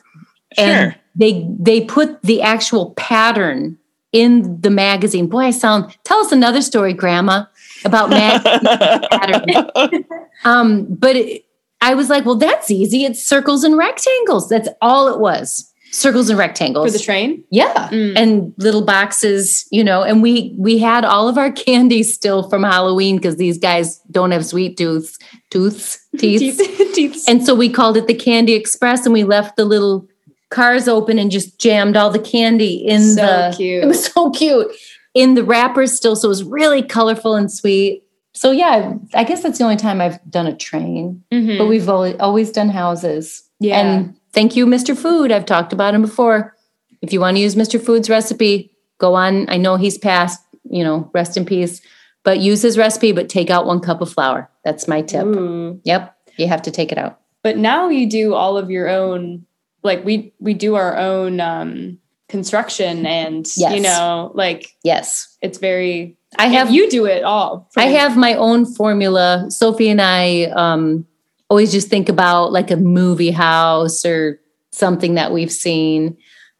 Sure. 0.57 0.65
And 0.65 0.95
they 1.15 1.47
they 1.59 1.81
put 1.81 2.21
the 2.23 2.41
actual 2.41 2.91
pattern 2.91 3.77
in 4.15 4.61
the 4.61 4.69
magazine. 4.69 5.27
Boy, 5.27 5.39
I 5.39 5.51
sound 5.51 5.95
tell 6.05 6.19
us 6.19 6.31
another 6.31 6.61
story, 6.61 6.93
grandma, 6.93 7.45
about 7.83 8.09
magazine. 8.09 10.05
Um, 10.43 10.85
but 10.89 11.15
it, 11.15 11.45
I 11.81 11.95
was 11.95 12.09
like, 12.09 12.23
well, 12.23 12.35
that's 12.35 12.69
easy. 12.69 13.03
It's 13.03 13.23
circles 13.23 13.63
and 13.63 13.77
rectangles. 13.77 14.47
That's 14.47 14.69
all 14.79 15.07
it 15.07 15.19
was. 15.19 15.71
circles 15.91 16.29
and 16.29 16.37
rectangles 16.37 16.91
for 16.91 16.97
the 16.97 17.03
train. 17.03 17.43
Yeah. 17.49 17.89
Mm. 17.89 18.17
And 18.17 18.53
little 18.57 18.83
boxes, 18.83 19.67
you 19.71 19.83
know, 19.83 20.03
and 20.03 20.21
we 20.21 20.53
we 20.57 20.77
had 20.77 21.03
all 21.05 21.27
of 21.27 21.37
our 21.37 21.51
candy 21.65 22.03
still 22.03 22.49
from 22.49 22.63
Halloween 22.63 23.15
because 23.15 23.37
these 23.37 23.57
guys 23.57 23.99
don't 24.11 24.31
have 24.31 24.45
sweet 24.45 24.77
tooths, 24.77 25.17
tooths, 25.49 26.05
teeth. 26.17 26.59
teeth. 26.93 27.23
And 27.27 27.45
so 27.45 27.55
we 27.55 27.69
called 27.69 27.97
it 27.97 28.07
the 28.07 28.13
Candy 28.13 28.53
Express 28.53 29.05
and 29.05 29.13
we 29.13 29.23
left 29.23 29.55
the 29.55 29.65
little 29.65 30.07
cars 30.49 30.87
open 30.87 31.19
and 31.19 31.31
just 31.31 31.59
jammed 31.59 31.97
all 31.97 32.09
the 32.09 32.19
candy 32.19 32.75
in 32.75 33.01
So 33.01 33.21
the 33.21 33.53
cute. 33.55 33.83
It 33.83 33.87
was 33.87 34.05
so 34.05 34.29
cute. 34.31 34.71
In 35.13 35.33
the 35.35 35.43
wrappers 35.43 35.93
still, 35.95 36.15
so 36.15 36.27
it 36.27 36.29
was 36.29 36.43
really 36.43 36.81
colorful 36.83 37.35
and 37.35 37.51
sweet. 37.51 38.03
So 38.33 38.51
yeah, 38.51 38.93
I 39.13 39.23
guess 39.23 39.41
that's 39.41 39.57
the 39.59 39.63
only 39.63 39.77
time 39.77 40.01
I've 40.01 40.19
done 40.29 40.45
a 40.45 40.55
train. 40.55 41.23
Mhm. 41.31 41.57
But 41.57 41.67
we've 41.67 41.87
always, 41.87 42.15
always 42.19 42.51
done 42.51 42.67
houses. 42.69 43.43
Yeah. 43.61 43.79
And 43.79 44.15
thank 44.33 44.57
you, 44.57 44.65
Mr. 44.65 44.95
Food. 44.95 45.31
I've 45.31 45.45
talked 45.45 45.71
about 45.71 45.93
him 45.95 46.01
before. 46.01 46.53
If 47.01 47.13
you 47.13 47.21
want 47.21 47.37
to 47.37 47.41
use 47.41 47.55
Mr. 47.55 47.79
Food's 47.79 48.09
recipe, 48.09 48.71
go 48.97 49.13
on. 49.15 49.49
I 49.49 49.55
know 49.55 49.77
he's 49.77 49.97
passed, 49.97 50.41
you 50.69 50.83
know, 50.83 51.09
rest 51.13 51.37
in 51.37 51.45
peace, 51.45 51.81
but 52.23 52.39
use 52.39 52.61
his 52.61 52.77
recipe, 52.77 53.13
but 53.13 53.29
take 53.29 53.49
out 53.49 53.65
one 53.65 53.79
cup 53.79 54.01
of 54.01 54.11
flour. 54.11 54.49
That's 54.65 54.85
my 54.87 55.01
tip. 55.01 55.25
Ooh. 55.25 55.79
Yep. 55.85 56.13
You 56.35 56.47
have 56.49 56.61
to 56.63 56.71
take 56.71 56.91
it 56.91 56.97
out. 56.97 57.19
But 57.41 57.57
now 57.57 57.87
you 57.87 58.09
do 58.09 58.33
all 58.33 58.57
of 58.57 58.69
your 58.69 58.89
own. 58.89 59.45
Like 59.85 60.03
we 60.03 60.33
we 60.39 60.53
do 60.53 60.75
our 60.75 60.97
own 60.97 61.39
um, 61.39 61.99
construction, 62.27 63.05
and 63.05 63.45
Yes. 63.55 63.75
you 63.75 63.81
know, 63.81 64.31
like 64.33 64.75
Yes. 64.83 65.37
it's 65.41 65.59
very. 65.59 66.17
I 66.37 66.47
have 66.47 66.69
you 66.71 66.89
do 66.89 67.05
it 67.05 67.23
all. 67.23 67.69
I 67.77 67.85
have 67.85 68.17
my 68.17 68.33
own 68.33 68.65
formula. 68.65 69.45
Sophie 69.49 69.87
and 69.89 70.01
I 70.01 70.45
um, 70.55 71.05
always 71.49 71.71
just 71.71 71.87
think 71.87 72.09
about 72.09 72.51
like 72.51 72.71
a 72.71 72.75
movie 72.75 73.31
house 73.31 74.05
or 74.05 74.41
something 74.71 75.13
that 75.15 75.31
we've 75.31 75.51
seen, 75.51 76.17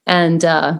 and 0.07 0.45
uh, 0.45 0.79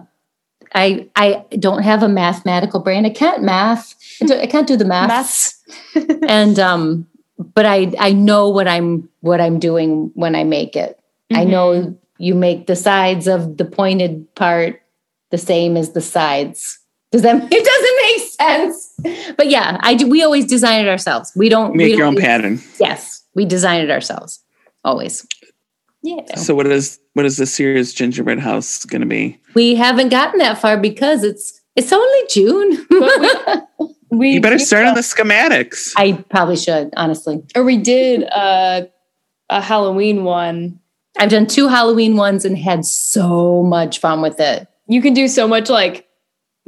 I 0.74 1.08
I 1.16 1.44
don't 1.58 1.82
have 1.82 2.02
a 2.02 2.08
mathematical 2.08 2.80
brain. 2.80 3.04
I 3.04 3.10
can't 3.10 3.42
math. 3.42 3.94
I, 4.22 4.42
I 4.42 4.46
can't 4.46 4.66
do 4.68 4.76
the 4.76 4.84
maths. 4.86 5.62
and 6.28 6.58
um, 6.58 7.06
but 7.54 7.66
I 7.66 7.92
I 7.98 8.12
know 8.12 8.48
what 8.48 8.66
I'm 8.68 9.08
what 9.20 9.40
I'm 9.40 9.58
doing 9.58 10.10
when 10.14 10.34
I 10.34 10.44
make 10.44 10.76
it. 10.76 10.98
I 11.32 11.44
Mhm. 11.44 11.50
know 11.50 11.98
you 12.18 12.34
make 12.34 12.66
the 12.66 12.76
sides 12.76 13.26
of 13.26 13.56
the 13.56 13.64
pointed 13.64 14.32
part 14.34 14.80
the 15.30 15.38
same 15.38 15.76
as 15.76 15.92
the 15.92 16.00
sides. 16.00 16.78
Does 17.12 17.22
that 17.22 17.36
it 17.52 17.64
doesn't 17.64 17.96
make 18.02 18.30
sense? 19.12 19.34
But 19.36 19.48
yeah, 19.48 19.78
I 19.80 19.94
do. 19.94 20.08
We 20.08 20.22
always 20.22 20.46
design 20.46 20.84
it 20.84 20.88
ourselves. 20.88 21.32
We 21.36 21.48
don't 21.48 21.74
Make 21.76 21.90
your 21.90 21.98
don't 21.98 22.08
own 22.08 22.14
use- 22.14 22.22
pattern. 22.24 22.60
Yes, 22.80 23.22
we 23.34 23.44
design 23.44 23.80
it 23.82 23.90
ourselves. 23.90 24.42
Always. 24.84 25.26
Yeah. 26.02 26.36
So 26.36 26.54
what 26.54 26.66
is 26.68 27.00
what 27.14 27.24
is 27.26 27.36
the 27.36 27.46
Sears 27.46 27.92
gingerbread 27.92 28.38
house 28.38 28.84
going 28.84 29.00
to 29.00 29.06
be? 29.06 29.40
We 29.54 29.74
haven't 29.74 30.10
gotten 30.10 30.38
that 30.38 30.58
far 30.58 30.76
because 30.76 31.24
it's 31.24 31.60
it's 31.74 31.92
only 31.92 32.20
June. 32.30 32.86
We 34.08 34.34
You 34.34 34.40
better 34.40 34.54
we- 34.56 34.60
start 34.64 34.86
on 34.86 34.94
the 34.94 35.00
schematics. 35.00 35.92
I 35.96 36.12
probably 36.30 36.56
should 36.56 36.90
honestly. 36.96 37.42
or 37.56 37.64
we 37.64 37.76
did 37.76 38.22
uh, 38.30 38.82
a 39.50 39.60
Halloween 39.60 40.22
one. 40.22 40.78
I've 41.18 41.30
done 41.30 41.46
two 41.46 41.68
Halloween 41.68 42.16
ones 42.16 42.44
and 42.44 42.56
had 42.58 42.84
so 42.84 43.62
much 43.62 43.98
fun 44.00 44.20
with 44.22 44.38
it. 44.40 44.68
You 44.88 45.00
can 45.02 45.14
do 45.14 45.28
so 45.28 45.48
much 45.48 45.68
like 45.68 46.06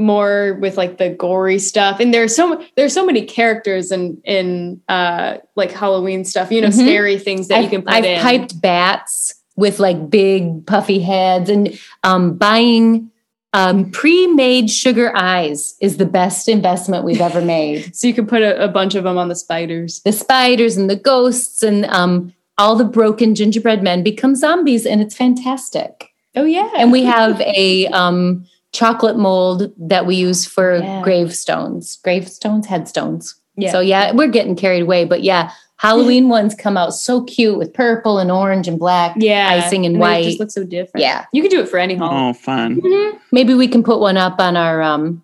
more 0.00 0.56
with 0.60 0.76
like 0.76 0.98
the 0.98 1.10
gory 1.10 1.58
stuff, 1.58 1.98
and 2.00 2.14
there's 2.14 2.34
so 2.34 2.64
there's 2.76 2.92
so 2.92 3.04
many 3.04 3.24
characters 3.24 3.90
in 3.90 4.20
in 4.24 4.80
uh, 4.88 5.38
like 5.56 5.72
Halloween 5.72 6.24
stuff. 6.24 6.50
You 6.52 6.60
know, 6.60 6.68
Mhm. 6.68 6.72
scary 6.74 7.18
things 7.18 7.48
that 7.48 7.58
you 7.58 7.64
I've, 7.64 7.70
can 7.70 7.82
put 7.82 7.92
I've 7.92 8.04
in. 8.04 8.20
piped 8.20 8.60
bats 8.60 9.34
with 9.56 9.80
like 9.80 10.08
big 10.08 10.66
puffy 10.66 11.00
heads 11.00 11.50
and 11.50 11.76
um, 12.04 12.36
buying 12.36 13.10
um, 13.54 13.90
pre-made 13.90 14.70
sugar 14.70 15.10
eyes 15.16 15.74
is 15.80 15.96
the 15.96 16.06
best 16.06 16.48
investment 16.48 17.02
we've 17.04 17.20
ever 17.20 17.40
made. 17.40 17.92
so 17.96 18.06
you 18.06 18.14
can 18.14 18.26
put 18.26 18.42
a, 18.42 18.62
a 18.62 18.68
bunch 18.68 18.94
of 18.94 19.02
them 19.02 19.18
on 19.18 19.28
the 19.28 19.34
spiders. 19.34 20.00
the 20.04 20.12
spiders 20.12 20.76
and 20.76 20.88
the 20.88 20.94
ghosts 20.96 21.62
and 21.64 21.86
um, 21.86 22.32
all 22.58 22.74
the 22.76 22.84
broken 22.84 23.34
gingerbread 23.34 23.82
men 23.82 24.02
become 24.02 24.34
zombies 24.34 24.84
and 24.84 25.00
it's 25.00 25.14
fantastic. 25.16 26.10
Oh 26.36 26.44
yeah, 26.44 26.70
And 26.76 26.92
we 26.92 27.04
have 27.04 27.40
a 27.40 27.86
um, 27.88 28.44
chocolate 28.72 29.16
mold 29.16 29.72
that 29.78 30.06
we 30.06 30.16
use 30.16 30.44
for 30.46 30.76
Yeah. 30.76 31.02
gravestones, 31.02 31.96
gravestones, 32.02 32.66
headstones. 32.66 33.34
yeah. 33.56 33.72
So 33.72 33.80
yeah, 33.80 34.12
we're 34.12 34.28
getting 34.28 34.54
carried 34.56 34.82
away, 34.82 35.04
but 35.04 35.22
yeah, 35.22 35.52
Halloween 35.76 36.28
ones 36.38 36.54
come 36.54 36.76
out 36.76 36.90
so 36.94 37.22
cute 37.24 37.56
with 37.58 37.72
purple 37.72 38.18
and 38.18 38.30
orange 38.30 38.66
and 38.68 38.78
black. 38.78 39.14
yeah, 39.18 39.48
icing 39.50 39.86
and 39.86 39.94
they 39.96 40.00
white. 40.00 40.24
just 40.24 40.40
look 40.40 40.50
so 40.50 40.64
different. 40.64 41.02
Yeah. 41.02 41.24
you 41.32 41.42
can 41.42 41.50
do 41.50 41.60
it 41.60 41.68
for 41.68 41.78
any 41.78 41.94
Halloween. 41.94 42.30
Oh, 42.30 42.32
fun. 42.34 43.20
Maybe 43.32 43.54
we 43.54 43.68
can 43.68 43.82
put 43.82 44.00
one 44.00 44.16
up 44.16 44.40
on 44.40 44.56
our 44.56 44.82
um, 44.82 45.22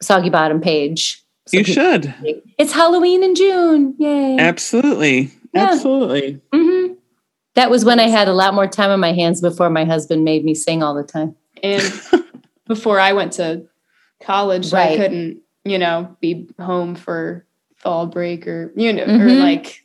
Soggy 0.00 0.30
Bottom 0.30 0.60
page. 0.60 1.22
So 1.46 1.58
You 1.58 1.64
should. 1.64 2.14
It's 2.58 2.72
Halloween 2.72 3.22
in 3.22 3.34
June. 3.34 3.94
Yay. 3.98 4.38
Absolutely. 4.38 5.30
Yeah. 5.54 5.70
Absolutely. 5.72 6.40
hmm 6.52 6.94
That 7.54 7.70
was 7.70 7.84
when 7.84 8.00
I 8.00 8.08
had 8.08 8.28
a 8.28 8.32
lot 8.32 8.54
more 8.54 8.66
time 8.66 8.90
on 8.90 9.00
my 9.00 9.12
hands 9.12 9.40
before 9.40 9.70
my 9.70 9.84
husband 9.84 10.24
made 10.24 10.44
me 10.44 10.54
sing 10.54 10.82
all 10.82 10.94
the 10.94 11.04
time. 11.04 11.36
And 11.62 11.82
before 12.66 12.98
I 13.00 13.12
went 13.12 13.32
to 13.34 13.66
college, 14.22 14.72
I 14.74 14.96
couldn't, 14.96 15.40
you 15.64 15.78
know, 15.78 16.16
be 16.20 16.48
home 16.60 16.94
for 16.96 17.46
fall 17.76 18.06
break 18.06 18.46
or 18.46 18.72
you 18.76 18.92
know, 18.92 19.04
or 19.04 19.06
Mhm. 19.06 19.40
like 19.40 19.84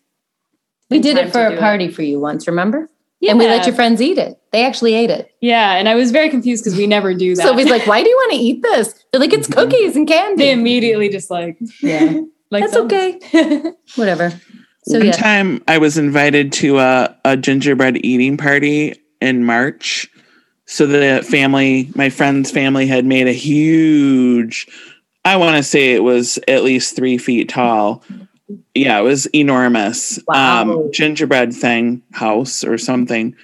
We 0.90 1.00
did 1.00 1.18
it 1.18 1.32
for 1.32 1.46
a 1.46 1.50
do 1.50 1.56
it. 1.56 1.60
party 1.60 1.88
for 1.90 2.02
you 2.02 2.20
once, 2.20 2.48
remember? 2.48 2.90
Yeah. 3.22 3.32
And 3.32 3.40
we 3.40 3.46
let 3.48 3.66
your 3.66 3.76
friends 3.76 4.02
eat 4.02 4.18
it. 4.18 4.40
They 4.54 4.66
actually 4.66 4.96
ate 4.96 5.10
it. 5.10 5.30
Yeah, 5.42 5.74
and 5.76 5.90
I 5.90 5.96
was 5.96 6.12
very 6.12 6.30
confused 6.30 6.64
because 6.64 6.78
we 6.78 6.88
never 6.88 7.14
do 7.14 7.36
that. 7.36 7.44
Sophie's 7.44 7.70
like, 7.70 7.86
why 7.86 8.02
do 8.02 8.10
you 8.10 8.16
want 8.16 8.32
to 8.32 8.38
eat 8.40 8.64
this? 8.64 8.96
They're 9.12 9.20
like, 9.20 9.34
it's 9.34 9.48
cookies 9.48 9.96
and 9.98 10.08
candy. 10.08 10.46
they 10.46 10.52
immediately 10.54 11.10
just 11.10 11.30
like, 11.30 11.60
Yeah. 11.84 12.22
like 12.50 12.64
That's 12.64 12.78
okay. 12.78 13.20
Whatever. 13.96 14.32
So 14.90 14.98
One 14.98 15.06
yeah. 15.06 15.12
time 15.12 15.64
I 15.68 15.78
was 15.78 16.00
invited 16.00 16.52
to 16.54 16.80
a, 16.80 17.16
a 17.24 17.38
gingerbread 17.38 18.04
eating 18.04 18.38
party 18.38 19.00
in 19.22 19.46
March. 19.46 20.10
So 20.66 20.88
the 20.88 21.24
family, 21.24 21.92
my 21.94 22.10
friend's 22.10 22.50
family 22.50 22.88
had 22.88 23.06
made 23.06 23.28
a 23.28 23.32
huge, 23.32 24.66
I 25.24 25.38
want 25.38 25.58
to 25.58 25.64
say 25.64 25.94
it 25.94 26.02
was 26.02 26.40
at 26.48 26.64
least 26.64 26.96
three 26.96 27.20
feet 27.20 27.50
tall. 27.50 28.04
Yeah, 28.74 28.98
it 28.98 29.04
was 29.04 29.28
enormous. 29.28 30.18
Wow. 30.28 30.64
Um, 30.64 30.92
gingerbread 30.92 31.54
thing 31.54 32.02
house 32.12 32.64
or 32.64 32.80
something. 32.80 33.36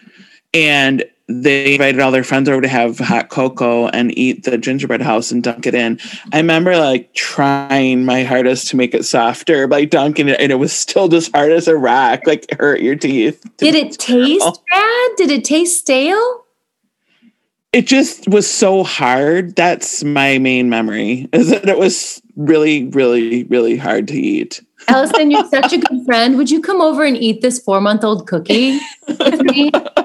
And 0.52 1.04
they 1.28 1.74
invited 1.74 2.00
all 2.00 2.12
their 2.12 2.24
friends 2.24 2.48
over 2.48 2.62
to 2.62 2.68
have 2.68 3.00
hot 3.00 3.30
cocoa 3.30 3.88
and 3.88 4.16
eat 4.18 4.44
the 4.44 4.58
gingerbread 4.58 5.02
house 5.02 5.32
and 5.32 5.42
dunk 5.42 5.66
it 5.66 5.74
in. 5.74 6.00
I 6.32 6.38
remember 6.38 6.78
like 6.78 7.14
trying 7.14 8.06
my 8.06 8.24
hardest 8.24 8.68
to 8.70 8.76
make 8.76 8.94
it 8.94 9.06
softer 9.06 9.68
by 9.68 9.86
dunking 9.86 10.30
it, 10.30 10.40
and 10.40 10.52
it 10.52 10.56
was 10.56 10.72
still 10.72 11.08
just 11.08 11.36
hard 11.36 11.52
as 11.52 11.68
a 11.68 11.76
rock, 11.76 12.22
like 12.26 12.46
it 12.52 12.60
hurt 12.60 12.82
your 12.82 12.96
teeth. 12.96 13.44
Did 13.58 13.74
it 13.74 13.94
taste 13.94 14.60
bad? 14.72 15.10
Did 15.18 15.32
it 15.32 15.44
taste 15.44 15.80
stale? 15.80 16.44
It 17.74 17.88
just 17.88 18.30
was 18.30 18.50
so 18.50 18.84
hard. 18.84 19.56
That's 19.56 20.04
my 20.04 20.38
main 20.38 20.70
memory 20.70 21.28
is 21.34 21.50
that 21.50 21.68
it 21.68 21.78
was 21.78 22.22
really, 22.38 22.86
really, 22.90 23.44
really 23.46 23.76
hard 23.76 24.08
to 24.10 24.16
eat. 24.16 24.64
Allison, 24.88 25.32
you're 25.32 25.50
such 25.50 25.74
a 25.74 25.80
good 25.80 26.06
friend. 26.06 26.38
Would 26.38 26.52
you 26.52 26.62
come 26.62 26.80
over 26.80 27.04
and 27.04 27.18
eat 27.18 27.42
this 27.42 27.60
four 27.60 27.82
month 27.82 28.04
old 28.04 28.28
cookie 28.28 28.80
with 29.08 29.42
me? 29.42 29.72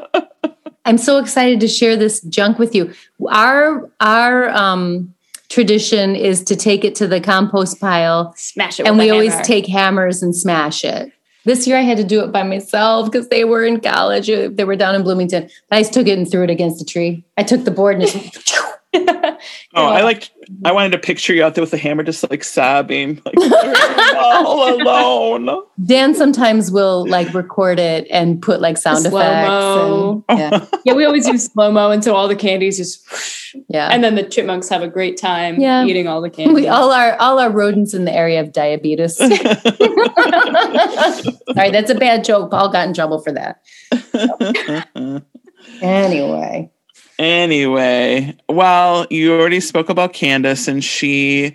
I'm 0.85 0.99
so 0.99 1.19
excited 1.19 1.61
to 1.61 1.69
share 1.69 1.97
this 1.97 2.21
junk 2.23 2.59
with 2.59 2.75
you. 2.75 2.93
Our 3.29 3.91
our 4.01 4.49
um, 4.51 5.15
tradition 5.49 6.17
is 6.17 6.43
to 6.45 6.57
take 6.57 6.85
it 6.85 6.95
to 6.97 7.07
the 7.07 7.21
compost 7.21 7.81
pile, 7.81 8.33
Smash 8.37 8.81
it. 8.81 8.87
and 8.87 8.97
we 8.99 9.11
always 9.11 9.33
hammer. 9.33 9.45
take 9.45 9.67
hammers 9.67 10.23
and 10.23 10.35
smash 10.35 10.85
it. 10.85 11.13
This 11.45 11.67
year 11.67 11.77
I 11.79 11.83
had 11.83 11.97
to 11.97 12.05
do 12.05 12.23
it 12.23 12.33
by 12.33 12.43
myself 12.43 13.11
because 13.11 13.29
they 13.29 13.45
were 13.45 13.65
in 13.65 13.81
college. 13.81 14.27
They 14.27 14.65
were 14.65 14.77
down 14.77 14.95
in 14.95 15.03
Bloomington. 15.03 15.49
I 15.71 15.81
just 15.81 15.93
took 15.95 16.07
it 16.07 16.19
and 16.19 16.31
threw 16.31 16.45
it 16.45 16.51
against 16.51 16.83
a 16.83 16.85
tree. 16.85 17.25
I 17.39 17.43
took 17.43 17.65
the 17.65 17.71
board 17.71 17.97
and 17.97 18.07
just 18.07 18.45
Oh, 19.73 19.87
I 19.87 20.03
like. 20.03 20.29
I 20.65 20.73
wanted 20.73 20.91
to 20.93 20.99
picture 20.99 21.33
you 21.33 21.45
out 21.45 21.55
there 21.55 21.63
with 21.63 21.71
the 21.71 21.79
hammer, 21.79 22.03
just 22.03 22.29
like 22.29 22.43
sobbing, 22.45 23.23
like 23.25 23.37
all 24.17 24.75
alone. 24.75 25.63
Dan 25.87 26.13
sometimes 26.15 26.71
will 26.73 27.07
like 27.09 27.33
record 27.33 27.79
it 27.79 28.07
and 28.11 28.43
put 28.43 28.61
like 28.61 28.77
sound 28.77 28.99
Slow-mo. 29.07 30.25
effects. 30.29 30.65
And, 30.73 30.81
yeah, 30.85 30.93
we 30.95 31.05
always 31.05 31.25
do 31.25 31.39
slow 31.39 31.71
mo 31.71 31.91
and 31.93 32.03
so 32.03 32.15
all 32.17 32.27
the 32.29 32.35
candies 32.37 32.77
just, 32.79 33.07
yeah, 33.55 33.61
yeah. 33.69 33.89
and 33.95 34.03
then 34.05 34.17
the 34.17 34.25
chipmunks 34.25 34.69
have 34.69 34.83
a 34.83 34.89
great 34.89 35.17
time 35.17 35.61
Yeah. 35.61 35.85
eating 35.85 36.09
all 36.09 36.21
the 36.21 36.29
candy. 36.31 36.53
we 36.53 36.67
all 36.69 36.91
our 36.91 37.17
all 37.21 37.39
our 37.39 37.51
rodents 37.51 37.95
in 37.95 38.05
the 38.05 38.13
area 38.13 38.41
of 38.41 38.53
diabetes. 38.53 39.17
Sorry, 39.17 39.31
that's 41.71 41.91
a 41.91 41.95
bad 41.95 42.25
joke. 42.25 42.51
Paul 42.51 42.71
got 42.71 42.89
in 42.89 42.95
trouble 42.95 43.21
for 43.23 43.33
that. 43.33 43.63
Anyway, 45.83 46.71
Anyway, 47.21 48.35
well, 48.49 49.07
you 49.11 49.35
already 49.39 49.61
spoke 49.61 49.91
about 49.91 50.15
Candice, 50.15 50.67
and 50.69 50.83
she 50.83 51.55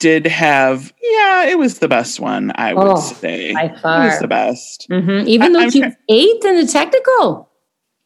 did 0.00 0.26
have, 0.26 0.92
yeah, 1.00 1.44
it 1.44 1.58
was 1.58 1.78
the 1.78 1.86
best 1.86 2.18
one, 2.18 2.50
I 2.56 2.74
would 2.74 2.88
Oh, 2.88 2.96
say. 3.00 3.52
by 3.52 3.62
It 3.66 3.82
was 3.84 4.18
the 4.18 4.26
best. 4.26 4.88
Mhm. 4.90 5.28
even 5.28 5.52
though 5.52 5.60
I'm 5.60 5.70
she 5.70 5.80
was 5.82 5.94
eighth 6.08 6.44
in 6.44 6.56
the 6.56 6.66
technical, 6.66 7.48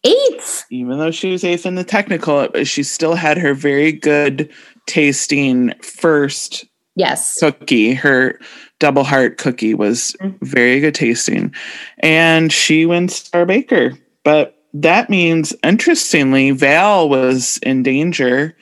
Eighth. 0.04 0.64
Even 0.70 0.98
though 0.98 1.10
she 1.10 1.32
was 1.32 1.42
eighth 1.42 1.66
in 1.66 1.74
the 1.74 1.82
technical, 1.82 2.48
she 2.64 2.82
still 2.84 3.14
had 3.14 3.36
her 3.38 3.52
very 3.54 3.90
good 3.90 4.48
tasting 4.86 5.72
first 5.82 6.66
Yes. 6.94 7.36
cookie. 7.40 7.94
Her 7.94 8.38
double 8.78 9.02
heart 9.04 9.38
cookie 9.38 9.74
was 9.74 10.14
Mm-hmm. 10.22 10.44
very 10.44 10.80
good 10.80 10.94
tasting. 10.94 11.52
And 12.00 12.52
she 12.52 12.84
wins 12.86 13.14
Star 13.16 13.44
Baker. 13.46 13.92
But 14.22 14.54
that 14.74 15.10
means, 15.10 15.54
interestingly, 15.62 16.50
Val 16.50 17.08
was 17.08 17.58
in 17.62 17.82
danger. 17.82 18.56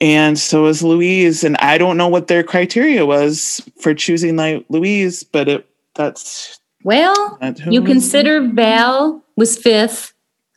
And 0.00 0.38
so 0.38 0.64
was 0.64 0.82
Louise. 0.82 1.42
And 1.42 1.56
I 1.58 1.78
don't 1.78 1.96
know 1.96 2.08
what 2.08 2.26
their 2.26 2.42
criteria 2.42 3.06
was 3.06 3.62
for 3.80 3.94
choosing 3.94 4.36
like 4.36 4.64
Louise, 4.68 5.22
but 5.22 5.48
it 5.48 5.68
that's 5.94 6.60
Well, 6.84 7.38
you 7.68 7.82
consider 7.82 8.46
Val 8.48 9.24
was 9.36 9.56
fifth, 9.56 10.12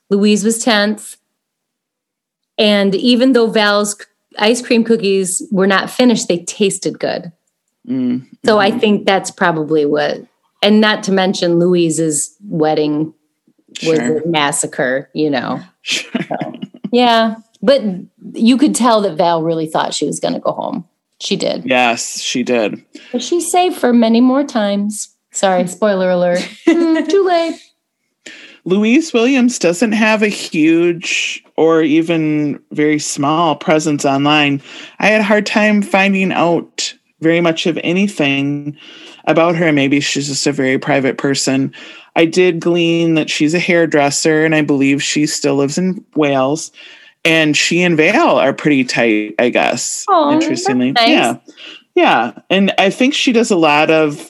Louise 0.09 0.43
was 0.43 0.63
10th. 0.63 1.15
And 2.57 2.93
even 2.95 3.31
though 3.31 3.47
Val's 3.47 3.95
ice 4.37 4.61
cream 4.61 4.83
cookies 4.83 5.41
were 5.51 5.67
not 5.67 5.89
finished, 5.89 6.27
they 6.27 6.39
tasted 6.39 6.99
good. 6.99 7.31
Mm, 7.87 8.27
So 8.45 8.59
I 8.59 8.71
think 8.71 9.05
that's 9.05 9.31
probably 9.31 9.85
what, 9.85 10.17
and 10.61 10.81
not 10.81 11.03
to 11.03 11.13
mention 11.13 11.57
Louise's 11.57 12.35
wedding 12.43 13.13
was 13.83 13.99
a 13.99 14.21
massacre, 14.25 15.09
you 15.13 15.29
know. 15.29 15.61
Sure. 15.81 16.11
Yeah. 16.91 17.35
But 17.61 17.81
you 18.33 18.57
could 18.57 18.75
tell 18.75 19.01
that 19.01 19.17
Val 19.17 19.43
really 19.43 19.67
thought 19.67 19.93
she 19.93 20.05
was 20.05 20.19
going 20.19 20.33
to 20.33 20.39
go 20.39 20.51
home. 20.51 20.87
She 21.19 21.35
did. 21.35 21.65
Yes, 21.65 22.21
she 22.21 22.43
did. 22.43 22.83
But 23.11 23.21
she's 23.21 23.51
saved 23.51 23.75
for 23.75 23.91
many 23.91 24.21
more 24.21 24.43
times. 24.43 25.15
Sorry, 25.31 25.67
spoiler 25.67 26.09
alert. 26.09 26.39
Hmm, 26.65 27.03
too 27.07 27.25
late. 27.25 27.59
Louise 28.65 29.13
Williams 29.13 29.59
doesn't 29.59 29.93
have 29.93 30.21
a 30.21 30.27
huge 30.27 31.43
or 31.55 31.81
even 31.81 32.61
very 32.71 32.99
small 32.99 33.55
presence 33.55 34.05
online. 34.05 34.61
I 34.99 35.07
had 35.07 35.21
a 35.21 35.25
hard 35.25 35.45
time 35.45 35.81
finding 35.81 36.31
out 36.31 36.93
very 37.21 37.41
much 37.41 37.65
of 37.65 37.79
anything 37.83 38.77
about 39.25 39.55
her. 39.55 39.71
Maybe 39.71 39.99
she's 39.99 40.27
just 40.27 40.47
a 40.47 40.51
very 40.51 40.77
private 40.77 41.17
person. 41.17 41.73
I 42.15 42.25
did 42.25 42.59
glean 42.59 43.15
that 43.15 43.29
she's 43.29 43.53
a 43.53 43.59
hairdresser 43.59 44.45
and 44.45 44.55
I 44.55 44.61
believe 44.61 45.03
she 45.03 45.25
still 45.25 45.55
lives 45.55 45.77
in 45.77 46.03
Wales. 46.15 46.71
And 47.25 47.55
she 47.55 47.83
and 47.83 47.97
Vale 47.97 48.39
are 48.39 48.53
pretty 48.53 48.83
tight, 48.85 49.35
I 49.39 49.49
guess. 49.49 50.05
Interestingly. 50.09 50.93
nice. 50.93 51.09
Yeah. 51.09 51.37
Yeah. 51.95 52.39
And 52.49 52.73
I 52.77 52.89
think 52.89 53.13
she 53.13 53.31
does 53.33 53.51
a 53.51 53.57
lot 53.57 53.91
of 53.91 54.29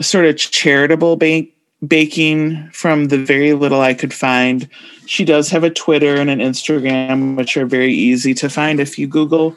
sort 0.00 0.24
of 0.24 0.36
charitable 0.36 1.16
bake 1.16 1.54
baking 1.86 2.68
from 2.70 3.06
the 3.08 3.18
very 3.18 3.52
little 3.52 3.80
I 3.80 3.94
could 3.94 4.14
find. 4.14 4.68
She 5.06 5.24
does 5.24 5.50
have 5.50 5.64
a 5.64 5.70
Twitter 5.70 6.16
and 6.16 6.30
an 6.30 6.38
Instagram, 6.38 7.36
which 7.36 7.56
are 7.56 7.66
very 7.66 7.92
easy 7.92 8.32
to 8.34 8.48
find 8.48 8.80
if 8.80 8.98
you 8.98 9.06
Google 9.06 9.54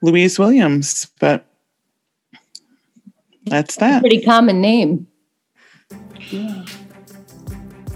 Louise 0.00 0.38
Williams. 0.38 1.08
But 1.20 1.44
that's 3.48 3.76
that. 3.76 4.00
Pretty 4.00 4.20
common 4.22 4.60
name. 4.60 5.06
Yeah. 6.30 6.64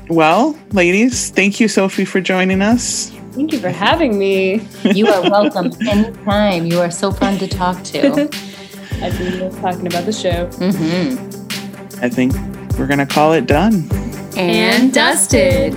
Well, 0.09 0.59
ladies, 0.73 1.31
thank 1.31 1.61
you, 1.61 1.69
Sophie, 1.69 2.05
for 2.05 2.21
joining 2.21 2.61
us. 2.61 3.11
Thank 3.33 3.53
you 3.53 3.61
for 3.61 3.71
having 3.71 4.19
me. 4.19 4.67
You 4.85 5.07
are 5.09 5.23
welcome 5.23 5.73
anytime. 5.89 6.67
You 6.67 6.81
are 6.81 6.91
so 6.91 7.11
fun 7.11 7.39
to 7.39 7.49
talk 7.49 7.83
to. 7.85 8.29
I 9.01 9.11
do 9.11 9.31
love 9.39 9.59
talking 9.61 9.87
about 9.87 10.05
the 10.05 10.13
show. 10.13 10.47
hmm 10.59 11.15
I 12.05 12.09
think 12.09 12.35
we're 12.79 12.87
going 12.87 12.99
to 12.99 13.07
call 13.07 13.33
it 13.33 13.47
done. 13.47 13.89
And 14.37 14.93
dusted. 14.93 15.75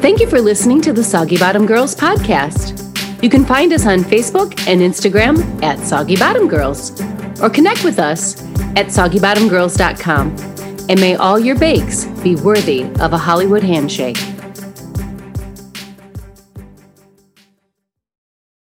Thank 0.00 0.20
you 0.20 0.28
for 0.28 0.40
listening 0.40 0.80
to 0.82 0.92
the 0.92 1.02
Soggy 1.02 1.36
Bottom 1.38 1.66
Girls 1.66 1.94
podcast. 1.94 2.84
You 3.22 3.30
can 3.30 3.44
find 3.44 3.72
us 3.72 3.86
on 3.86 4.00
Facebook 4.00 4.56
and 4.68 4.80
Instagram 4.80 5.62
at 5.62 5.80
Soggy 5.84 6.16
Bottom 6.16 6.46
Girls 6.46 7.00
or 7.40 7.50
connect 7.50 7.82
with 7.82 7.98
us 7.98 8.40
at 8.76 8.86
soggybottomgirls.com. 8.86 10.36
And 10.88 11.00
may 11.00 11.16
all 11.16 11.38
your 11.38 11.58
bakes 11.58 12.06
be 12.22 12.36
worthy 12.36 12.84
of 13.00 13.12
a 13.12 13.18
Hollywood 13.18 13.62
handshake. 13.62 14.16